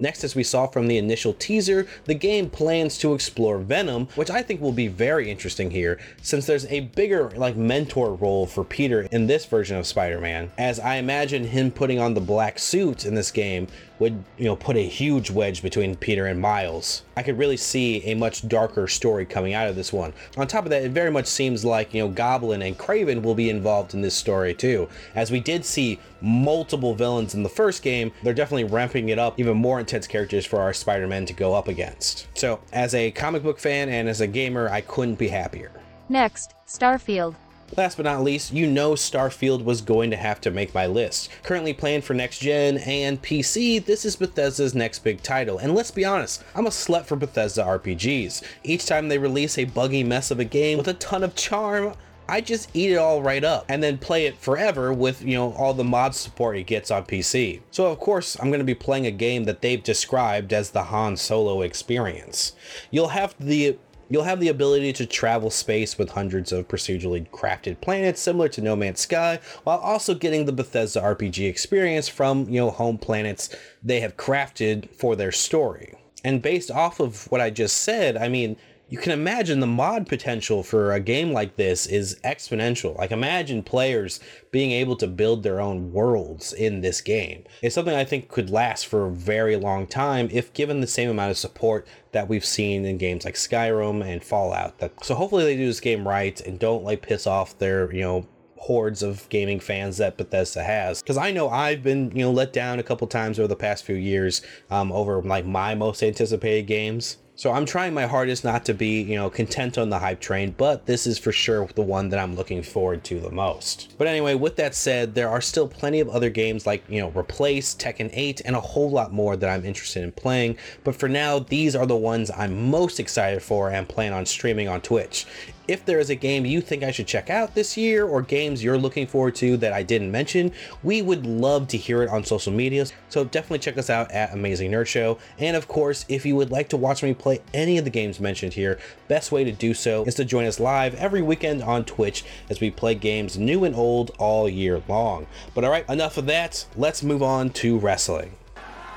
[0.01, 4.31] Next, as we saw from the initial teaser, the game plans to explore Venom, which
[4.31, 8.65] I think will be very interesting here, since there's a bigger like mentor role for
[8.65, 13.05] Peter in this version of Spider-Man, as I imagine him putting on the black suit
[13.05, 17.03] in this game would, you know, put a huge wedge between Peter and Miles.
[17.17, 20.13] I could really see a much darker story coming out of this one.
[20.37, 23.35] On top of that, it very much seems like, you know, Goblin and Kraven will
[23.35, 24.89] be involved in this story too.
[25.15, 29.39] As we did see multiple villains in the first game, they're definitely ramping it up,
[29.39, 32.27] even more intense characters for our Spider-Man to go up against.
[32.37, 35.71] So, as a comic book fan and as a gamer, I couldn't be happier.
[36.09, 37.35] Next, Starfield.
[37.75, 41.31] Last but not least, you know Starfield was going to have to make my list.
[41.43, 45.57] Currently planned for next gen and PC, this is Bethesda's next big title.
[45.57, 48.43] And let's be honest, I'm a slut for Bethesda RPGs.
[48.63, 51.95] Each time they release a buggy mess of a game with a ton of charm,
[52.29, 55.53] I just eat it all right up and then play it forever with, you know,
[55.55, 57.63] all the mod support it gets on PC.
[57.71, 60.85] So of course, I'm going to be playing a game that they've described as the
[60.85, 62.53] Han Solo experience.
[62.91, 63.79] You'll have the
[64.13, 68.61] You'll have the ability to travel space with hundreds of procedurally crafted planets similar to
[68.61, 73.57] No Man's Sky, while also getting the Bethesda RPG experience from, you know, home planets
[73.83, 75.95] they have crafted for their story.
[76.23, 78.59] And based off of what I just said, I mean,
[78.93, 82.95] you can imagine the mod potential for a game like this is exponential.
[82.99, 84.21] Like imagine players
[84.51, 87.45] being able to build their own worlds in this game.
[87.63, 91.09] It's something I think could last for a very long time if given the same
[91.09, 94.75] amount of support that we've seen in games like Skyrim and Fallout.
[95.03, 98.27] So hopefully they do this game right and don't like piss off their, you know,
[98.59, 101.01] hordes of gaming fans that Bethesda has.
[101.01, 103.85] Because I know I've been, you know, let down a couple times over the past
[103.85, 107.17] few years um, over like my most anticipated games.
[107.43, 110.55] So I'm trying my hardest not to be, you know, content on the hype train,
[110.57, 113.93] but this is for sure the one that I'm looking forward to the most.
[113.99, 117.09] But anyway, with that said, there are still plenty of other games like, you know,
[117.09, 120.57] Replace, Tekken 8, and a whole lot more that I'm interested in playing.
[120.85, 124.69] But for now, these are the ones I'm most excited for and plan on streaming
[124.69, 125.27] on Twitch
[125.68, 128.64] if there is a game you think I should check out this year or games
[128.64, 130.52] you're looking forward to that I didn't mention,
[130.84, 132.86] we would love to hear it on social media.
[133.10, 135.18] So definitely check us out at Amazing Nerd Show.
[135.38, 138.20] And of course, if you would like to watch me play any of the games
[138.20, 141.86] mentioned here, best way to do so is to join us live every weekend on
[141.86, 145.28] Twitch as we play games new and old all year long.
[145.54, 146.66] But all right, enough of that.
[146.76, 148.32] Let's move on to wrestling.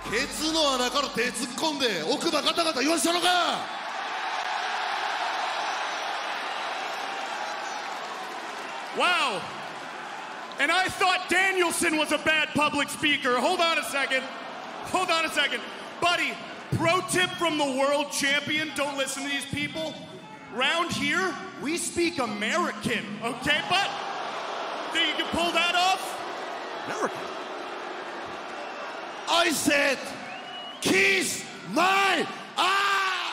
[0.08, 3.80] ケツの穴から手突っ込んで奥歯ガタガタ言わしたのか
[8.97, 9.41] Wow.
[10.59, 13.39] And I thought Danielson was a bad public speaker.
[13.39, 14.23] Hold on a second.
[14.91, 15.61] Hold on a second.
[16.01, 16.31] Buddy,
[16.77, 19.93] pro tip from the world champion don't listen to these people.
[20.53, 23.61] Round here, we speak American, okay?
[23.69, 23.89] But
[24.95, 26.01] think you can pull that off?
[26.85, 27.19] American.
[29.27, 29.97] I said
[30.81, 31.43] kiss
[31.73, 32.25] my
[32.57, 33.24] ass!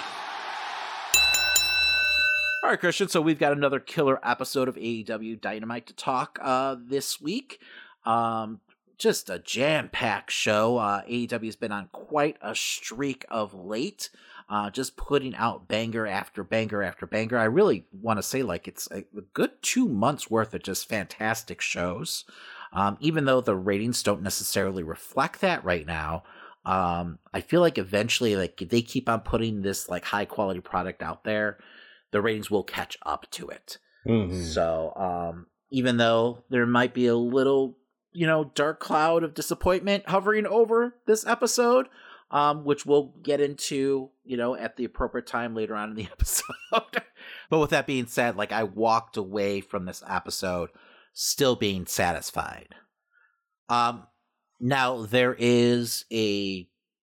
[2.62, 3.08] All right, Christian.
[3.08, 7.58] So we've got another killer episode of AEW Dynamite to talk uh, this week.
[8.06, 8.60] Um,
[8.98, 10.76] just a jam-packed show.
[10.78, 14.10] Uh, AEW has been on quite a streak of late,
[14.48, 17.36] uh, just putting out banger after banger after banger.
[17.36, 19.02] I really want to say like it's a
[19.34, 22.24] good two months worth of just fantastic shows.
[22.72, 26.22] Um, even though the ratings don't necessarily reflect that right now,
[26.64, 31.02] um, I feel like eventually, like they keep on putting this like high quality product
[31.02, 31.58] out there,
[32.12, 33.78] the ratings will catch up to it.
[34.06, 34.42] Mm-hmm.
[34.42, 37.78] So, um, even though there might be a little,
[38.12, 41.88] you know, dark cloud of disappointment hovering over this episode,
[42.30, 46.04] um, which we'll get into, you know, at the appropriate time later on in the
[46.12, 46.54] episode.
[47.50, 50.70] but with that being said, like I walked away from this episode
[51.12, 52.74] still being satisfied.
[53.68, 54.06] Um,
[54.60, 56.68] now there is a,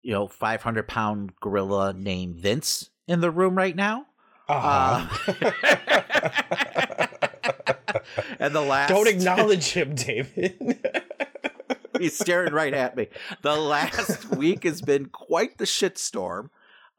[0.02, 4.06] you know, 500 pound gorilla named Vince in the room right now.
[4.52, 5.06] Uh-huh.
[5.28, 7.06] Uh,
[8.38, 10.78] and the last Don't acknowledge him, David.
[11.98, 13.08] he's staring right at me.
[13.42, 16.50] The last week has been quite the shitstorm.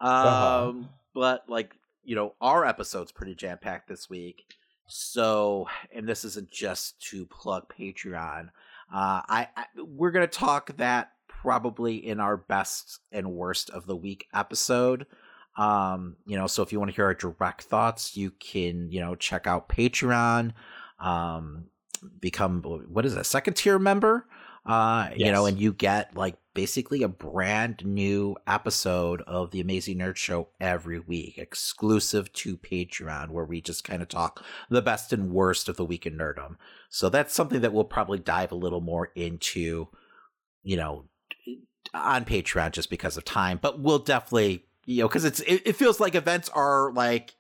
[0.02, 0.74] Um, Uh-huh.
[1.14, 1.76] but like
[2.06, 4.44] you know, our episode's pretty jam packed this week.
[4.88, 8.50] So, and this isn't just to plug Patreon.
[8.94, 13.96] Uh, I, I we're gonna talk that probably in our best and worst of the
[13.96, 15.06] week episode.
[15.56, 19.00] Um, you know, so if you want to hear our direct thoughts, you can, you
[19.00, 20.54] know, check out Patreon.
[21.00, 21.66] Um,
[22.20, 24.28] become what is it, a second tier member?
[24.66, 29.98] Uh, you know, and you get like basically a brand new episode of the Amazing
[29.98, 35.12] Nerd Show every week, exclusive to Patreon, where we just kind of talk the best
[35.12, 36.56] and worst of the week in nerdom.
[36.90, 39.90] So that's something that we'll probably dive a little more into,
[40.64, 41.06] you know,
[41.94, 43.60] on Patreon just because of time.
[43.62, 47.36] But we'll definitely, you know, because it's it, it feels like events are like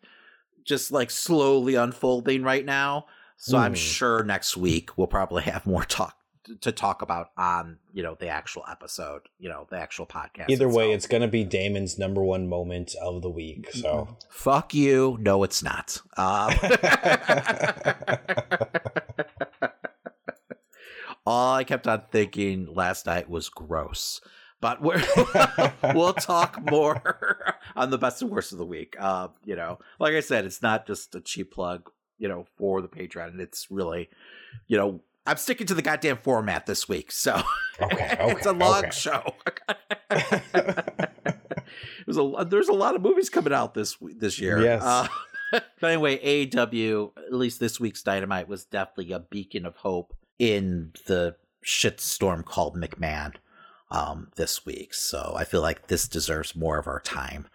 [0.63, 3.05] just like slowly unfolding right now.
[3.37, 3.77] So I'm Mhm.
[3.77, 6.17] sure next week we'll probably have more talk
[6.59, 10.49] to talk about on you know the actual episode, you know the actual podcast.
[10.49, 13.69] Either way, it's gonna be Damon's number one moment of the week.
[13.73, 15.17] So fuck you.
[15.21, 16.01] No, it's not.
[16.17, 16.53] Um,
[21.25, 24.21] all I kept on thinking last night was gross.
[24.63, 25.03] But we're,
[25.93, 28.95] we'll talk more on the best and worst of the week.
[28.97, 32.81] Uh, you know, like I said, it's not just a cheap plug, you know, for
[32.81, 33.27] the Patreon.
[33.27, 34.09] And it's really,
[34.67, 37.11] you know, I'm sticking to the goddamn format this week.
[37.11, 37.43] So
[37.81, 38.91] okay, it's a long okay.
[38.91, 39.35] show.
[42.05, 44.61] there's a there's a lot of movies coming out this this year.
[44.61, 44.81] Yes.
[44.81, 45.09] Uh,
[45.51, 50.93] but anyway, AEW, at least this week's Dynamite was definitely a beacon of hope in
[51.05, 51.35] the
[51.65, 53.33] shitstorm called McMahon
[53.93, 54.93] um, this week.
[54.93, 57.47] So I feel like this deserves more of our time.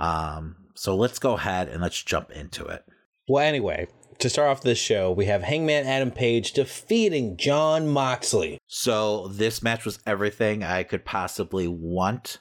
[0.00, 2.84] Um, so let's go ahead and let's jump into it.
[3.28, 3.86] Well, anyway,
[4.18, 8.58] to start off this show, we have Hangman Adam Page defeating Jon Moxley.
[8.66, 12.38] So this match was everything I could possibly want.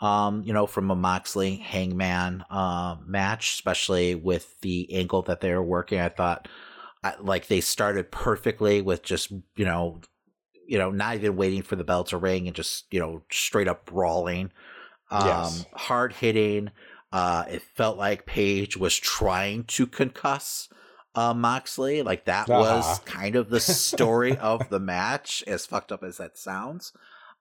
[0.00, 5.54] Um, you know, from a Moxley Hangman uh, match, especially with the angle that they
[5.54, 6.00] were working.
[6.00, 6.48] I thought,
[7.04, 10.00] I, like, they started perfectly with just you know,
[10.66, 13.68] you know, not even waiting for the bell to ring and just you know, straight
[13.68, 14.52] up brawling,
[15.10, 15.68] um, Yes.
[15.74, 16.70] hard hitting.
[17.12, 20.68] Uh, it felt like Page was trying to concuss
[21.14, 22.02] uh, Moxley.
[22.02, 23.02] Like that was Uh-huh.
[23.04, 26.92] kind of the story of the match, as fucked up as that sounds.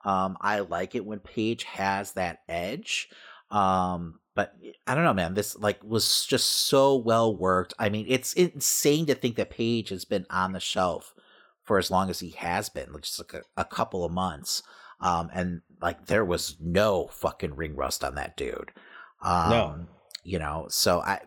[0.03, 3.09] Um, I like it when Page has that edge.
[3.49, 4.55] Um, but
[4.87, 5.33] I don't know, man.
[5.33, 7.73] This like was just so well worked.
[7.77, 11.13] I mean, it's insane to think that Page has been on the shelf
[11.63, 14.63] for as long as he has been, like just like a, a couple of months.
[14.99, 18.71] Um, and like there was no fucking ring rust on that dude.
[19.23, 19.87] Um, No.
[20.23, 21.21] you know, so I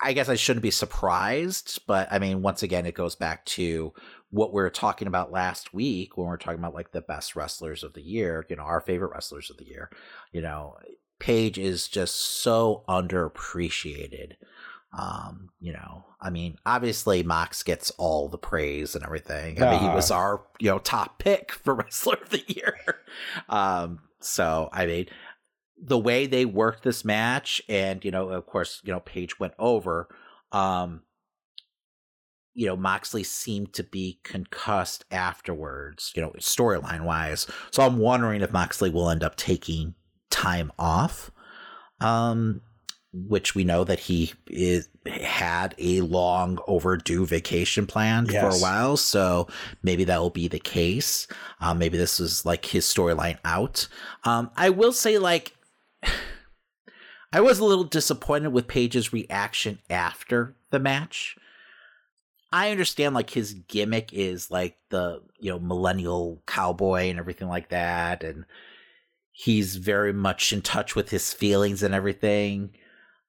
[0.00, 3.92] I guess I shouldn't be surprised, but I mean, once again, it goes back to
[4.30, 7.36] what we were talking about last week when we are talking about like the best
[7.36, 9.90] wrestlers of the year, you know, our favorite wrestlers of the year.
[10.32, 10.76] You know,
[11.18, 14.32] Page is just so underappreciated.
[14.92, 19.62] Um, you know, I mean, obviously Mox gets all the praise and everything.
[19.62, 19.96] I mean, he Uh-huh.
[19.96, 22.76] was our, you know, top pick for wrestler of the year.
[23.48, 25.06] Um, so I mean,
[25.78, 29.52] the way they worked this match, and you know, of course, you know, Page went
[29.58, 30.08] over.
[30.52, 31.02] Um,
[32.54, 37.46] you know, Moxley seemed to be concussed afterwards, you know, storyline wise.
[37.70, 39.94] So I'm wondering if Moxley will end up taking
[40.30, 41.30] time off.
[42.00, 42.62] Um,
[43.28, 48.96] which we know that he is, had a long overdue vacation planned for a while.
[48.96, 49.48] So
[49.82, 51.26] maybe that will be the case.
[51.60, 53.88] Um, maybe this is like his storyline out.
[54.24, 55.56] Um, I will say, like,
[57.32, 61.36] I was a little disappointed with Page's reaction after the match.
[62.52, 67.70] I understand like his gimmick is like the, you know, millennial cowboy and everything like
[67.70, 68.46] that and
[69.32, 72.70] he's very much in touch with his feelings and everything,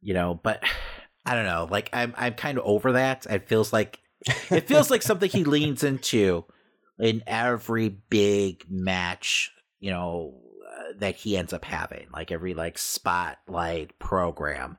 [0.02, 0.64] you know, but
[1.26, 3.26] I don't know, like I'm I'm kind of over that.
[3.30, 4.00] It feels like
[4.50, 6.46] it feels like something he leans into
[7.00, 10.40] in every big match, you know,
[10.78, 14.78] uh, that he ends up having, like every like spotlight program.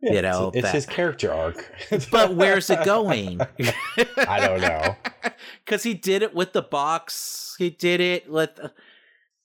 [0.00, 1.70] Yeah, you know, it's, it's that- his character arc.
[2.10, 3.40] but where's it going?
[4.16, 4.96] I don't know.
[5.64, 7.54] Because he did it with the box.
[7.58, 8.60] He did it with,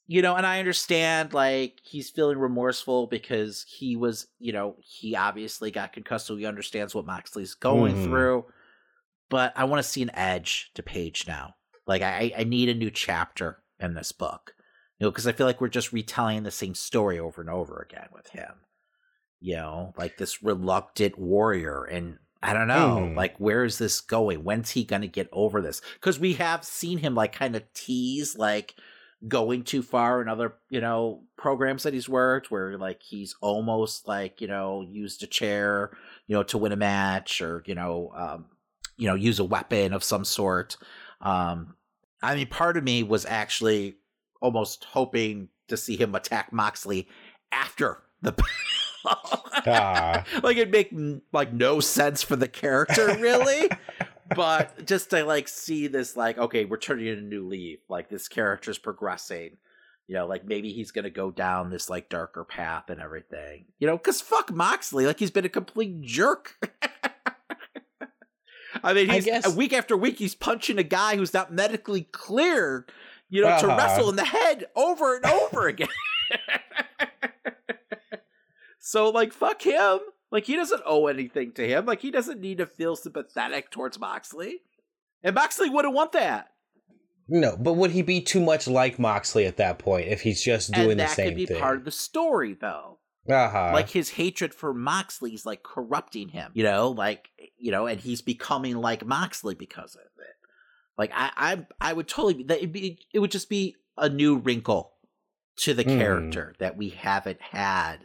[0.07, 5.15] you know, and I understand like he's feeling remorseful because he was, you know, he
[5.15, 8.03] obviously got concussed, so he understands what Moxley's going Mhm.
[8.03, 8.45] through.
[9.29, 11.55] But I want to see an edge to Page now.
[11.85, 14.53] Like I, I need a new chapter in this book,
[14.97, 17.77] you know, because I feel like we're just retelling the same story over and over
[17.79, 18.53] again with him.
[19.39, 23.15] You know, like this reluctant warrior, and I don't know, Mhm.
[23.15, 24.43] like where is this going?
[24.43, 25.81] When's he gonna get over this?
[25.95, 28.75] Because we have seen him like kind of tease like
[29.27, 34.07] going too far in other you know programs that he's worked where like he's almost
[34.07, 35.89] like you know used a chair
[36.27, 38.45] you know to win a match or you know um
[38.95, 40.77] you know use a weapon of some sort
[41.21, 41.73] um
[42.21, 43.95] i mean part of me was actually
[44.39, 47.07] almost hoping to see him attack moxley
[47.51, 48.33] after the
[49.65, 50.25] Ah.
[50.43, 50.93] like it'd make
[51.31, 53.69] like no sense for the character really
[54.35, 58.09] but just to like see this like okay we're turning in a new leaf like
[58.09, 59.57] this character's progressing
[60.07, 63.87] you know like maybe he's gonna go down this like darker path and everything you
[63.87, 66.55] know because fuck moxley like he's been a complete jerk
[68.83, 72.03] i mean I he's guess- week after week he's punching a guy who's not medically
[72.11, 72.91] cleared
[73.29, 73.77] you know to Uh-huh.
[73.77, 75.87] wrestle in the head over and over again
[78.79, 79.99] so like fuck him.
[80.31, 81.85] Like he doesn't owe anything to him.
[81.85, 84.61] Like he doesn't need to feel sympathetic towards Moxley.
[85.23, 86.49] And Moxley wouldn't want that.
[87.29, 90.71] No, but would he be too much like Moxley at that point if he's just
[90.71, 91.59] doing and the that same could be thing?
[91.59, 92.99] part of the story though.
[93.29, 93.71] uh-huh.
[93.73, 97.99] like his hatred for Moxley is like corrupting him, you know, like you know, and
[97.99, 100.35] he's becoming like Moxley because of it.
[100.97, 102.43] Like I, I, I would totally be.
[102.43, 102.99] That be.
[103.13, 104.93] It would just be a new wrinkle
[105.57, 105.97] to the Hmm.
[105.97, 107.97] character that we haven't had,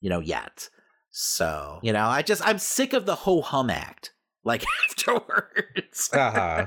[0.00, 0.68] you know, yet.
[1.12, 4.12] So you know, I just I'm sick of the ho hum act.
[4.44, 6.66] Like afterwards, uh-huh.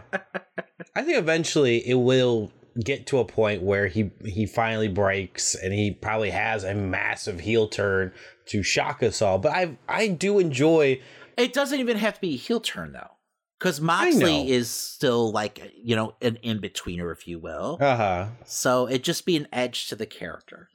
[0.96, 2.54] I think eventually it will
[2.84, 7.42] get to a point where he he finally breaks and he probably has a massive
[7.42, 8.14] heel turn
[8.46, 9.40] to shock us all.
[9.40, 11.02] But I I do enjoy
[11.38, 13.12] It doesn't even have to be a heel turn though,
[13.60, 13.82] because.
[13.82, 17.78] Moxley is still like you know an in betweener, if you will.
[17.82, 18.28] uh-huh.
[18.46, 20.70] So it just be an edge to the character.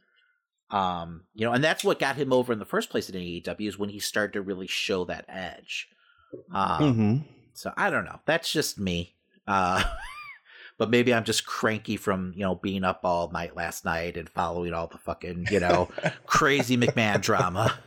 [0.71, 3.69] Um, you know, and that's what got him over in the first place in AEW
[3.69, 5.89] is when he started to really show that edge.
[6.55, 7.25] Um, Mhm.
[7.55, 8.21] So I don't know.
[8.25, 9.15] That's just me.
[9.47, 9.83] Uh,
[10.79, 14.29] but maybe I'm just cranky from you know being up all night last night and
[14.31, 15.89] following all the fucking you know
[16.27, 17.79] crazy McMahon drama.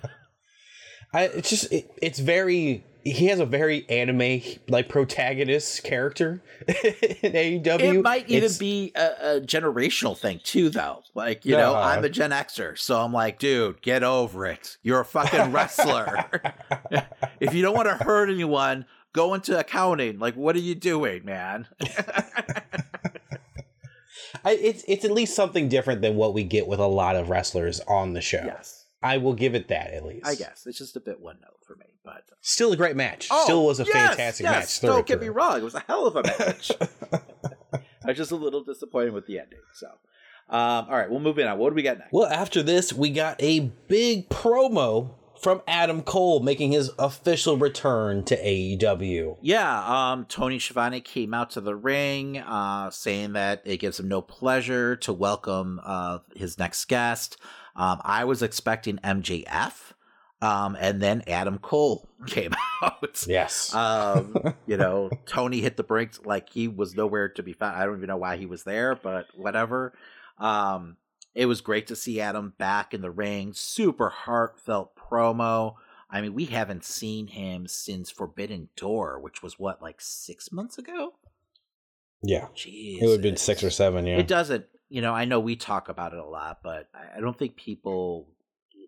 [1.14, 7.34] I it's just it, it's very he has a very anime like protagonist character in
[7.34, 7.80] AEW.
[7.96, 11.04] It might even It's- be a, a generational thing too, though.
[11.14, 11.76] Like you know.
[11.76, 14.78] I'm a Gen Xer, so I'm like, dude, get over it.
[14.84, 16.26] You're a fucking wrestler.
[17.40, 20.20] if you don't want to hurt anyone, go into accounting.
[20.20, 21.68] Like, what are you doing, man?
[24.46, 27.30] I, it's it's at least something different than what we get with a lot of
[27.30, 28.42] wrestlers on the show.
[28.46, 28.83] Yes.
[29.04, 30.26] I will give it that at least.
[30.26, 33.30] I guess it's just a bit one note for me, but Still a great match.
[33.32, 34.90] Oh, Still was a yes, fantastic yes, match.
[34.90, 36.72] Don't get me wrong; it was a hell of a match.
[37.74, 39.60] I was just a little disappointed with the ending.
[39.74, 39.88] So,
[40.50, 41.58] um, all right, we'll move in on.
[41.58, 42.12] What do we got next?
[42.12, 45.12] Well, after this, we got a big promo
[45.42, 49.38] from Adam Cole making his official return to AEW.
[49.42, 54.08] Yeah, um, Tony Schiavone came out to the ring, uh, saying that it gives him
[54.08, 57.38] no pleasure to welcome uh, his next guest.
[57.76, 59.94] Um, I was expecting MJF,
[60.42, 63.26] um, and then Adam Cole came out.
[63.28, 63.74] Yes.
[63.74, 64.36] Um,
[64.68, 67.76] you know, Tony hit the brakes like he was nowhere to be found.
[67.76, 69.94] I don't even know why he was there, but whatever.
[70.38, 70.98] Um,
[71.36, 73.54] it was great to see Adam back in the ring.
[73.54, 75.76] Super heartfelt promo.
[76.10, 80.78] I mean, we haven't seen him since Forbidden Door, which was what, like six months
[80.78, 81.16] ago?
[82.22, 82.48] Yeah.
[82.56, 83.02] Jeez.
[83.02, 84.18] It would have been six or seven, yeah.
[84.18, 87.36] It doesn't, you know, I know we talk about it a lot, but I don't
[87.36, 88.28] think people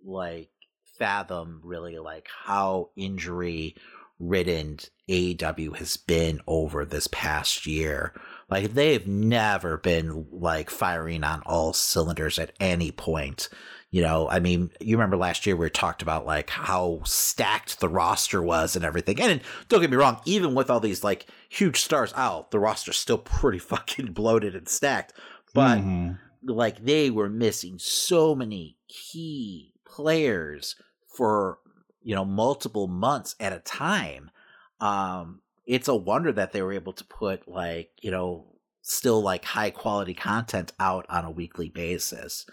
[0.04, 0.52] like
[1.00, 3.76] fathom really like how injury
[4.20, 4.78] ridden
[5.10, 8.14] AEW has been over this past year.
[8.52, 13.50] Like they've never been like firing on all cylinders at any point.
[13.90, 17.90] you know, I mean, you remember last year we talked about like how stacked the
[17.90, 19.20] roster was and everything.
[19.22, 22.98] And don't get me wrong, even with all these like huge stars out, the roster's
[22.98, 25.14] still pretty fucking bloated and stacked.
[25.56, 26.14] But Mm-hmm.
[26.44, 30.76] like they were missing so many key players
[31.08, 31.60] for
[32.04, 34.30] you know multiple months at a time.
[34.80, 38.46] Um, it's a wonder that they were able to put like you know
[38.84, 42.46] still like high quality content out on a weekly basis.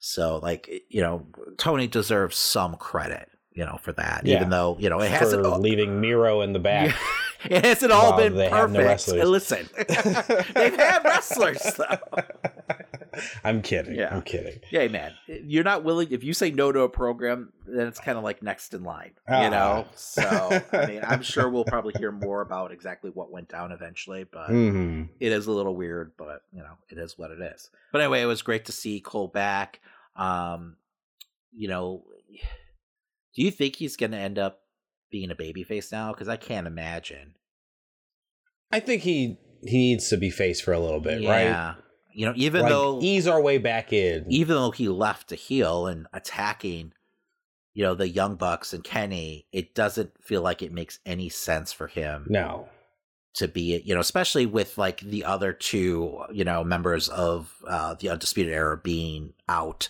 [0.00, 4.36] So like you know Tony deserves some credit you know for that, Yeah.
[4.36, 6.94] even though you know it hasn't all- leaving Miro in the back.
[7.44, 8.78] it hasn't all been no perfect.
[8.84, 9.28] wrestlers.
[9.28, 9.68] Listen,
[10.54, 12.22] they've had wrestlers though.
[13.44, 13.96] I'm kidding.
[13.96, 14.14] Yeah.
[14.14, 14.60] I'm kidding.
[14.70, 16.08] Yeah, man, you're not willing.
[16.10, 19.12] If you say no to a program, then it's kind of like next in line,
[19.28, 19.48] you Ah.
[19.48, 19.86] know.
[19.94, 24.24] So I mean, I'm sure we'll probably hear more about exactly what went down eventually,
[24.24, 25.08] but Mhm.
[25.18, 26.12] it is a little weird.
[26.16, 27.70] But you know, it is what it is.
[27.92, 29.80] But anyway, it was great to see Cole back.
[30.14, 30.76] Um,
[31.52, 32.04] you know,
[33.34, 34.60] do you think he's going to end up
[35.10, 36.12] being a babyface now?
[36.12, 37.34] Because I can't imagine.
[38.72, 41.30] I think he he needs to be faced for a little bit, Yeah.
[41.68, 41.76] right?
[42.12, 44.24] You know, even Like, though ease our way back in.
[44.28, 46.92] even though he left to heel and attacking,
[47.74, 51.72] you know, the Young Bucks and Kenny, it doesn't feel like it makes any sense
[51.72, 52.68] for him No.
[53.34, 57.94] to be, you know, especially with like the other two, you know, members of uh,
[57.94, 59.88] the Undisputed Era being out.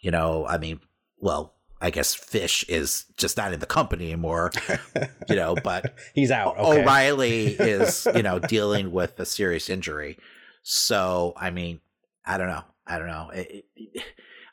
[0.00, 0.80] You know, I mean,
[1.18, 4.50] well, I guess Fish is just not in the company anymore,
[5.28, 6.58] you know, but He's out.
[6.58, 6.82] Okay.
[6.82, 10.18] O'Reilly is, you know, dealing with a serious injury.
[10.62, 11.80] So, I mean,
[12.26, 12.64] I don't know.
[12.86, 13.30] I don't know.
[13.34, 14.04] It- it-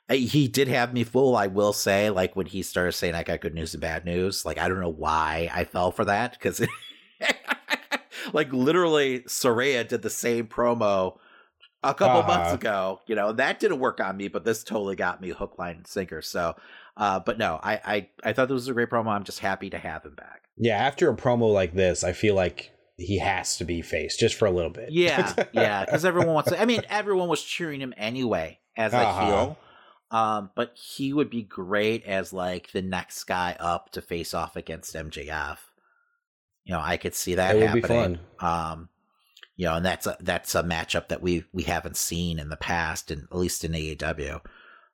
[0.10, 3.42] he did have me fool, I will say, like when he started saying I got
[3.42, 4.46] good news and bad news.
[4.46, 6.66] Like, I don't know why I fell for that because,
[8.34, 11.18] like, literally, Saraya did the same promo
[11.84, 12.56] a couple months Uh-huh.
[12.56, 15.56] ago, you know, and that didn't work on me, but this totally got me hook,
[15.58, 16.22] line, and sinker.
[16.22, 16.56] So,
[16.98, 19.08] uh, but no, I, I, I thought this was a great promo.
[19.08, 20.42] I'm just happy to have him back.
[20.58, 24.36] Yeah, after a promo like this, I feel like he has to be faced just
[24.36, 24.90] for a little bit.
[24.92, 26.60] Yeah, yeah, because everyone wants to.
[26.60, 29.26] I mean, everyone was cheering him anyway as a Uh-huh.
[29.26, 29.58] heel.
[30.10, 34.56] Um, but he would be great as like the next guy up to face off
[34.56, 35.58] against MJF.
[36.64, 38.20] You know, I could see that It would be happening.
[38.40, 38.90] Um,
[39.58, 42.58] you know, and that's a that's a matchup that we we haven't seen in the
[42.58, 44.42] past, and at least in AEW.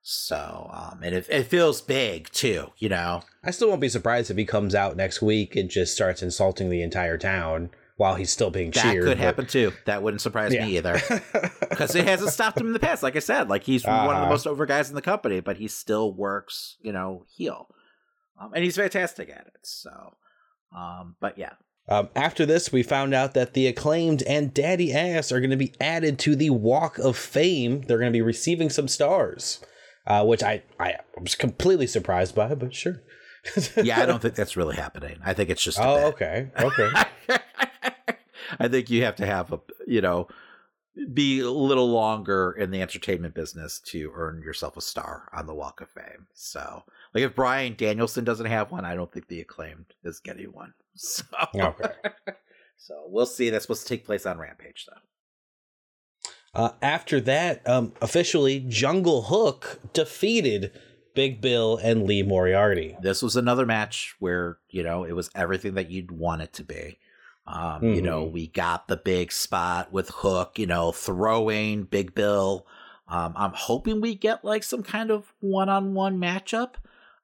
[0.05, 2.71] So, um, and it, it feels big too.
[2.77, 5.93] You know, I still won't be surprised if he comes out next week and just
[5.95, 9.03] starts insulting the entire town while he's still being that cheered.
[9.05, 9.71] That could but- happen too.
[9.85, 10.65] That wouldn't surprise Yeah.
[10.65, 10.99] me either.
[11.69, 13.01] because it hasn't stopped him in the past.
[13.01, 14.29] Like I said, like he's one of the Uh-huh.
[14.29, 17.69] most over guys in the company, but he still works, you know, heel,
[18.41, 19.59] um, and he's fantastic at it.
[19.61, 20.15] So,
[20.75, 21.53] um, but yeah,
[21.87, 25.55] Um, after this, we found out that the acclaimed and Daddy Ass are going to
[25.55, 27.83] be added to the Walk of Fame.
[27.83, 29.59] They're going to be receiving some stars,
[30.05, 33.01] uh, which I, I was completely surprised by, but sure.
[33.77, 35.19] yeah, I don't think that's really happening.
[35.23, 35.79] I think it's just.
[35.81, 36.05] Oh, bit.
[36.13, 36.89] okay, okay.
[38.59, 40.27] I think you have to have a, you know,
[41.13, 45.53] be a little longer in the entertainment business to earn yourself a star on the
[45.53, 46.27] Walk of Fame.
[46.33, 50.51] So, like, if Bryan Danielson doesn't have one, I don't think the acclaimed is getting
[50.53, 50.73] one.
[50.95, 51.23] So,
[51.55, 51.89] Okay.
[52.77, 53.49] so we'll see.
[53.49, 55.01] That's supposed to take place on Rampage, though.
[56.55, 60.71] Uh, after that, um, officially, Jungle Hook defeated
[61.15, 62.95] Big Bill and Lee Moriarty.
[63.01, 66.63] This was another match where you know it was everything that you'd want it to
[66.63, 66.99] be.
[67.47, 68.31] Um, You know, Mhm.
[68.31, 70.57] we got the big spot with Hook.
[70.59, 72.65] You know, throwing Big Bill.
[73.07, 76.75] Um, I'm hoping we get like some kind of one-on-one matchup.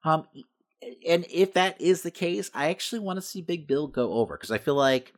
[0.04, 0.28] Um,
[1.08, 4.36] and if that is the case, I actually want to see Big Bill go over
[4.36, 5.14] because I feel like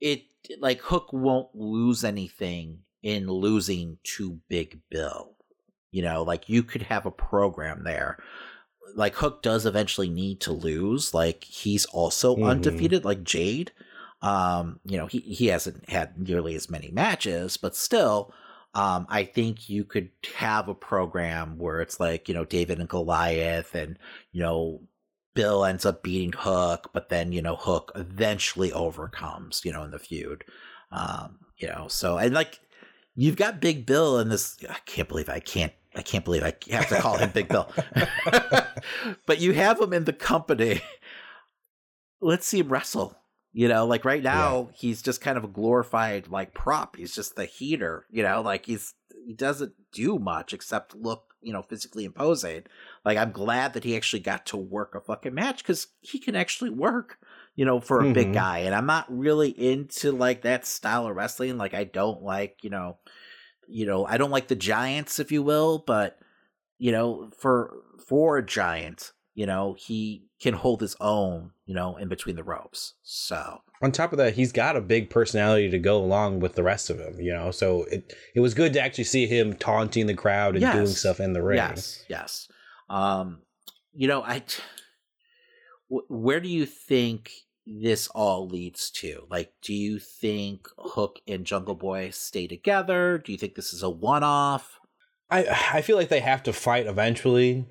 [0.00, 0.24] it
[0.58, 5.34] like Hook won't lose anything in losing to Big Bill.
[5.90, 8.22] You know, like you could have a program there.
[8.94, 11.12] Like Hook does eventually need to lose.
[11.14, 12.48] Like he's also Mhm.
[12.48, 13.72] undefeated, like Jade.
[14.22, 18.32] Um, you know, he he hasn't had nearly as many matches, but still,
[18.74, 22.88] um, I think you could have a program where it's like, you know, David and
[22.88, 23.98] Goliath and,
[24.30, 24.80] you know,
[25.34, 29.90] Bill ends up beating Hook, but then, you know, Hook eventually overcomes, you know, in
[29.90, 30.44] the feud.
[30.90, 32.60] Um, you know, so and like
[33.14, 36.54] you've got Big Bill in this I can't believe I can't I can't believe I
[36.70, 37.70] have to call him Big Bill.
[39.26, 40.80] but you have him in the company.
[42.20, 43.16] Let's see him wrestle.
[43.52, 46.96] You know, like right now he's just kind of a glorified like prop.
[46.96, 48.94] He's just the heater, you know, like he's
[49.26, 52.64] he doesn't do much except look, you know, physically imposing.
[53.04, 56.36] Like I'm glad that he actually got to work a fucking match cuz he can
[56.36, 57.18] actually work,
[57.56, 58.32] you know, for a big Mhm.
[58.32, 58.58] guy.
[58.60, 61.58] And I'm not really into like that style of wrestling.
[61.58, 62.98] Like I don't like, you know,
[63.68, 66.18] you know, I don't like the giants if you will, but
[66.78, 71.96] you know, for for a giant, you know, he can hold his own, you know,
[71.96, 72.92] in between the ropes.
[73.02, 76.62] So on top of that, he's got a big personality to go along with the
[76.62, 77.50] rest of him, you know.
[77.50, 80.74] So it it was good to actually see him taunting the crowd and Yes.
[80.74, 81.56] doing stuff in the ring.
[81.56, 82.48] Yes, yes.
[82.90, 83.40] Um,
[83.94, 84.42] you know, I.
[85.88, 87.30] Where do you think
[87.66, 89.26] this all leads to?
[89.30, 93.16] Like, do you think Hook and Jungle Boy stay together?
[93.16, 94.78] Do you think this is a one-off?
[95.30, 97.66] I I feel like they have to fight eventually.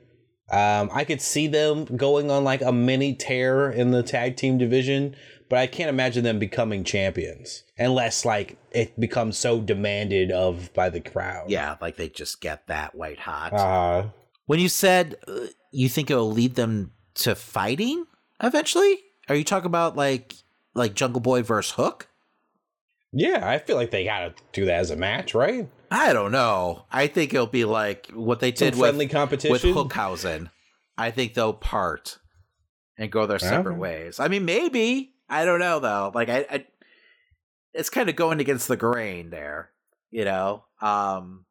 [0.51, 4.57] Um, I could see them going on like a mini tear in the tag team
[4.57, 5.15] division,
[5.47, 10.89] but I can't imagine them becoming champions unless like it becomes so demanded of by
[10.89, 11.49] the crowd.
[11.49, 13.53] Yeah, like they just get that white hot.
[13.53, 14.09] Uh,
[14.45, 18.05] when you said uh, you think it will lead them to fighting
[18.43, 18.99] eventually,
[19.29, 20.35] are you talking about like
[20.73, 22.09] like Jungle Boy versus Hook?
[23.13, 25.67] yeah, I feel like they gotta do that as a match, right?
[25.93, 26.85] I don't know.
[26.91, 29.51] I think it'll be like what they Some did friendly with, competition?
[29.51, 30.49] with Hookhausen.
[30.97, 32.17] I think they'll part
[32.97, 33.79] and go their separate Okay.
[33.79, 34.19] ways.
[34.19, 36.11] I mean, maybe I don't know though.
[36.15, 36.65] Like I, I
[37.73, 39.71] it's kind of going against the grain there,
[40.11, 40.63] you know.
[40.81, 41.45] Um,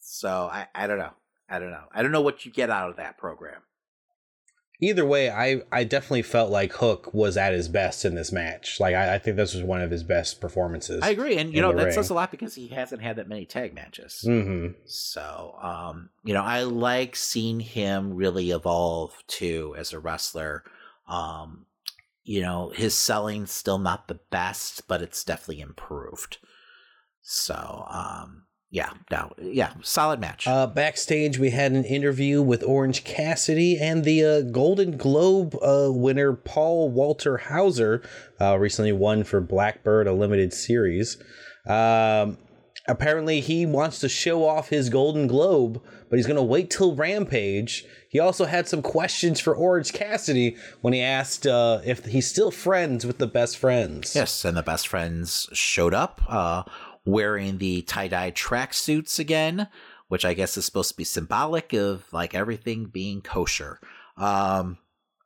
[0.00, 1.12] so I, I don't know.
[1.48, 1.84] I don't know.
[1.94, 3.60] I don't know what you get out of that program.
[4.82, 8.80] Either way, I I definitely felt like Hook was at his best in this match.
[8.80, 11.00] Like I, I think this was one of his best performances.
[11.04, 11.94] I agree, and you know that ring.
[11.94, 14.24] says a lot because he hasn't had that many tag matches.
[14.26, 14.74] Mhm.
[14.84, 20.64] So, um, you know, I like seeing him really evolve too as a wrestler.
[21.06, 21.66] Um,
[22.24, 26.38] you know, his selling's still not the best, but it's definitely improved.
[27.20, 30.48] So, um, yeah, no, yeah, solid match.
[30.48, 35.90] Uh, backstage, we had an interview with Orange Cassidy and the uh, Golden Globe uh,
[35.92, 38.02] winner Paul Walter Hauser.
[38.40, 41.22] Uh, recently won for Black Bird, a limited series.
[41.66, 42.38] Um,
[42.88, 46.96] apparently, he wants to show off his Golden Globe, but he's going to wait till
[46.96, 47.84] Rampage.
[48.08, 52.50] He also had some questions for Orange Cassidy when he asked uh, if he's still
[52.50, 54.14] friends with the best friends.
[54.16, 56.62] Yes, and the best friends showed up uh,
[57.04, 59.68] wearing the tie dye tracksuits again,
[60.08, 63.80] which I guess is supposed to be symbolic of like everything being kosher.
[64.16, 64.78] Um,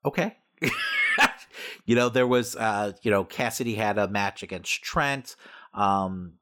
[0.04, 0.36] okay.
[1.86, 5.36] you know, there was, uh, you know, Cassidy had a match against Trent.
[5.74, 6.34] Um,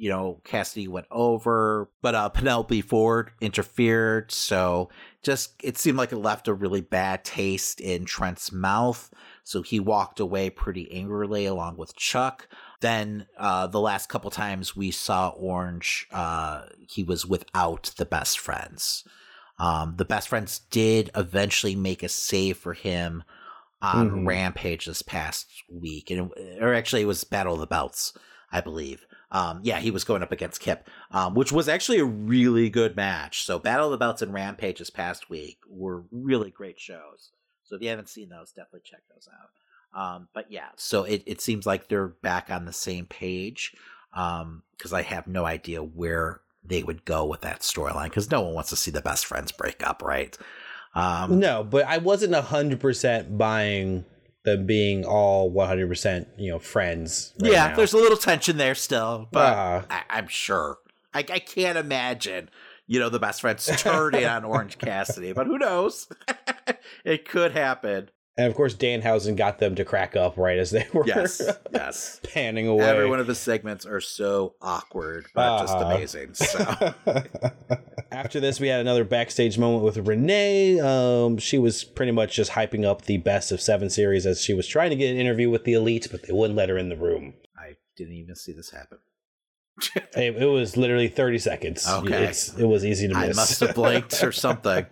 [0.00, 4.32] you know, Cassidy went over, but uh, Penelope Ford interfered.
[4.32, 4.88] So
[5.22, 9.12] just it seemed like it left a really bad taste in Trent's mouth.
[9.44, 12.48] So he walked away pretty angrily along with Chuck.
[12.80, 18.38] Then uh, the last couple times we saw Orange, uh, he was without the best
[18.38, 19.04] friends.
[19.58, 23.22] Um, the best friends did eventually make a save for him
[23.82, 24.26] on Mhm.
[24.26, 26.30] Rampage this past week, and
[26.60, 28.12] or actually it was Battle of the Belts,
[28.50, 29.06] I believe.
[29.30, 32.96] Um, yeah, he was going up against Kip, um, which was actually a really good
[32.96, 33.44] match.
[33.44, 37.30] So Battle of the Belts and Rampage this past week were really great shows.
[37.64, 39.50] So if you haven't seen those, definitely check those out.
[39.94, 43.74] Um, but yeah, so it, it seems like they're back on the same page
[44.12, 48.54] because I have no idea where they would go with that storyline because no one
[48.54, 50.36] wants to see the best friends break up, right?
[50.94, 54.04] Um, no, but I wasn't hundred percent buying
[54.44, 57.32] them being all one hundred percent, you know, friends.
[57.40, 57.76] right yeah, now.
[57.76, 59.84] there's a little tension there still, but Ah.
[59.90, 60.78] I, I'm sure.
[61.12, 62.50] I, I can't imagine,
[62.86, 66.08] you know, the best friends turning on Orange Cassidy, but who knows?
[67.04, 68.10] it could happen.
[68.40, 71.42] And of course, Danhausen got them to crack up right as they were Yes,
[71.74, 72.20] yes.
[72.22, 72.86] panning away.
[72.88, 75.94] Every one of the segments are so awkward, but just Uh-huh.
[75.94, 76.32] amazing.
[76.32, 76.94] So
[78.10, 80.80] After this, we had another backstage moment with Renee.
[80.80, 84.54] Um, she was pretty much just hyping up the best of seven series as she
[84.54, 86.88] was trying to get an interview with the elite, but they wouldn't let her in
[86.88, 87.34] the room.
[87.58, 88.98] I didn't even see this happen.
[90.16, 91.86] It, it was literally 30 seconds.
[91.88, 92.24] Okay.
[92.24, 93.36] It's, it was easy to miss.
[93.38, 94.86] I must have blinked or something.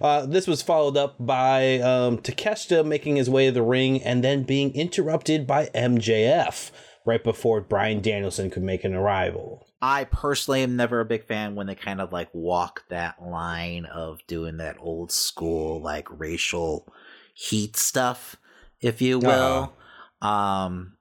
[0.00, 4.22] Uh, this was followed up by um, Takeshita making his way to the ring and
[4.22, 6.70] then being interrupted by MJF
[7.04, 9.66] right before Bryan Danielson could make an arrival.
[9.82, 13.84] I personally am never a big fan when they kind of like walk that line
[13.84, 16.90] of doing that old school like racial
[17.34, 18.36] heat stuff,
[18.80, 19.74] if you will.
[20.22, 20.94] Um,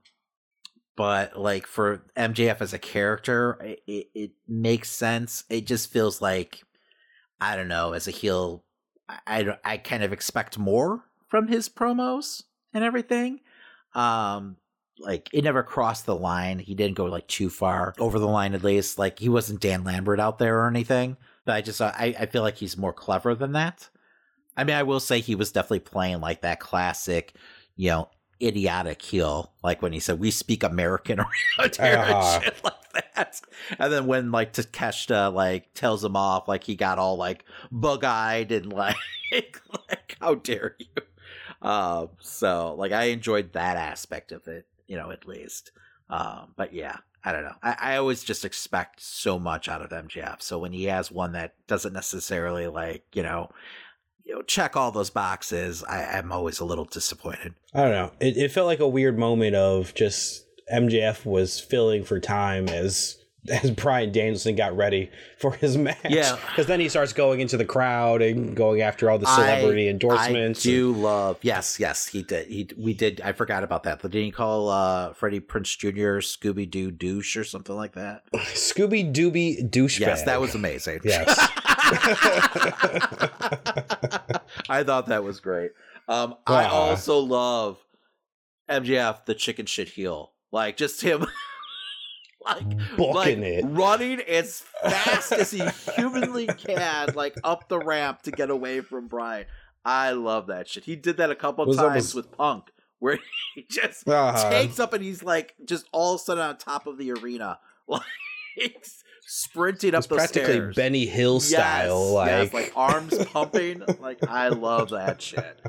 [0.96, 5.46] but like for MJF as a character, it, it, it makes sense.
[5.50, 6.64] It just feels like
[7.44, 7.92] I don't know.
[7.94, 8.64] As a heel,
[9.10, 12.44] I I, kind of expect more from his promos
[12.74, 13.42] and everything.
[13.94, 14.56] Um,
[14.98, 16.60] like it never crossed the line.
[16.60, 18.98] He didn't go like too far over the line at least.
[18.98, 21.18] Like he wasn't Dan Lambert out there or anything.
[21.46, 23.90] But I just I, I feel like he's more clever than that.
[24.56, 27.34] I mean, I will say he was definitely playing like that classic,
[27.76, 28.10] you know,
[28.46, 32.32] idiotic heel, like when he said, "We speak American" around here Uh-huh.
[32.36, 33.42] and shit like that.
[33.80, 38.04] And then when like Takeshita like tells him off, like he got all like bug
[38.04, 38.96] eyed and like,
[39.32, 40.88] like how dare you?
[41.68, 45.72] Um, so like I enjoyed that aspect of it, you know, at least.
[46.10, 47.56] Um, but yeah, I don't know.
[47.64, 50.42] I, I always just expect so much out of MJF.
[50.42, 53.50] So when he has one that doesn't necessarily like, you know,
[54.26, 57.54] you know, check all those boxes, I, I'm always a little disappointed.
[57.74, 58.12] I don't know.
[58.20, 63.18] It, it felt like a weird moment of just MJF was filling for time as
[63.50, 65.98] as Bryan Danielson got ready for his match.
[66.08, 66.38] Yeah.
[66.48, 69.92] because then he starts going into the crowd and going after all the celebrity I-
[69.92, 70.66] endorsements.
[70.66, 71.40] I do love.
[71.42, 72.48] Yes, yes, he did.
[72.48, 73.20] He we did.
[73.20, 74.02] I forgot about that.
[74.02, 76.20] But didn't he call uh, Freddie Prinze Jr.
[76.22, 78.24] Scooby Doo douche or something like that?
[78.34, 80.00] Scooby Dooby douchebag.
[80.00, 81.02] Yes, that was amazing.
[81.04, 81.50] Yes.
[84.70, 85.72] I thought that was great.
[86.08, 86.70] Um, I Ah.
[86.72, 87.78] also love
[88.70, 90.32] MJF, the chicken shit heel.
[90.52, 91.26] Like just him,
[92.46, 92.64] like,
[92.98, 93.66] like it.
[93.68, 95.64] running as fast as he
[95.96, 99.46] humanly can, like up the ramp to get away from Brian.
[99.86, 100.86] I love that shit.
[100.86, 102.66] He did that a couple times almost- with Punk,
[103.00, 103.20] where
[103.56, 104.50] he just Uh-huh.
[104.50, 107.60] takes up and he's like just all of a sudden on top of the arena,
[107.88, 108.02] like
[109.26, 110.76] sprinting up those practically stairs.
[110.76, 113.84] Benny Hill style, like- yes, like arms pumping.
[114.00, 115.62] Like I love that shit.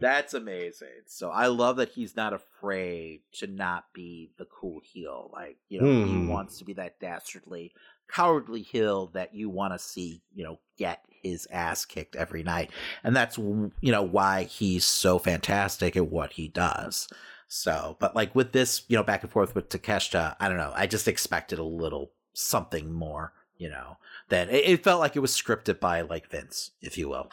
[0.00, 0.88] That's amazing.
[1.06, 5.30] So I love that he's not afraid to not be the cool heel.
[5.32, 6.28] Like you know, he Hmm.
[6.28, 7.72] wants to be that dastardly,
[8.08, 10.22] cowardly heel that you want to see.
[10.34, 12.70] You know, get his ass kicked every night,
[13.02, 17.08] and that's you know why he's so fantastic at what he does.
[17.50, 20.72] So, but like with this, you know, back and forth with Takeshita, I don't know.
[20.76, 23.98] I just expected a little something more, you know,
[24.28, 27.30] that it, it felt like it was scripted by like Vince, if you will.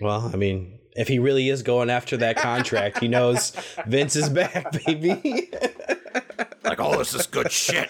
[0.00, 3.50] Well, I mean, if he really is going after that contract, he knows
[3.86, 5.50] Vince is back, baby.
[6.62, 7.88] Like, oh, this is good shit.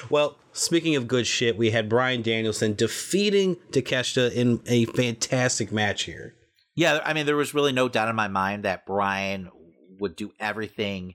[0.10, 6.02] well, speaking of good shit, we had Bryan Danielson defeating Takeshita in a fantastic match
[6.02, 6.34] here.
[6.74, 9.50] Yeah, I mean, there was really no doubt in my mind that Brian
[9.98, 11.14] would do everything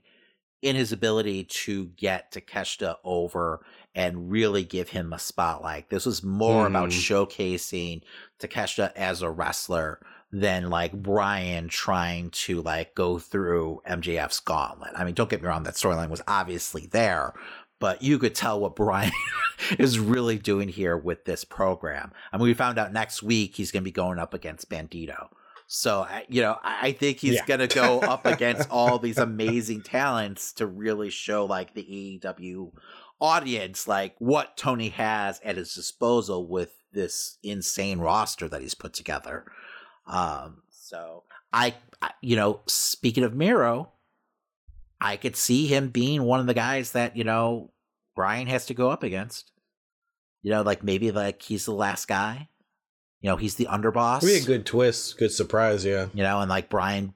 [0.64, 3.64] in his ability to get Takeshita over
[3.94, 5.90] and really give him a spotlight.
[5.90, 7.28] This was more about Mhm.
[7.28, 8.00] showcasing
[8.40, 10.00] Takeshita as a wrestler
[10.32, 14.92] than like Brian trying to like go through MJF's gauntlet.
[14.96, 17.34] I mean, don't get me wrong, that storyline was obviously there,
[17.78, 19.12] but you could tell what Brian
[19.78, 22.10] is really doing here with this program.
[22.32, 25.28] I mean, we found out next week he's going to be going up against Bandito.
[25.66, 27.46] So, you know, I think he's Yeah.
[27.46, 32.72] going to go up against all these amazing talents to really show like the AEW
[33.20, 38.92] audience like what Tony has at his disposal with this insane roster that he's put
[38.92, 39.46] together.
[40.06, 43.90] Um, so I, I you know, speaking of Miro,
[45.00, 47.72] I could see him being one of the guys that, you know,
[48.14, 49.50] Brian has to go up against.
[50.42, 52.48] You know, like maybe like he's the last guy.
[53.24, 54.18] You know, he's the underboss.
[54.22, 56.08] It'd be a good twist, good surprise, yeah.
[56.12, 57.14] You know, and like Brian,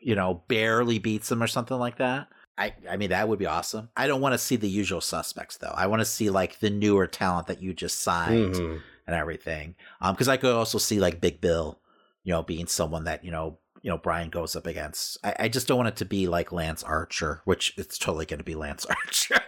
[0.00, 2.28] you know, barely beats him or something like that.
[2.56, 3.90] I, I mean, that would be awesome.
[3.94, 5.74] I don't want to see the usual suspects though.
[5.76, 8.80] I want to see like the newer talent that you just signed Mhm.
[9.06, 9.74] and everything.
[10.00, 11.78] Um, because I could also see like Big Bill,
[12.24, 15.18] you know, being someone that you know, you know, Brian goes up against.
[15.22, 18.38] I, I just don't want it to be like Lance Archer, which it's totally going
[18.38, 19.42] to be Lance Archer.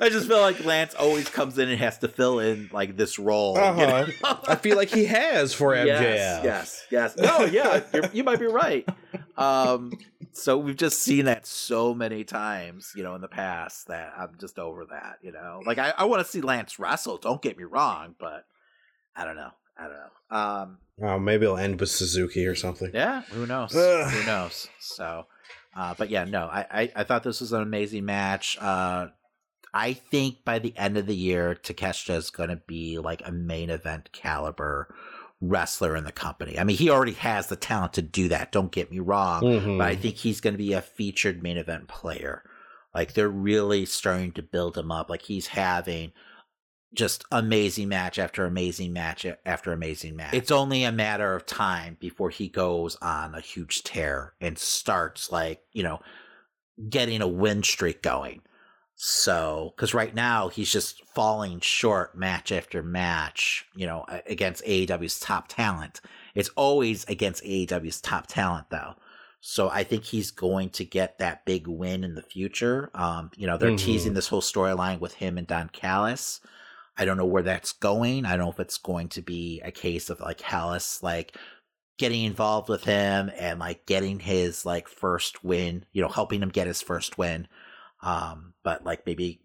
[0.00, 3.18] I just feel like Lance always comes in and has to fill in like this
[3.18, 3.56] role.
[3.56, 3.86] Uh-huh.
[3.86, 4.38] know?
[4.46, 5.86] I feel like he has for MJF.
[5.86, 7.16] Yes, yes, yes.
[7.16, 8.86] No, yeah, you're, you might be right.
[9.36, 9.92] Um,
[10.32, 14.36] so we've just seen that so many times, you know, in the past that I'm
[14.38, 15.18] just over that.
[15.22, 17.16] You know, like I, I want to see Lance wrestle.
[17.16, 18.44] Don't get me wrong, but
[19.14, 19.50] I don't know.
[19.78, 20.36] I don't know.
[20.36, 22.90] Um, Oh, maybe it'll end with Suzuki or something.
[22.94, 23.76] yeah, who knows?
[23.76, 24.10] Ugh.
[24.10, 24.66] Who knows?
[24.80, 25.26] So,
[25.76, 28.56] uh, but yeah, no, I, I, I thought this was an amazing match.
[28.58, 29.08] Uh,
[29.76, 33.30] I think by the end of the year, Takeshita is going to be like a
[33.32, 34.94] main event caliber
[35.42, 36.58] wrestler in the company.
[36.58, 38.52] I mean, he already has the talent to do that.
[38.52, 39.78] Don't get me wrong, Mhm.
[39.78, 42.42] but I think he's going to be a featured main event player.
[42.94, 45.10] Like they're really starting to build him up.
[45.10, 46.12] Like he's having
[46.94, 50.32] just amazing match after amazing match after amazing match.
[50.32, 55.30] It's only a matter of time before he goes on a huge tear and starts
[55.30, 56.00] like, you know,
[56.88, 58.40] getting a win streak going.
[58.98, 65.20] So, because right now he's just falling short match after match, you know, against AEW's
[65.20, 66.00] top talent.
[66.34, 68.94] It's always against AEW's top talent, though.
[69.40, 72.90] So I think he's going to get that big win in the future.
[72.94, 73.76] Um, you know, they're Mhm.
[73.76, 76.40] teasing this whole storyline with him and Don Callis.
[76.96, 78.26] I don't know where that's going.
[78.26, 81.36] I don't know if it's going to be a case of like Callis like
[81.98, 86.50] getting involved with him and like getting his like first win, you know, helping him
[86.50, 87.48] get his first win.
[88.02, 89.40] Um, but like maybe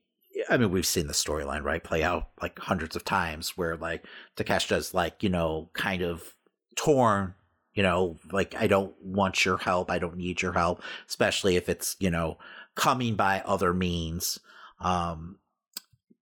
[0.49, 4.06] I mean, we've seen the storyline, right, play out like hundreds of times where like
[4.38, 6.36] Takeshita's like, you know, kind of
[6.76, 7.36] torn,
[7.73, 11.69] you know, like I don't want your help, I don't need your help, especially if
[11.69, 12.38] it's, you know,
[12.76, 14.40] coming by other means.
[14.80, 15.38] Um,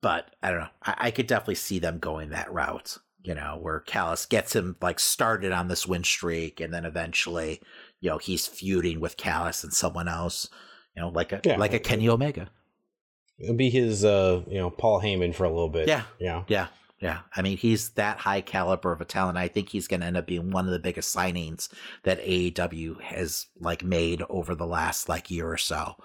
[0.02, 0.70] but I don't know.
[0.84, 4.76] I, I could definitely see them going that route, you know, where Callis gets him
[4.82, 7.62] like started on this win streak and then eventually,
[8.00, 10.50] you know, he's feuding with Callis and someone else,
[10.96, 11.58] you know, like a Yeah.
[11.58, 12.50] like a Kenny Omega.
[13.38, 15.88] It'll be his, uh, you know, Paul Heyman for a little bit.
[15.88, 16.04] Yeah.
[16.20, 16.44] Yeah.
[16.48, 16.68] Yeah.
[17.00, 17.20] Yeah.
[17.34, 19.38] I mean, he's that high caliber of a talent.
[19.38, 21.70] I think he's going to end up being one of the biggest signings
[22.04, 25.96] that AEW has like made over the last like year or so.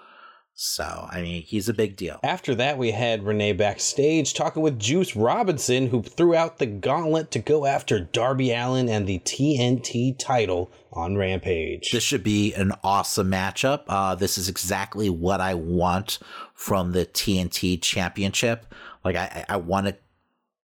[0.57, 2.17] So, I mean, he's a big deal.
[2.23, 7.29] After that, we had Renee backstage talking with Juice Robinson, who threw out the gauntlet
[7.31, 11.91] to go after Darby Allin and the TNT title on Rampage.
[11.91, 13.83] This should be an awesome matchup.
[13.89, 16.19] Uh, this is exactly what I want
[16.53, 18.73] from the TNT championship.
[19.03, 20.01] Like, I, I want it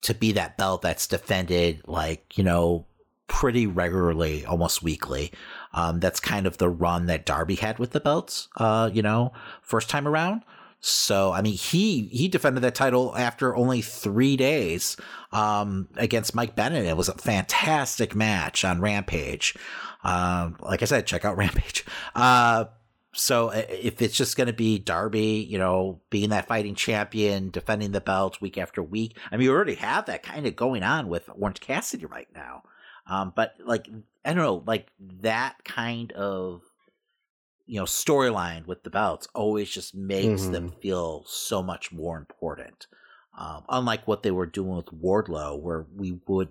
[0.04, 2.86] to be that belt that's defended, like, you know,
[3.28, 5.32] pretty regularly, almost weekly.
[5.74, 9.32] Um, that's kind of the run that Darby had with the belts, uh, you know,
[9.62, 10.44] first time around.
[10.84, 14.98] So, I mean, he he defended that title after only three days
[15.32, 16.86] um, against Mike Bennett.
[16.86, 19.56] It was a fantastic match on Rampage.
[20.04, 21.86] Um, like I said, check out Rampage.
[22.16, 22.66] Uh,
[23.14, 27.92] so if it's just going to be Darby, you know, being that fighting champion, defending
[27.92, 31.10] the belt week after week, I mean, we already have that kind of going on
[31.10, 32.64] with Orange Cassidy right now.
[33.08, 33.88] Um, but like,
[34.24, 34.88] I don't know, like
[35.22, 36.62] that kind of,
[37.66, 42.88] you know, storyline with the belts always just makes them feel so much more important.
[43.38, 46.50] Um, unlike what they were doing with Wardlow, where we would,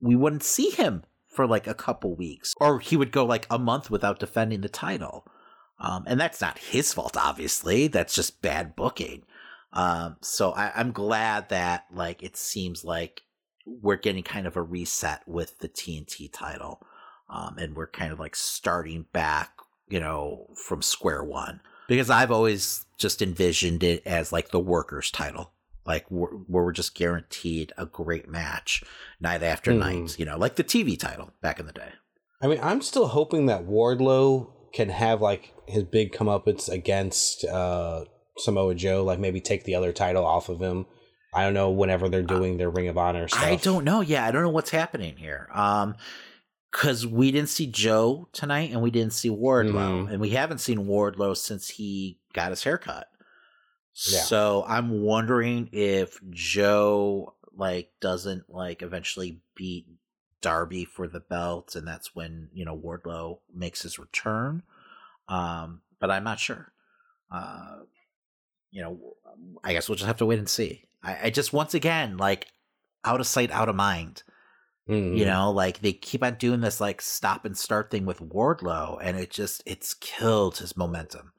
[0.00, 3.58] we wouldn't see him for like a couple weeks, or he would go like a
[3.58, 5.26] month without defending the title.
[5.78, 7.86] Um, and that's not his fault, obviously.
[7.86, 9.22] That's just bad booking.
[9.72, 13.22] Um, so I, I'm glad that like it seems like
[13.66, 16.80] we're getting kind of a reset with the TNT title,
[17.28, 19.52] um, and we're kind of like starting back,
[19.88, 21.60] you know, from square one.
[21.88, 25.52] Because I've always just envisioned it as like the workers' title,
[25.86, 28.82] like where, we're just guaranteed a great match
[29.20, 29.78] night after Mhm.
[29.78, 31.92] night, you know, like the TV title back in the day.
[32.42, 38.04] I mean, I'm still hoping that Wardlow can have like his big comeuppance against uh,
[38.38, 40.86] Samoa Joe, like maybe take the other title off of him.
[41.34, 43.42] I don't know whenever they're doing their Ring of Honor stuff.
[43.42, 44.00] I don't know.
[44.00, 45.48] Yeah, I don't know what's happening here.
[45.54, 45.94] Um,
[46.76, 50.80] because we didn't see Joe tonight, and we didn't see Wardlow, and we haven't seen
[50.86, 53.08] Wardlow since he got his haircut.
[53.94, 54.20] Yeah.
[54.20, 59.86] So I'm wondering if Joe like doesn't like eventually beat
[60.42, 64.62] Darby for the belt, and that's when you know Wardlow makes his return.
[65.28, 66.72] Um, but I'm not sure.
[67.32, 67.78] Uh,
[68.70, 69.00] you know,
[69.64, 70.84] I guess we'll just have to wait and see.
[71.02, 72.48] I, I just once again like
[73.02, 74.24] out of sight, out of mind.
[74.88, 75.16] Mhm.
[75.18, 78.98] You know, like they keep on doing this like stop and start thing with Wardlow,
[79.02, 81.32] and it just it's killed his momentum.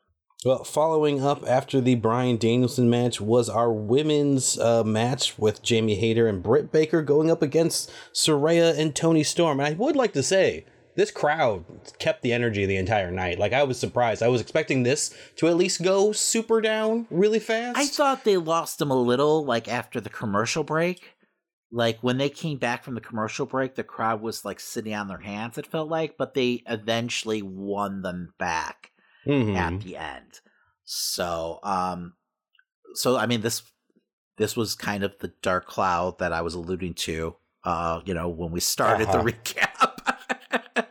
[0.45, 5.95] Well, following up after the Bryan Danielson match was our women's uh, match with Jamie
[5.95, 9.60] Hayter and Britt Baker going up against Saraya and Toni Storm.
[9.60, 10.65] And I would like to say
[10.95, 11.65] this crowd
[11.99, 13.40] kept the energy the entire night.
[13.40, 14.22] Like I was surprised.
[14.22, 17.78] I was expecting this to at least go super down really fast.
[17.78, 21.16] I thought they lost them a little, like after the commercial break.
[21.72, 25.07] Like when they came back from the commercial break, the crowd was like sitting on
[25.07, 25.57] their hands.
[25.57, 28.91] It felt like, but they eventually won them back
[29.26, 29.56] Mhm.
[29.56, 30.41] at the end.
[30.85, 32.15] So, um,
[32.95, 33.64] so I mean this
[34.38, 37.35] this was kind of the dark cloud that I was alluding to.
[37.64, 39.11] Uh, you know, when we started Uh-huh.
[39.11, 39.94] the recap.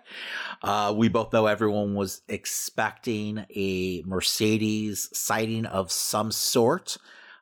[0.63, 6.97] Uh, we both know everyone was expecting a Mercedes sighting of some sort.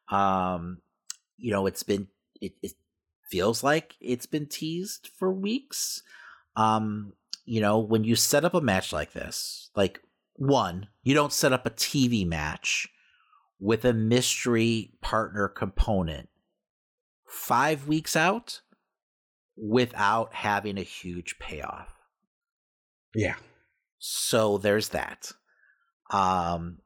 [0.08, 0.82] Um,
[1.38, 2.08] you know, it's been
[2.40, 2.72] it, it
[3.34, 6.04] feels like it's been teased for weeks.
[6.54, 10.00] Um, you know, when you set up a match like this, like
[10.34, 12.88] one, you don't set up a TV match
[13.58, 16.28] with a mystery partner component
[17.26, 18.60] five weeks out
[19.56, 21.92] without having a huge payoff.
[23.16, 23.34] Yeah.
[23.98, 25.32] So there's that.
[26.12, 26.78] Um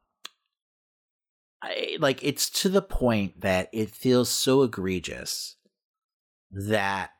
[1.60, 5.56] I, like it's to the point that it feels so egregious
[6.50, 7.10] that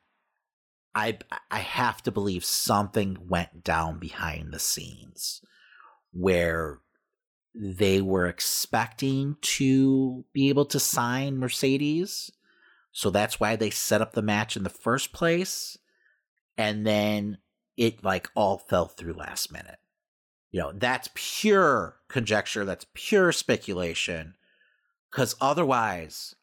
[0.94, 1.18] I
[1.50, 5.42] I have to believe something went down behind the scenes
[6.12, 6.80] where
[7.54, 12.30] they were expecting to be able to sign Mercedes
[12.92, 15.78] So that's why they set up the match in the first place.
[16.56, 17.38] And then
[17.76, 19.78] it like all fell through last minute.
[20.50, 22.64] You know, that's pure conjecture.
[22.64, 24.34] That's pure speculation.
[25.10, 26.34] Because otherwise,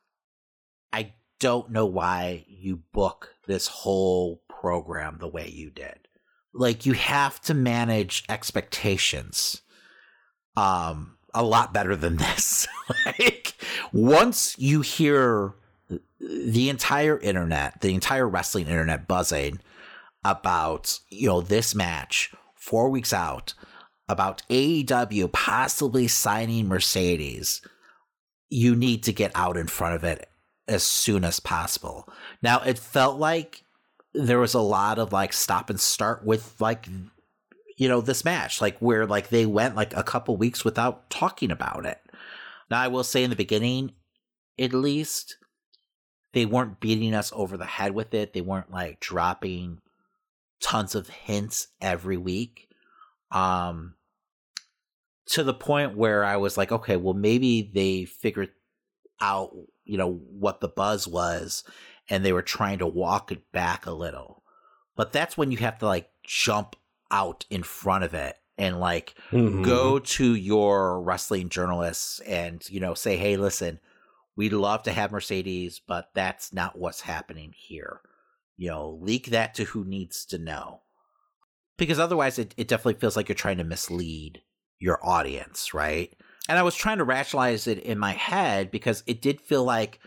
[0.93, 1.13] I
[1.45, 6.07] don't know why you book this whole program the way you did.
[6.55, 9.61] Like, you have to manage expectations
[10.57, 12.67] um, a lot better than this.
[13.05, 13.53] like,
[13.93, 15.53] once you hear
[16.19, 19.59] the entire internet, the entire wrestling internet buzzing
[20.23, 23.53] about, you know, this match four weeks out,
[24.09, 27.61] about AEW possibly signing Mercedes,
[28.49, 30.27] you need to get out in front of it
[30.67, 32.09] as soon as possible.
[32.41, 33.63] Now, it felt like
[34.15, 36.87] there was a lot of like stop and start with like
[37.77, 41.51] you know this match like where like they went like a couple weeks without talking
[41.51, 41.99] about it.
[42.69, 43.91] Now i will say in the beginning
[44.57, 45.37] at least
[46.31, 48.33] they weren't beating us over the head with it.
[48.33, 49.81] They weren't like dropping
[50.61, 52.69] tons of hints every week.
[53.31, 53.95] Um
[55.27, 58.51] to the point where i was like okay well maybe they figured
[59.19, 59.51] out
[59.85, 61.63] you know what the buzz was
[62.09, 64.43] and they were trying to walk it back a little.
[64.95, 66.75] But that's when you have to like jump
[67.11, 69.63] out in front of it and like mm-hmm.
[69.63, 73.79] go to your wrestling journalists and you know say hey listen
[74.35, 78.01] we'd love to have mercedes but that's not what's happening here.
[78.57, 80.81] You know leak that to who needs to know.
[81.77, 84.41] Because otherwise it, it definitely feels like you're trying to mislead
[84.79, 86.13] your audience right
[86.49, 89.99] and i was trying to rationalize it in my head because it did feel like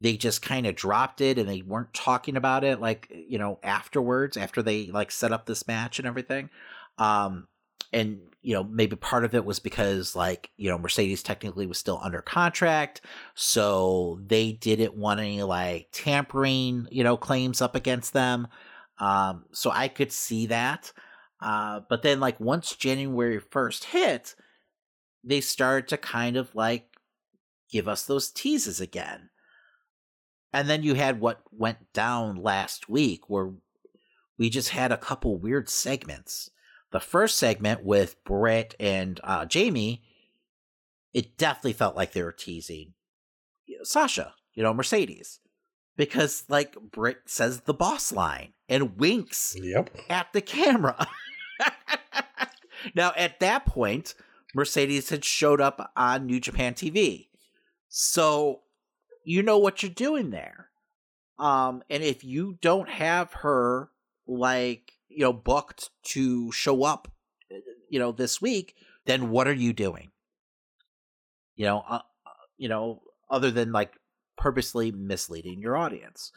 [0.00, 3.58] they just kind of dropped it and they weren't talking about it like you know
[3.62, 6.50] afterwards after they like set up this match and everything.
[6.98, 7.48] Um
[7.92, 11.78] and you know maybe part of it was because like you know mercedes technically was
[11.78, 13.00] still under contract
[13.34, 18.46] so they didn't want any like tampering you know claims up against them.
[18.98, 20.92] Um so i could see that.
[21.40, 24.34] Uh but then like once january 1st hit
[25.24, 26.96] they started to kind of like
[27.70, 29.30] give us those teases again
[30.52, 33.52] and then you had what went down last week where
[34.38, 36.50] we just had a couple weird segments.
[36.90, 40.02] The first segment with Britt and uh, Jamie,
[41.12, 42.94] it definitely felt like they were teasing
[43.82, 45.40] Sasha, you know, Mercedes.
[45.96, 49.90] Because, like, Britt says the boss line and winks yep.
[50.08, 51.08] at the camera.
[52.94, 54.14] now, at that point,
[54.54, 57.28] Mercedes had showed up on New Japan TV.
[57.88, 58.60] So
[59.24, 60.68] you know what you're doing there.
[61.38, 63.90] Um, and if you don't have her
[64.26, 67.08] like you know booked to show up,
[67.52, 67.58] uh,
[67.88, 68.74] you know this week,
[69.06, 70.10] then what are you doing?
[71.56, 73.92] You know, uh, uh, you know, other than like
[74.36, 76.32] purposely misleading your audience.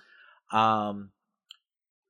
[0.52, 1.12] Um,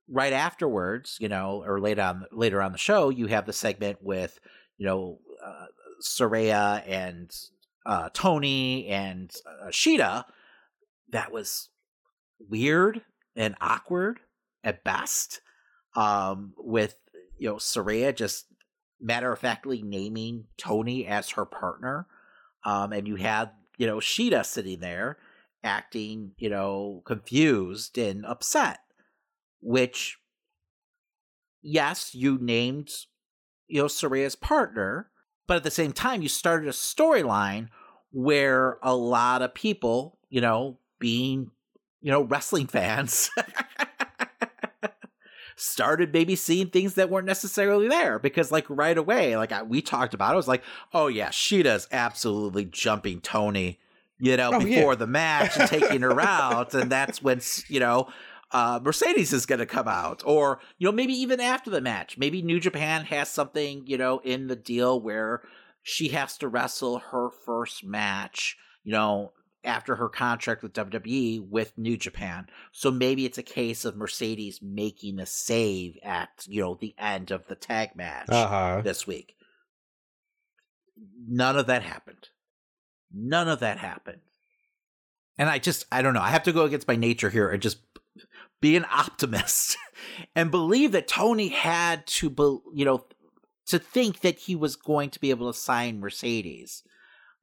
[0.08, 3.98] right afterwards, you know, or later on later on the show, you have the segment
[4.02, 4.38] with
[4.76, 5.66] you know uh,
[6.02, 7.34] Saraya and
[7.86, 10.24] uh, Toni and uh, Shida
[11.12, 11.68] that was
[12.38, 13.02] weird
[13.36, 14.20] and awkward
[14.64, 15.40] at best.
[15.94, 16.96] Um, with
[17.38, 18.46] you know Saraya just
[19.00, 22.06] matter of factly naming Toni as her partner,
[22.64, 25.18] um, and you had you know Shida sitting there
[25.62, 28.80] acting you know confused and upset,
[29.60, 30.18] which
[31.60, 32.90] yes, you named
[33.68, 35.10] you know Saraya's partner,
[35.52, 37.68] but at the same time you started a storyline
[38.10, 41.50] where a lot of people you know being,
[42.00, 43.28] you know, wrestling fans
[45.56, 49.82] started maybe seeing things that weren't necessarily there because like right away like I, we
[49.82, 50.62] talked about it, was like
[50.94, 53.78] oh yeah Shida's absolutely jumping Toni
[54.18, 54.96] you know oh, before yeah.
[54.96, 58.08] the match and taking her out and that's when you know
[58.52, 62.18] uh, Mercedes is going to come out or you know maybe even after the match
[62.18, 65.42] maybe New Japan has something you know in the deal where
[65.82, 69.32] she has to wrestle her first match you know
[69.64, 72.46] after her contract with WWE with New Japan.
[72.72, 77.30] So maybe it's a case of Mercedes making a save at, you know, the end
[77.30, 78.82] of the tag match uh-huh.
[78.82, 79.36] this week.
[81.28, 82.28] None of that happened.
[83.12, 84.20] None of that happened.
[85.38, 86.20] And I just, I don't know.
[86.20, 87.78] I have to go against my nature here and just
[88.62, 89.76] be an optimist
[90.34, 93.04] and believe that Tony had to, you know,
[93.66, 96.82] to think that he was going to be able to sign Mercedes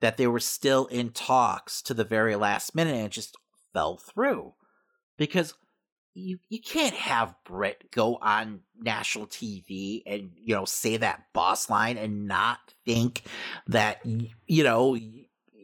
[0.02, 3.38] that they were still in talks to the very last minute and just
[3.74, 4.54] fell through.
[5.18, 5.54] Because
[6.14, 11.70] you you can't have Britt go on national TV and you know say that boss
[11.70, 13.24] line and not think
[13.68, 14.98] that you know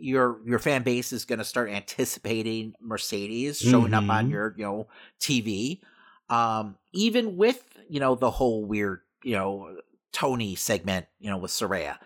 [0.05, 4.09] your your fan base is going to start anticipating Mercedes showing mm-hmm.
[4.09, 4.33] up on mm-hmm.
[4.33, 4.87] your you know
[5.19, 5.81] TV.
[6.29, 9.77] Um, even with you know the whole weird you know
[10.13, 11.97] Toni segment you know with Saraya,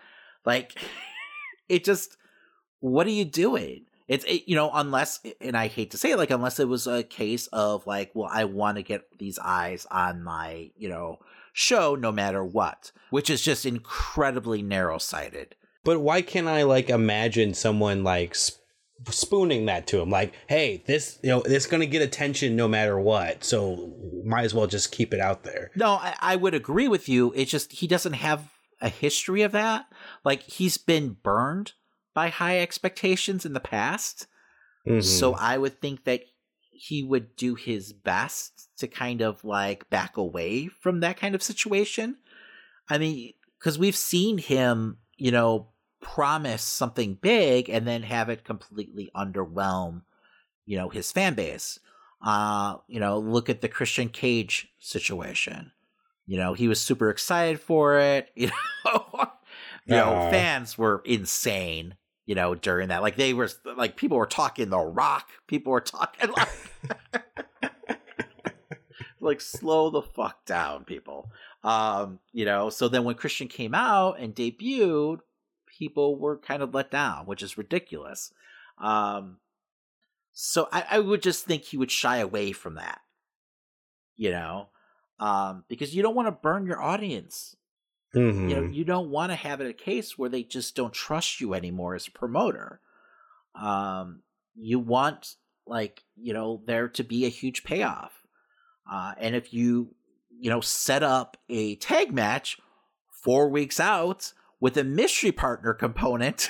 [0.46, 0.78] like
[1.68, 2.16] it just
[2.80, 3.84] what are you doing?
[4.08, 6.86] It's it, you know unless and I hate to say it like unless it was
[6.86, 11.18] a case of like well I want to get these eyes on my you know
[11.52, 15.54] show no matter what, which is just incredibly narrow sighted.
[15.84, 18.60] But why can't I like imagine someone like sp-
[19.08, 20.10] spooning that to him?
[20.10, 23.94] Like, hey, this you know, it's gonna get attention no matter what, so
[24.24, 25.70] might as well just keep it out there.
[25.74, 27.32] No, I, I would agree with you.
[27.34, 28.50] It's just he doesn't have
[28.80, 29.86] a history of that.
[30.24, 31.72] Like he's been burned
[32.14, 34.26] by high expectations in the past.
[34.86, 35.00] Mm-hmm.
[35.00, 36.22] So I would think that
[36.70, 41.42] he would do his best to kind of like back away from that kind of
[41.42, 42.16] situation.
[42.88, 45.68] I mean, because we've seen him, you know,
[46.00, 50.02] promise something big and then have it completely underwhelm,
[50.66, 51.78] you know, his fan base.
[52.22, 55.72] Uh, you know, look at the Christian Cage situation.
[56.26, 58.30] You know, he was super excited for it.
[58.36, 58.50] You
[58.86, 59.30] know,
[59.86, 60.30] you know, uh.
[60.30, 61.96] fans were insane.
[62.26, 65.28] You know, during that, like they were, like people were talking The Rock.
[65.48, 67.24] People were talking like,
[69.20, 71.30] like slow the fuck down, people.
[71.64, 75.20] Um, you know, so then when Christian came out and debuted,
[75.80, 78.32] people were kind of let down, which is ridiculous.
[78.78, 79.38] Um,
[80.32, 83.00] so I, I would just think he would shy away from that.
[84.16, 84.68] You know,
[85.18, 87.56] um, because you don't want to burn your audience.
[88.14, 88.48] Mm-hmm.
[88.50, 91.40] You know, you don't want to have it a case where they just don't trust
[91.40, 92.80] you anymore as a promoter.
[93.54, 94.22] Um,
[94.54, 95.36] you want
[95.66, 98.12] like you know there to be a huge payoff,
[98.90, 99.94] uh, and if you
[100.38, 102.58] you know set up a tag match
[103.22, 106.48] four weeks out with a mystery partner component,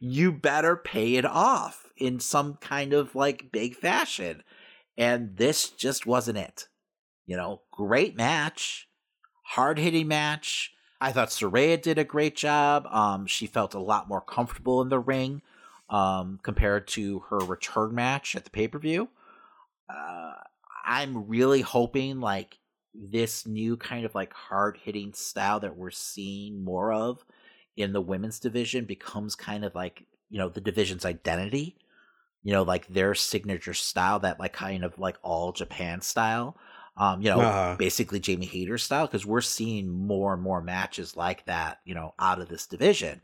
[0.00, 4.42] you better pay it off in some kind of like big fashion.
[4.98, 6.68] And this just wasn't it.
[7.26, 8.88] You know, great match,
[9.42, 10.72] hard hitting match.
[11.00, 12.86] I thought Saraya did a great job.
[12.86, 15.42] Um, she felt a lot more comfortable in the ring
[15.88, 19.08] um, compared to her return match at the pay per view.
[19.88, 20.34] Uh,
[20.84, 22.58] I'm really hoping like
[22.94, 27.24] this new kind of like hard hitting style that we're seeing more of
[27.76, 31.76] in the women's division becomes kind of like you know the division's identity
[32.42, 36.56] you know like their signature style that like kind of like all japan style
[36.96, 37.76] um, you know, uh-huh.
[37.78, 42.14] basically Jamie Hayter style, because we're seeing more and more matches like that, you know,
[42.18, 43.22] out of this division.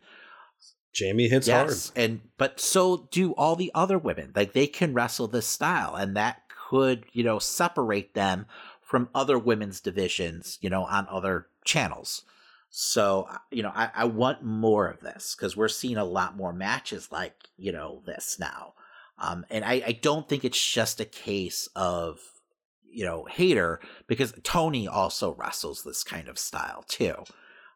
[0.94, 1.98] Jamie hits yes, hard.
[1.98, 4.32] And but so do all the other women.
[4.34, 8.46] Like they can wrestle this style, and that could, you know, separate them
[8.88, 12.22] from other women's divisions, you know, on other channels.
[12.70, 16.36] So, uh, you know, I, I want more of this because we're seeing a lot
[16.36, 18.72] more matches like, you know, this now.
[19.18, 22.20] Um, and I, I don't think it's just a case of
[22.90, 27.14] you know, Hayter because Toni also wrestles this kind of style too.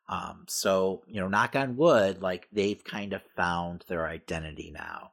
[0.09, 5.13] Um, so, you know, knock on wood, like they've kind of found their identity now.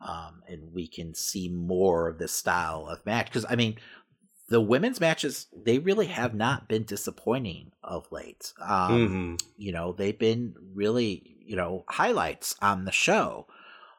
[0.00, 3.26] Um, and we can see more of this style of match.
[3.26, 3.76] Because, I mean,
[4.50, 8.52] the women's matches, they really have not been disappointing of late.
[8.60, 9.34] Um, mm-hmm.
[9.56, 13.46] You know, they've been really, you know, highlights on the show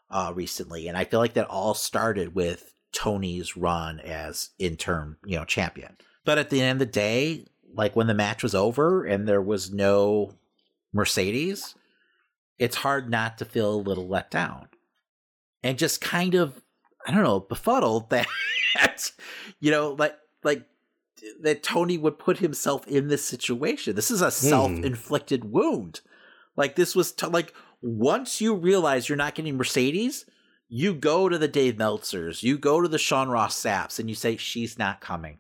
[0.10, 0.90] uh, recently.
[0.90, 5.96] And I feel like that all started with Toni's run as interim, you know, champion.
[6.26, 9.42] But at the end of the day, like when the match was over and there
[9.42, 10.34] was no
[10.92, 11.76] Mercedes,
[12.60, 14.68] it's hard not to feel a little let down.
[15.64, 16.62] And just kind of,
[17.08, 18.28] I don't know, befuddled that,
[19.62, 20.66] you know, like, like,
[21.42, 23.96] that Tony would put himself in this situation.
[23.96, 24.32] This is a hmm.
[24.32, 25.50] self inflicted mm.
[25.52, 26.02] wound.
[26.56, 30.26] Like, this was t- like, once you realize you're not getting Mercedes,
[30.74, 34.16] you go to the Dave Meltzers, you go to the Sean Ross Sapps, and you
[34.16, 35.40] say she's not coming.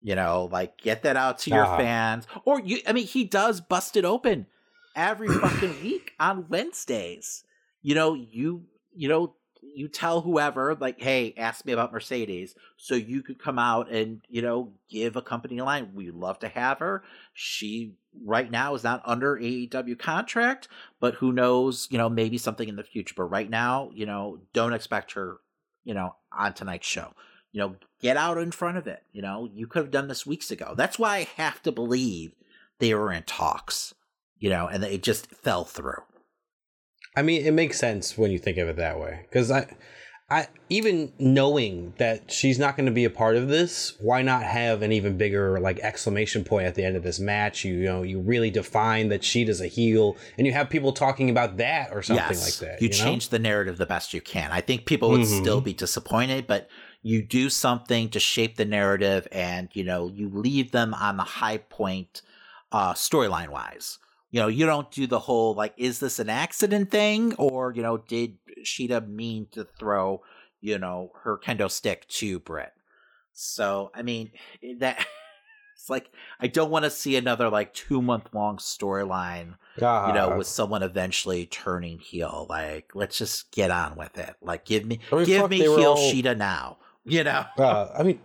[0.00, 2.26] You know, like get that out to your fans.
[2.44, 4.46] Or you I mean, he does bust it open
[4.94, 7.42] every fucking week on Wednesdays.
[7.82, 8.64] You know, you
[8.94, 13.58] you know, you tell whoever, like, hey, ask me about Mercedes, so you could come
[13.58, 15.92] out and, you know, give a company a line.
[15.94, 17.02] We'd love to have her.
[17.32, 17.94] She
[18.24, 20.68] right now is not under AEW contract,
[21.00, 23.14] but who knows, you know, maybe something in the future.
[23.16, 25.38] But right now, you know, don't expect her,
[25.84, 27.14] you know, on tonight's show.
[27.52, 29.02] You know, get out in front of it.
[29.12, 30.74] You know, you could have done this weeks ago.
[30.76, 32.32] That's why I have to believe
[32.78, 33.94] they were in talks,
[34.38, 36.02] you know, and it just fell through.
[37.18, 39.26] I mean, it makes sense when you think of it that way.
[39.28, 39.74] Because I,
[40.30, 44.44] I even knowing that she's not going to be a part of this, why not
[44.44, 47.64] have an even bigger like exclamation point at the end of this match?
[47.64, 50.92] You, you know, you really define that she does a heel, and you have people
[50.92, 52.80] talking about that or something Yes, like that.
[52.80, 53.04] You, You, know?
[53.04, 54.52] change the narrative the best you can.
[54.52, 55.40] I think people would Mhm.
[55.40, 56.68] still be disappointed, but
[57.02, 61.24] you do something to shape the narrative and, you know, you leave them on the
[61.24, 62.22] high point
[62.70, 63.98] uh, storyline wise.
[64.30, 67.34] You know, you don't do the whole like, is this an accident thing?
[67.36, 70.22] Or, you know, did Shida mean to throw,
[70.60, 72.72] you know, her kendo stick to Britt?
[73.32, 74.32] So, I mean,
[74.78, 74.98] that
[75.74, 76.10] it's like,
[76.40, 79.54] I don't want to see another like two month long storyline
[80.08, 82.46] you know, with someone eventually turning heel.
[82.50, 84.34] Like, let's just get on with it.
[84.42, 86.78] Like, give me, I mean, give fuck, me heel all- Shida now.
[87.04, 88.20] You know, Uh, I mean,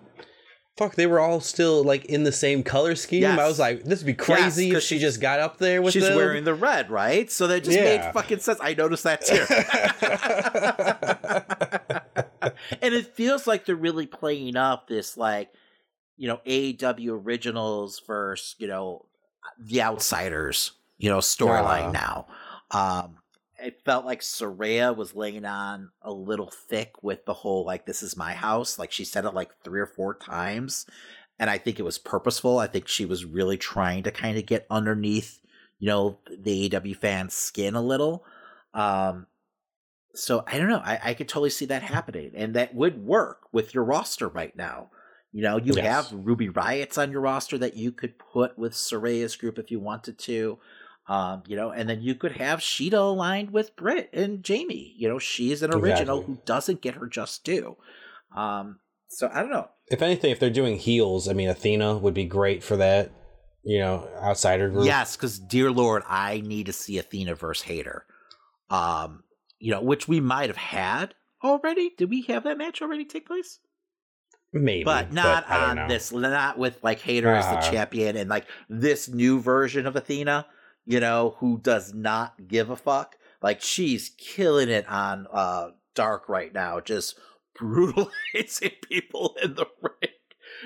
[0.78, 3.26] fuck, they were all still like in the same color scheme.
[3.26, 5.94] I was like, this would be crazy Yes, if she just got up there with
[5.94, 6.16] she's them.
[6.16, 7.32] wearing the red, right?
[7.32, 7.84] So that just Yeah.
[8.06, 8.60] made fucking sense.
[8.62, 9.45] I noticed that too.
[12.82, 15.50] and it feels like they're really playing up this like,
[16.18, 19.06] you know, AEW originals versus you know
[19.60, 22.26] the outsiders, you know, storyline Ah.
[22.72, 23.06] now.
[23.06, 23.18] Um,
[23.64, 28.03] it felt like Saraya was laying on a little thick with the whole like this
[28.03, 28.77] is my house.
[28.80, 30.85] Like she said it like three or four times.
[31.40, 32.60] And I think it was purposeful.
[32.60, 35.40] I think she was really trying to kind of get underneath,
[35.80, 38.26] you know, the AEW fans' skin a little.
[38.73, 39.27] Um
[40.15, 40.81] so I don't know.
[40.84, 42.31] I, I could totally see that happening.
[42.35, 44.91] And that would work with your roster right now.
[45.31, 45.84] You know, you Yes.
[45.84, 49.80] have Ruby Riots on your roster that you could put with Saraya's group if you
[49.80, 50.60] wanted to.
[51.08, 54.94] Um, you know, and then you could have Shida aligned with Britt and Jamie.
[54.98, 56.36] You know, she's an original Exactly.
[56.36, 57.76] who doesn't get her just due.
[58.36, 59.68] Um, so I don't know.
[59.92, 63.12] If anything, if they're doing heels, I mean, Athena would be great for that.
[63.66, 64.86] You know, outsider group.
[64.86, 68.06] Yes, because dear Lord, I need to see Athena versus Hayter.
[68.70, 69.24] Um,
[69.60, 71.92] you know, which we might have had already.
[71.98, 73.60] Did we have that match already take place?
[74.56, 75.88] maybe, but not don't on know.
[75.88, 77.72] this, not with like Hayter as the Uh-huh.
[77.72, 80.46] champion and like this new version of Athena,
[80.86, 83.18] you know, who does not give a fuck.
[83.42, 87.20] Like she's killing it on uh Dark right now, just
[87.60, 90.12] brutalizing people in the ring.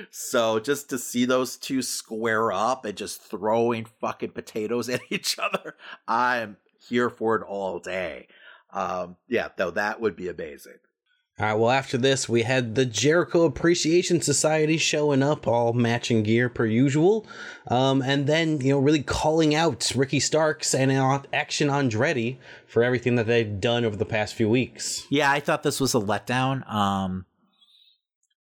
[0.09, 5.37] So just to see those two square up and just throwing fucking potatoes at each
[5.39, 5.75] other,
[6.07, 6.57] I'm
[6.87, 8.27] here for it all day.
[8.71, 10.79] Um, yeah, though that would be amazing.
[11.39, 16.23] All right, well, after this, we had the Jericho Appreciation Society showing up, all matching
[16.23, 17.27] gear per usual.
[17.67, 20.91] Um, and then, you know, really calling out Ricky Starks and
[21.31, 25.05] Action Andretti for everything that they've done over the past few weeks.
[25.11, 26.67] Yeah, I thought this was a letdown.
[26.67, 27.27] Um,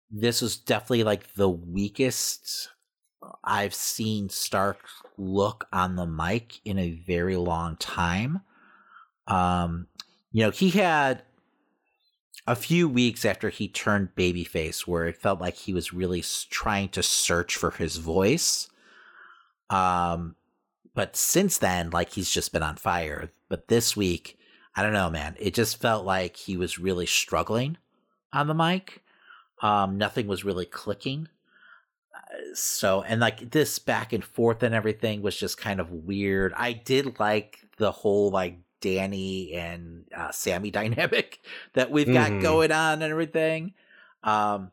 [0.10, 2.70] this was definitely like the weakest
[3.44, 4.80] I've seen Stark
[5.18, 8.40] look on the mic in a very long time.
[9.28, 9.88] Um,
[10.32, 11.24] you know, he had
[12.48, 16.90] a few weeks after he turned babyface where it felt like he was really trying
[16.90, 18.70] to search for his voice.
[19.70, 20.36] Um,
[20.94, 23.32] but since then, like he's just been on fire.
[23.50, 24.38] But this week,
[24.76, 25.36] I don't know, man.
[25.40, 27.78] It just felt like he was really struggling
[28.32, 29.02] on the mic.
[29.62, 31.30] Um, nothing was really clicking.
[32.14, 36.54] Uh, So, and like this back and forth and everything was just kind of weird.
[36.56, 41.40] I did like the whole like Danny and uh, Sammy dynamic
[41.74, 42.42] that we've got Mhm.
[42.42, 43.74] going on and everything.
[44.24, 44.72] Um,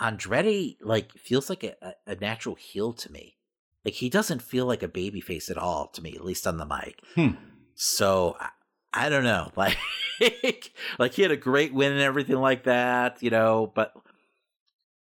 [0.00, 3.36] Andretti like feels like a, a- a natural heel to me.
[3.84, 6.58] Like he doesn't feel like a baby face at all to me, at least on
[6.58, 7.00] the mic.
[7.14, 7.30] Hmm.
[7.74, 8.50] So I,
[8.92, 9.50] I don't know.
[9.56, 13.94] Like like he had a great win and everything like that, you know, but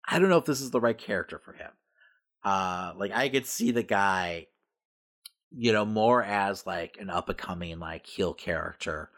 [0.08, 1.70] I don't know if this is the right character for him.
[2.44, 4.46] Uh like I could see the guy
[5.56, 9.10] you know more as like an up and coming like heel character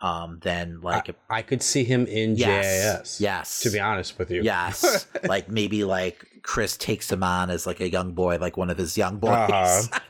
[0.00, 3.20] um than like a I could see him in Yes, JAS.
[3.20, 3.60] yes.
[3.60, 4.42] To be honest with you.
[4.42, 5.06] Yes.
[5.24, 8.78] like maybe like Chris takes him on as like a young boy, like one of
[8.78, 9.30] his young boys.
[9.30, 9.98] Uh-huh.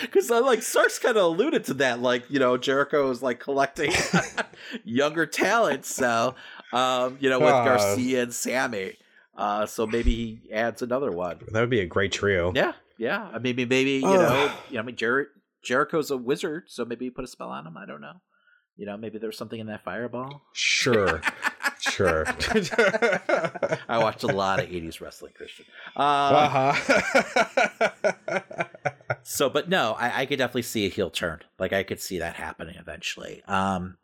[0.00, 3.92] Because like Starks kind of alluded to that, like you know Jericho is like collecting
[4.84, 6.34] younger talent, so
[6.72, 7.64] um, you know with Uh.
[7.64, 8.96] Garcia and Sammy,
[9.36, 11.40] uh, so maybe he adds another one.
[11.50, 12.52] That would be a great trio.
[12.54, 13.28] Yeah, yeah.
[13.32, 14.20] I mean, maybe you Ugh.
[14.20, 15.30] know, you know, I mean, Jer-
[15.64, 17.76] Jericho's a wizard, so maybe he put a spell on him.
[17.76, 18.20] I don't know.
[18.76, 20.42] You know, maybe there's something in that fireball.
[20.52, 21.20] Sure.
[21.78, 22.24] sure.
[23.88, 25.66] I watched a lot of '80s wrestling, Christian.
[25.96, 26.72] Um, uh-huh.
[29.22, 31.40] so, but no, I, I could definitely see a heel turn.
[31.58, 33.42] Like I could see that happening eventually.
[33.46, 33.96] Um,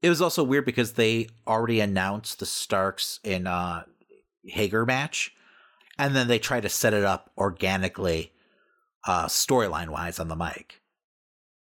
[0.00, 3.82] it was also weird because they already announced the Starks in uh
[4.48, 5.34] Hager match,
[5.98, 8.32] and then they try to set it up organically,
[9.06, 10.82] uh, storyline wise on the mic,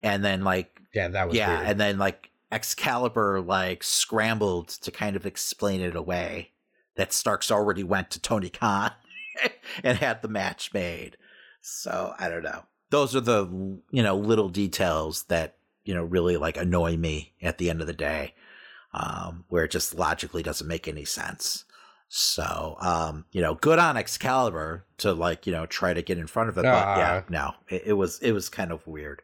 [0.02, 1.70] and then like yeah, that was yeah, weird.
[1.70, 6.52] and then like Excalibur like scrambled to kind of explain it away
[6.96, 8.92] that Starks already went to Tony Khan
[9.84, 11.16] and had the match made.
[11.60, 12.64] So I don't know.
[12.90, 13.46] Those are the
[13.90, 17.86] you know little details that you know really like annoy me at the end of
[17.86, 18.34] the day,
[18.92, 21.64] um, where it just logically doesn't make any sense.
[22.08, 26.26] So um, you know, good on Excalibur to like you know try to get in
[26.26, 29.22] front of it, but yeah, no, it, it was it was kind of weird.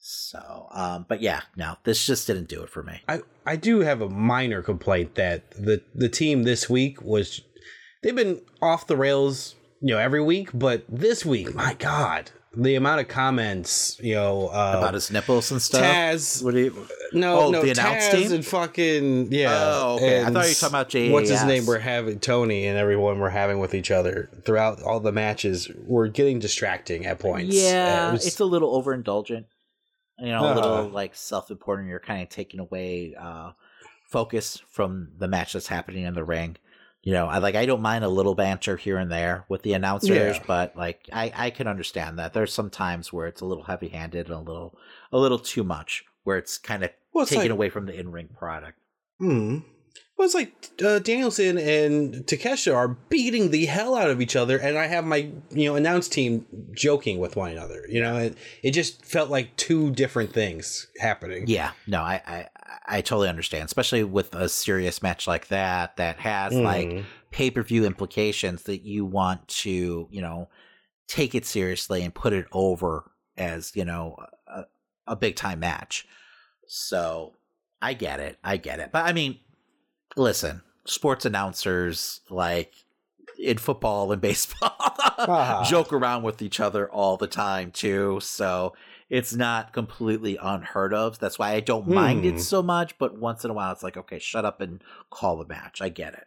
[0.00, 3.00] So, um, but yeah, no, this just didn't do it for me.
[3.08, 7.40] I, I do have a minor complaint that the the team this week was
[8.02, 12.74] they've been off the rails, you know, every week, but this week, my God, the
[12.76, 15.82] amount of comments, you know, uh, about his nipples and stuff.
[15.82, 16.86] Taz, what do you?
[17.12, 18.32] no, oh, no, the Taz team.
[18.32, 19.48] and fucking yeah.
[19.52, 20.22] Oh, okay.
[20.22, 21.12] I thought you were talking about JAS.
[21.12, 21.66] What's his name?
[21.66, 25.70] We're having Tony and everyone we're having with each other throughout all the matches.
[25.86, 27.54] We're getting distracting at points.
[27.54, 29.44] Yeah, It was- it's a little overindulgent.
[30.18, 30.54] You know, a Uh.
[30.54, 31.88] little like self-important.
[31.88, 33.52] You're kind of taking away uh,
[34.10, 36.56] focus from the match that's happening in the ring.
[37.08, 39.72] You know, I like I don't mind a little banter here and there with the
[39.72, 40.42] announcers, Yeah.
[40.46, 42.34] but like I I can understand that.
[42.34, 44.76] There's some times where it's a little heavy-handed and a little
[45.10, 48.28] a little too much, where it's kind of Well, taken like- away from the in-ring
[48.38, 48.78] product.
[49.18, 49.60] Hmm.
[50.18, 50.52] Well, it's like
[50.84, 55.06] uh, Danielson and Takeshita are beating the hell out of each other, and I have
[55.06, 57.84] my you know announce team joking with one another.
[57.88, 61.44] You know, it it just felt like two different things happening.
[61.46, 62.48] Yeah, no, I, I
[62.86, 66.62] I totally understand, especially with a serious match like that that has Mhm.
[66.64, 70.48] like pay per view implications that you want to you know
[71.06, 74.16] take it seriously and put it over as you know
[74.46, 74.64] a,
[75.06, 76.06] a big time match.
[76.66, 77.34] So
[77.80, 79.38] I get it, I get it, but I mean,
[80.16, 82.74] listen, sports announcers like
[83.38, 84.74] in football and baseball
[85.20, 85.64] Ah.
[85.68, 88.18] joke around with each other all the time too.
[88.20, 88.74] So
[89.10, 91.18] it's not completely unheard of.
[91.18, 92.36] That's why I don't mind Hmm.
[92.36, 92.98] it so much.
[92.98, 95.80] But once in a while, it's like, okay, shut up and call the match.
[95.80, 96.24] I get it.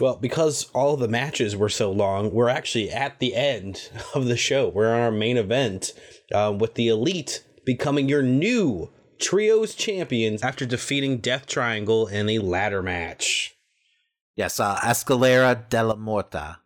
[0.00, 4.36] Well, because all the matches were so long, we're actually at the end of the
[4.36, 4.68] show.
[4.68, 5.92] We're on our main event
[6.32, 12.38] uh, with the Elite becoming your new Trios champions after defeating Death Triangle in a
[12.38, 13.56] ladder match.
[14.36, 16.60] Yes, uh, Escalera de la Morta.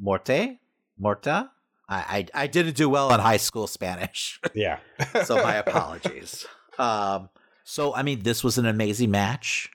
[0.00, 0.58] Morte?
[0.98, 1.50] Morta?
[1.88, 4.40] I, I I didn't do well in high school Spanish.
[4.54, 4.78] Yeah.
[5.24, 6.46] so my apologies.
[6.78, 7.30] Um,
[7.64, 9.70] so I mean, this was an amazing match.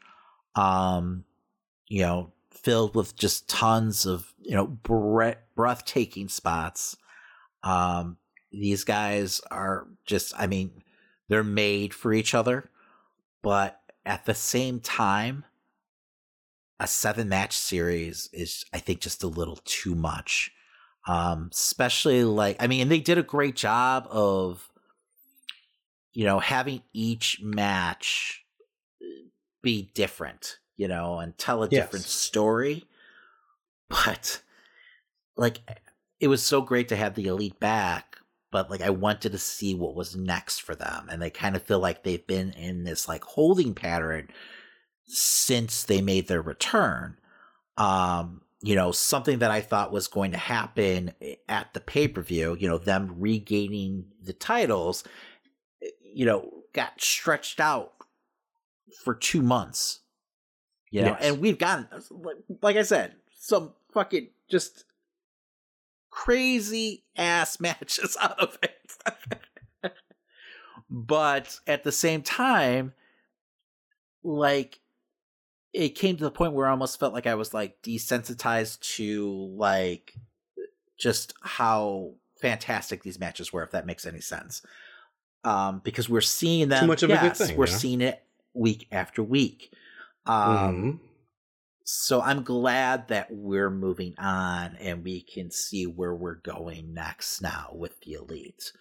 [0.53, 1.25] Um,
[1.87, 6.95] you know, filled with just tons of you know bre- breathtaking spots.
[7.63, 8.17] Um,
[8.51, 10.83] these guys are just, I mean,
[11.29, 12.69] they're made for each other,
[13.41, 15.45] but at the same time,
[16.79, 20.51] a seven match series is, I think, just a little too much.
[21.07, 24.71] Um, especially like, I mean, and they did a great job of,
[26.13, 28.45] you know, having each match
[29.61, 31.79] be different, you know, and tell a Yes.
[31.81, 32.85] different story.
[33.89, 34.41] But
[35.35, 35.59] like,
[36.19, 38.17] it was so great to have the elite back,
[38.51, 41.09] but like, I wanted to see what was next for them.
[41.09, 44.29] And they kind of feel like they've been in this like holding pattern
[45.05, 47.17] since they made their return.
[47.77, 52.07] Um, you know, something that I thought was going to happen eh, at the pay
[52.07, 55.03] per view, you know, them regaining the titles,
[55.83, 57.93] eh, you know, got stretched out
[59.03, 60.01] for two months.
[60.91, 61.23] You know, Yes.
[61.23, 64.83] and we've gotten, uh, like- like I said, some fucking just
[66.09, 68.97] crazy ass matches out of it.
[70.89, 72.93] but at the same time,
[74.23, 74.80] like
[75.73, 79.53] it came to the point where I almost felt like I was like desensitized to
[79.55, 80.13] like
[80.97, 84.61] just how fantastic these matches were, if that makes any sense.
[85.43, 86.87] Um, because we're seeing them.
[86.87, 87.71] much of a good yes, thing, We're know?
[87.71, 89.73] seeing it week after week.
[90.27, 90.99] Um,
[91.83, 97.41] so I'm glad that we're moving on and we can see where we're going next
[97.41, 98.71] now with the elite.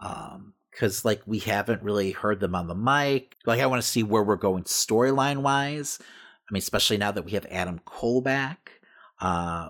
[0.00, 3.36] Um, because like we haven't really heard them on the mic.
[3.46, 5.98] Like I want to see where we're going storyline wise.
[6.00, 8.80] I mean, especially now that we have Adam Cole back.
[9.20, 9.68] Uh,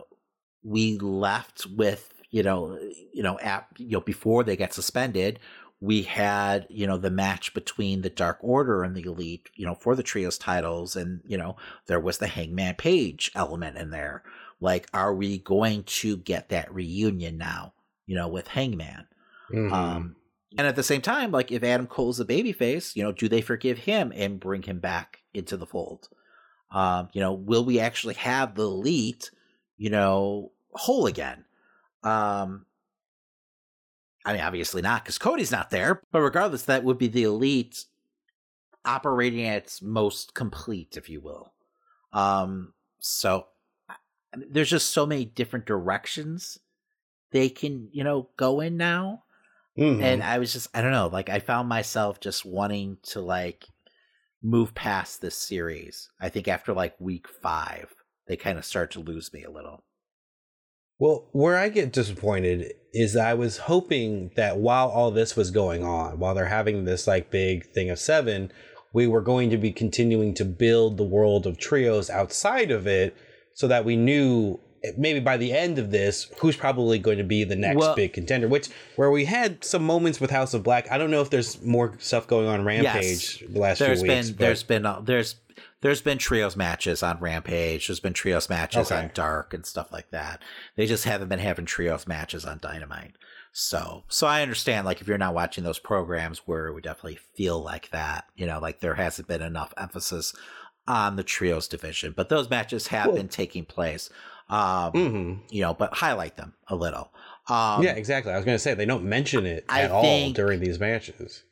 [0.62, 2.78] we left with you know,
[3.12, 5.40] you know, at, you know, before they got suspended,
[5.80, 9.74] we had you know the match between the Dark Order and the Elite, you know,
[9.74, 11.56] for the trios titles, and you know
[11.86, 14.22] there was the Hangman Page element in there.
[14.60, 17.72] Like, are we going to get that reunion now?
[18.06, 19.06] You know, with Hangman.
[19.52, 19.72] Mhm.
[19.72, 20.16] Um,
[20.58, 23.40] and at the same time, like if Adam Cole's a babyface, you know, do they
[23.40, 26.08] forgive him and bring him back into the fold?
[26.72, 29.30] Um, you know, will we actually have the elite,
[29.76, 31.44] you know, whole again?
[32.02, 32.66] Um,
[34.24, 37.84] I mean, obviously not because Cody's not there, but regardless, that would be the elite
[38.84, 41.52] operating at its most complete, if you will.
[42.12, 43.46] Um, so
[44.32, 46.58] I mean, there's just so many different directions
[47.30, 49.24] they can, you know, go in now.
[49.80, 50.02] Mhm.
[50.02, 53.64] And I was just, I don't know, like I found myself just wanting to like
[54.42, 56.10] move past this series.
[56.20, 57.94] I think after like week five,
[58.28, 59.84] they kind of start to lose me a little.
[60.98, 65.82] Well, where I get disappointed is I was hoping that while all this was going
[65.82, 68.52] on, while they're having this like big thing of seven,
[68.92, 73.16] we were going to be continuing to build the world of trios outside of it
[73.54, 74.60] so that we knew
[74.96, 78.12] maybe by the end of this who's probably going to be the next Well- big
[78.12, 81.28] contender which where we had some moments with house of black i don't know if
[81.30, 84.86] there's more stuff going on rampage the last there's few been weeks but- there's been
[84.86, 85.36] uh, there's
[85.82, 87.86] there's been trios matches on Rampage.
[87.88, 89.00] There's been trios matches Okay.
[89.02, 90.42] on Dark and stuff like that.
[90.76, 93.12] They just haven't been having trios matches on Dynamite.
[93.52, 97.18] So so I understand like if you're not watching those programs where it would definitely
[97.34, 100.34] feel like that, you know, like there hasn't been enough emphasis
[100.86, 102.12] on the trios division.
[102.14, 104.10] But those matches have Well- been taking place.
[104.50, 107.10] Um you know, but highlight them a little.
[107.48, 110.30] Um yeah exactly i was going to say they don't mention it I at all
[110.32, 111.42] during these matches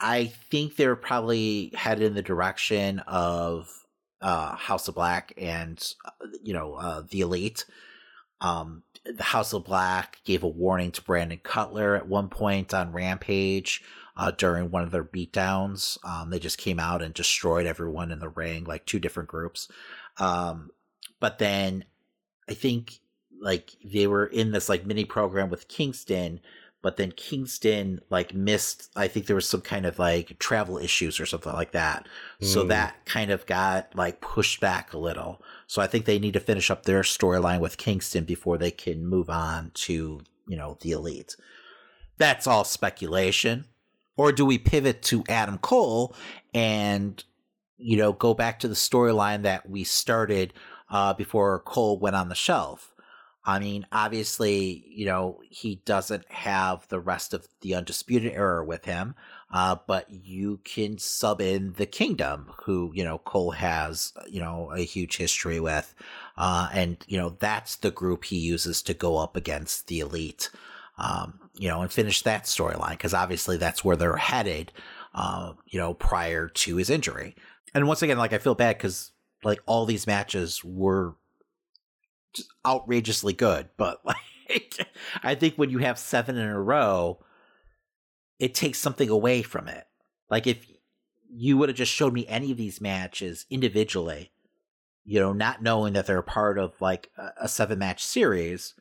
[0.00, 3.68] I think they're probably headed in the direction of
[4.22, 7.66] uh, House of Black and uh, you know uh, the Elite.
[8.40, 12.92] Um, the House of Black gave a warning to Brandon Cutler at one point on
[12.92, 13.82] Rampage
[14.16, 15.98] uh, during one of their beatdowns.
[16.04, 19.68] Um, they just came out and destroyed everyone in the ring, like two different groups.
[20.18, 20.70] Um,
[21.18, 21.84] but then
[22.50, 22.98] I think
[23.40, 26.40] like they were in this like mini program with Kingston,
[26.82, 28.90] but then Kingston like missed.
[28.96, 32.06] I think there was some kind of like travel issues or something like that.
[32.42, 32.68] So Mm.
[32.68, 35.42] that kind of got like pushed back a little.
[35.66, 39.06] So I think they need to finish up their storyline with Kingston before they can
[39.06, 41.36] move on to you know the elite.
[42.18, 43.66] That's all speculation.
[44.16, 46.14] Or do we pivot to Adam Cole
[46.52, 47.22] and
[47.78, 50.52] you know go back to the storyline that we started
[50.90, 52.94] uh, before Cole went on the shelf?
[53.42, 58.84] I mean, obviously, you know, he doesn't have the rest of the Undisputed Era with
[58.84, 59.14] him,
[59.50, 64.70] uh, but you can sub in the Kingdom, who, you know, Cole has, you know,
[64.72, 65.94] a huge history with.
[66.36, 70.50] Uh, and, you know, that's the group he uses to go up against the Elite,
[70.98, 74.70] um, you know, and finish that storyline, because obviously that's where they're headed,
[75.14, 77.34] uh, you know, prior to his injury.
[77.74, 79.12] And once again, like, I feel bad because,
[79.42, 81.14] like, all these matches were
[82.32, 83.68] just outrageously good.
[83.76, 84.86] But like,
[85.22, 87.20] I think when you have seven in a row,
[88.38, 89.84] it takes something away from it.
[90.28, 90.66] Like if
[91.32, 94.32] you would have just showed me any of these matches individually,
[95.04, 98.74] you know, not knowing that they're a part of like a, seven match series,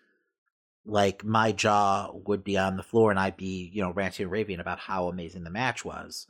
[0.85, 4.31] like my jaw would be on the floor and I'd be, you know, ranting and
[4.31, 6.27] raving about how amazing the match was.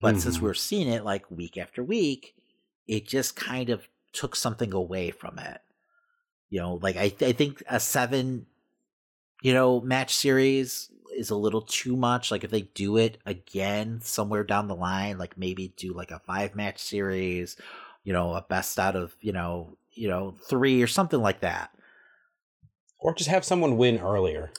[0.00, 0.42] But since Mhm.
[0.42, 2.34] we're seeing it like week after week,
[2.88, 5.60] it just kind of took something away from it.
[6.50, 8.46] You know, like I, I think a seven,
[9.42, 12.30] you know, match series is a little too much.
[12.30, 16.20] Like if they do it again somewhere down the line, like maybe do like a
[16.20, 17.56] five match series,
[18.02, 21.70] you know, a best out of you know, you know, three or something like that.
[22.98, 24.50] or just have someone win earlier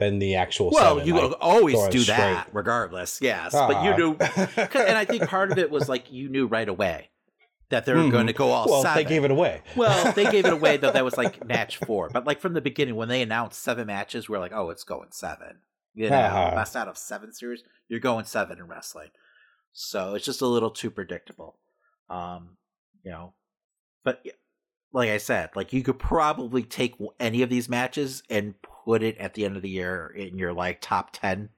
[0.00, 2.16] than the actual Well, seven, you like, always do straight.
[2.16, 3.20] that, regardless.
[3.20, 3.96] Yes, but you Ah.
[3.96, 4.16] knew,
[4.80, 7.10] and I think part of it was like you knew right away
[7.70, 9.02] that they were going to go all well seven.
[9.02, 10.90] they gave it away Well, they gave it away though.
[10.92, 14.28] That was like match four, but like from the beginning when they announced seven matches,
[14.28, 15.58] we are like, oh, it's going seven.
[15.94, 16.54] You know, Uh-huh.
[16.56, 19.10] best out of seven series, you're going seven in wrestling.
[19.72, 21.58] So it's just a little too predictable.
[22.08, 22.56] Um,
[23.02, 23.34] you know,
[24.04, 24.24] but
[24.92, 29.16] like I said, like you could probably take any of these matches and put it
[29.18, 31.48] at the end of the year in your like top ten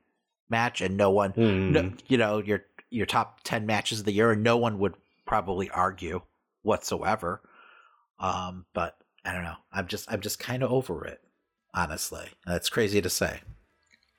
[0.48, 1.94] match, and no one, no, Hmm.
[2.06, 4.94] you know, your your top ten matches of the year, and no one would
[5.26, 6.22] probably argue
[6.62, 7.42] whatsoever.
[8.18, 9.56] Um, but I don't know.
[9.72, 11.20] I'm just I'm just kind of over it,
[11.74, 12.28] honestly.
[12.46, 13.40] That's crazy to say.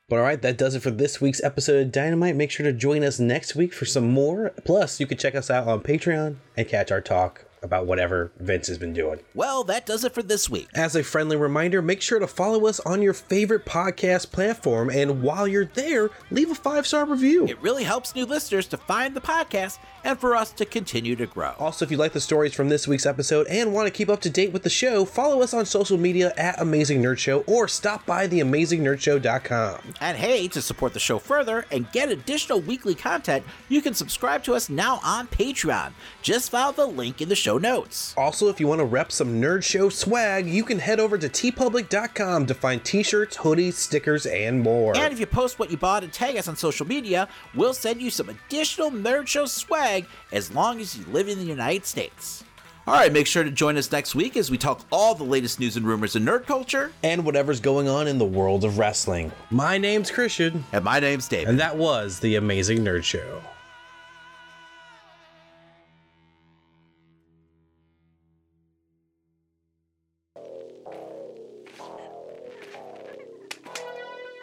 [0.10, 2.36] But all right, that does it for this week's episode of Dynamite.
[2.36, 4.52] Make sure to join us next week for some more.
[4.64, 8.68] Plus, you can check us out on Patreon and catch our talk about whatever Vince
[8.68, 9.20] has been doing.
[9.34, 10.68] Well, that does it for this week.
[10.74, 14.90] As a friendly reminder, make sure to follow us on your favorite podcast platform.
[14.90, 17.48] And while you're there, leave a five star review.
[17.48, 21.26] It really helps new listeners to find the podcast and for us to continue to
[21.26, 21.54] grow.
[21.60, 24.22] Also, if you like the stories from this week's episode and want to keep up
[24.22, 27.68] to date with the show, follow us on social media at Amazing Nerd Show or
[27.68, 29.94] stop by theamazingnerdshow.com.
[30.00, 34.44] And hey, to support the show further and get additional weekly content, you can subscribe
[34.44, 35.94] to us now on Patreon.
[36.22, 38.14] Just follow the link in the show show notes.
[38.18, 41.30] Also, if you want to rep some Nerd Show swag, you can head over to
[41.30, 44.98] teepublic.com to find t shirts, hoodies, stickers, and more.
[44.98, 48.02] And if you post what you bought and tag us on social media, we'll send
[48.02, 52.44] you some additional Nerd Show swag as long as you live in the United States.
[52.86, 55.58] All right, make sure to join us next week as we talk all the latest
[55.58, 59.32] news and rumors in nerd culture and whatever's going on in the world of wrestling.
[59.52, 60.66] My name's Christian.
[60.74, 61.48] And my name's David.
[61.48, 63.42] And that was The Amazing Nerd Show.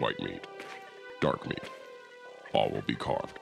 [0.00, 0.44] White meat,
[1.20, 1.70] dark meat,
[2.52, 3.38] all will be carved.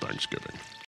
[0.00, 0.69] Thanksgiving.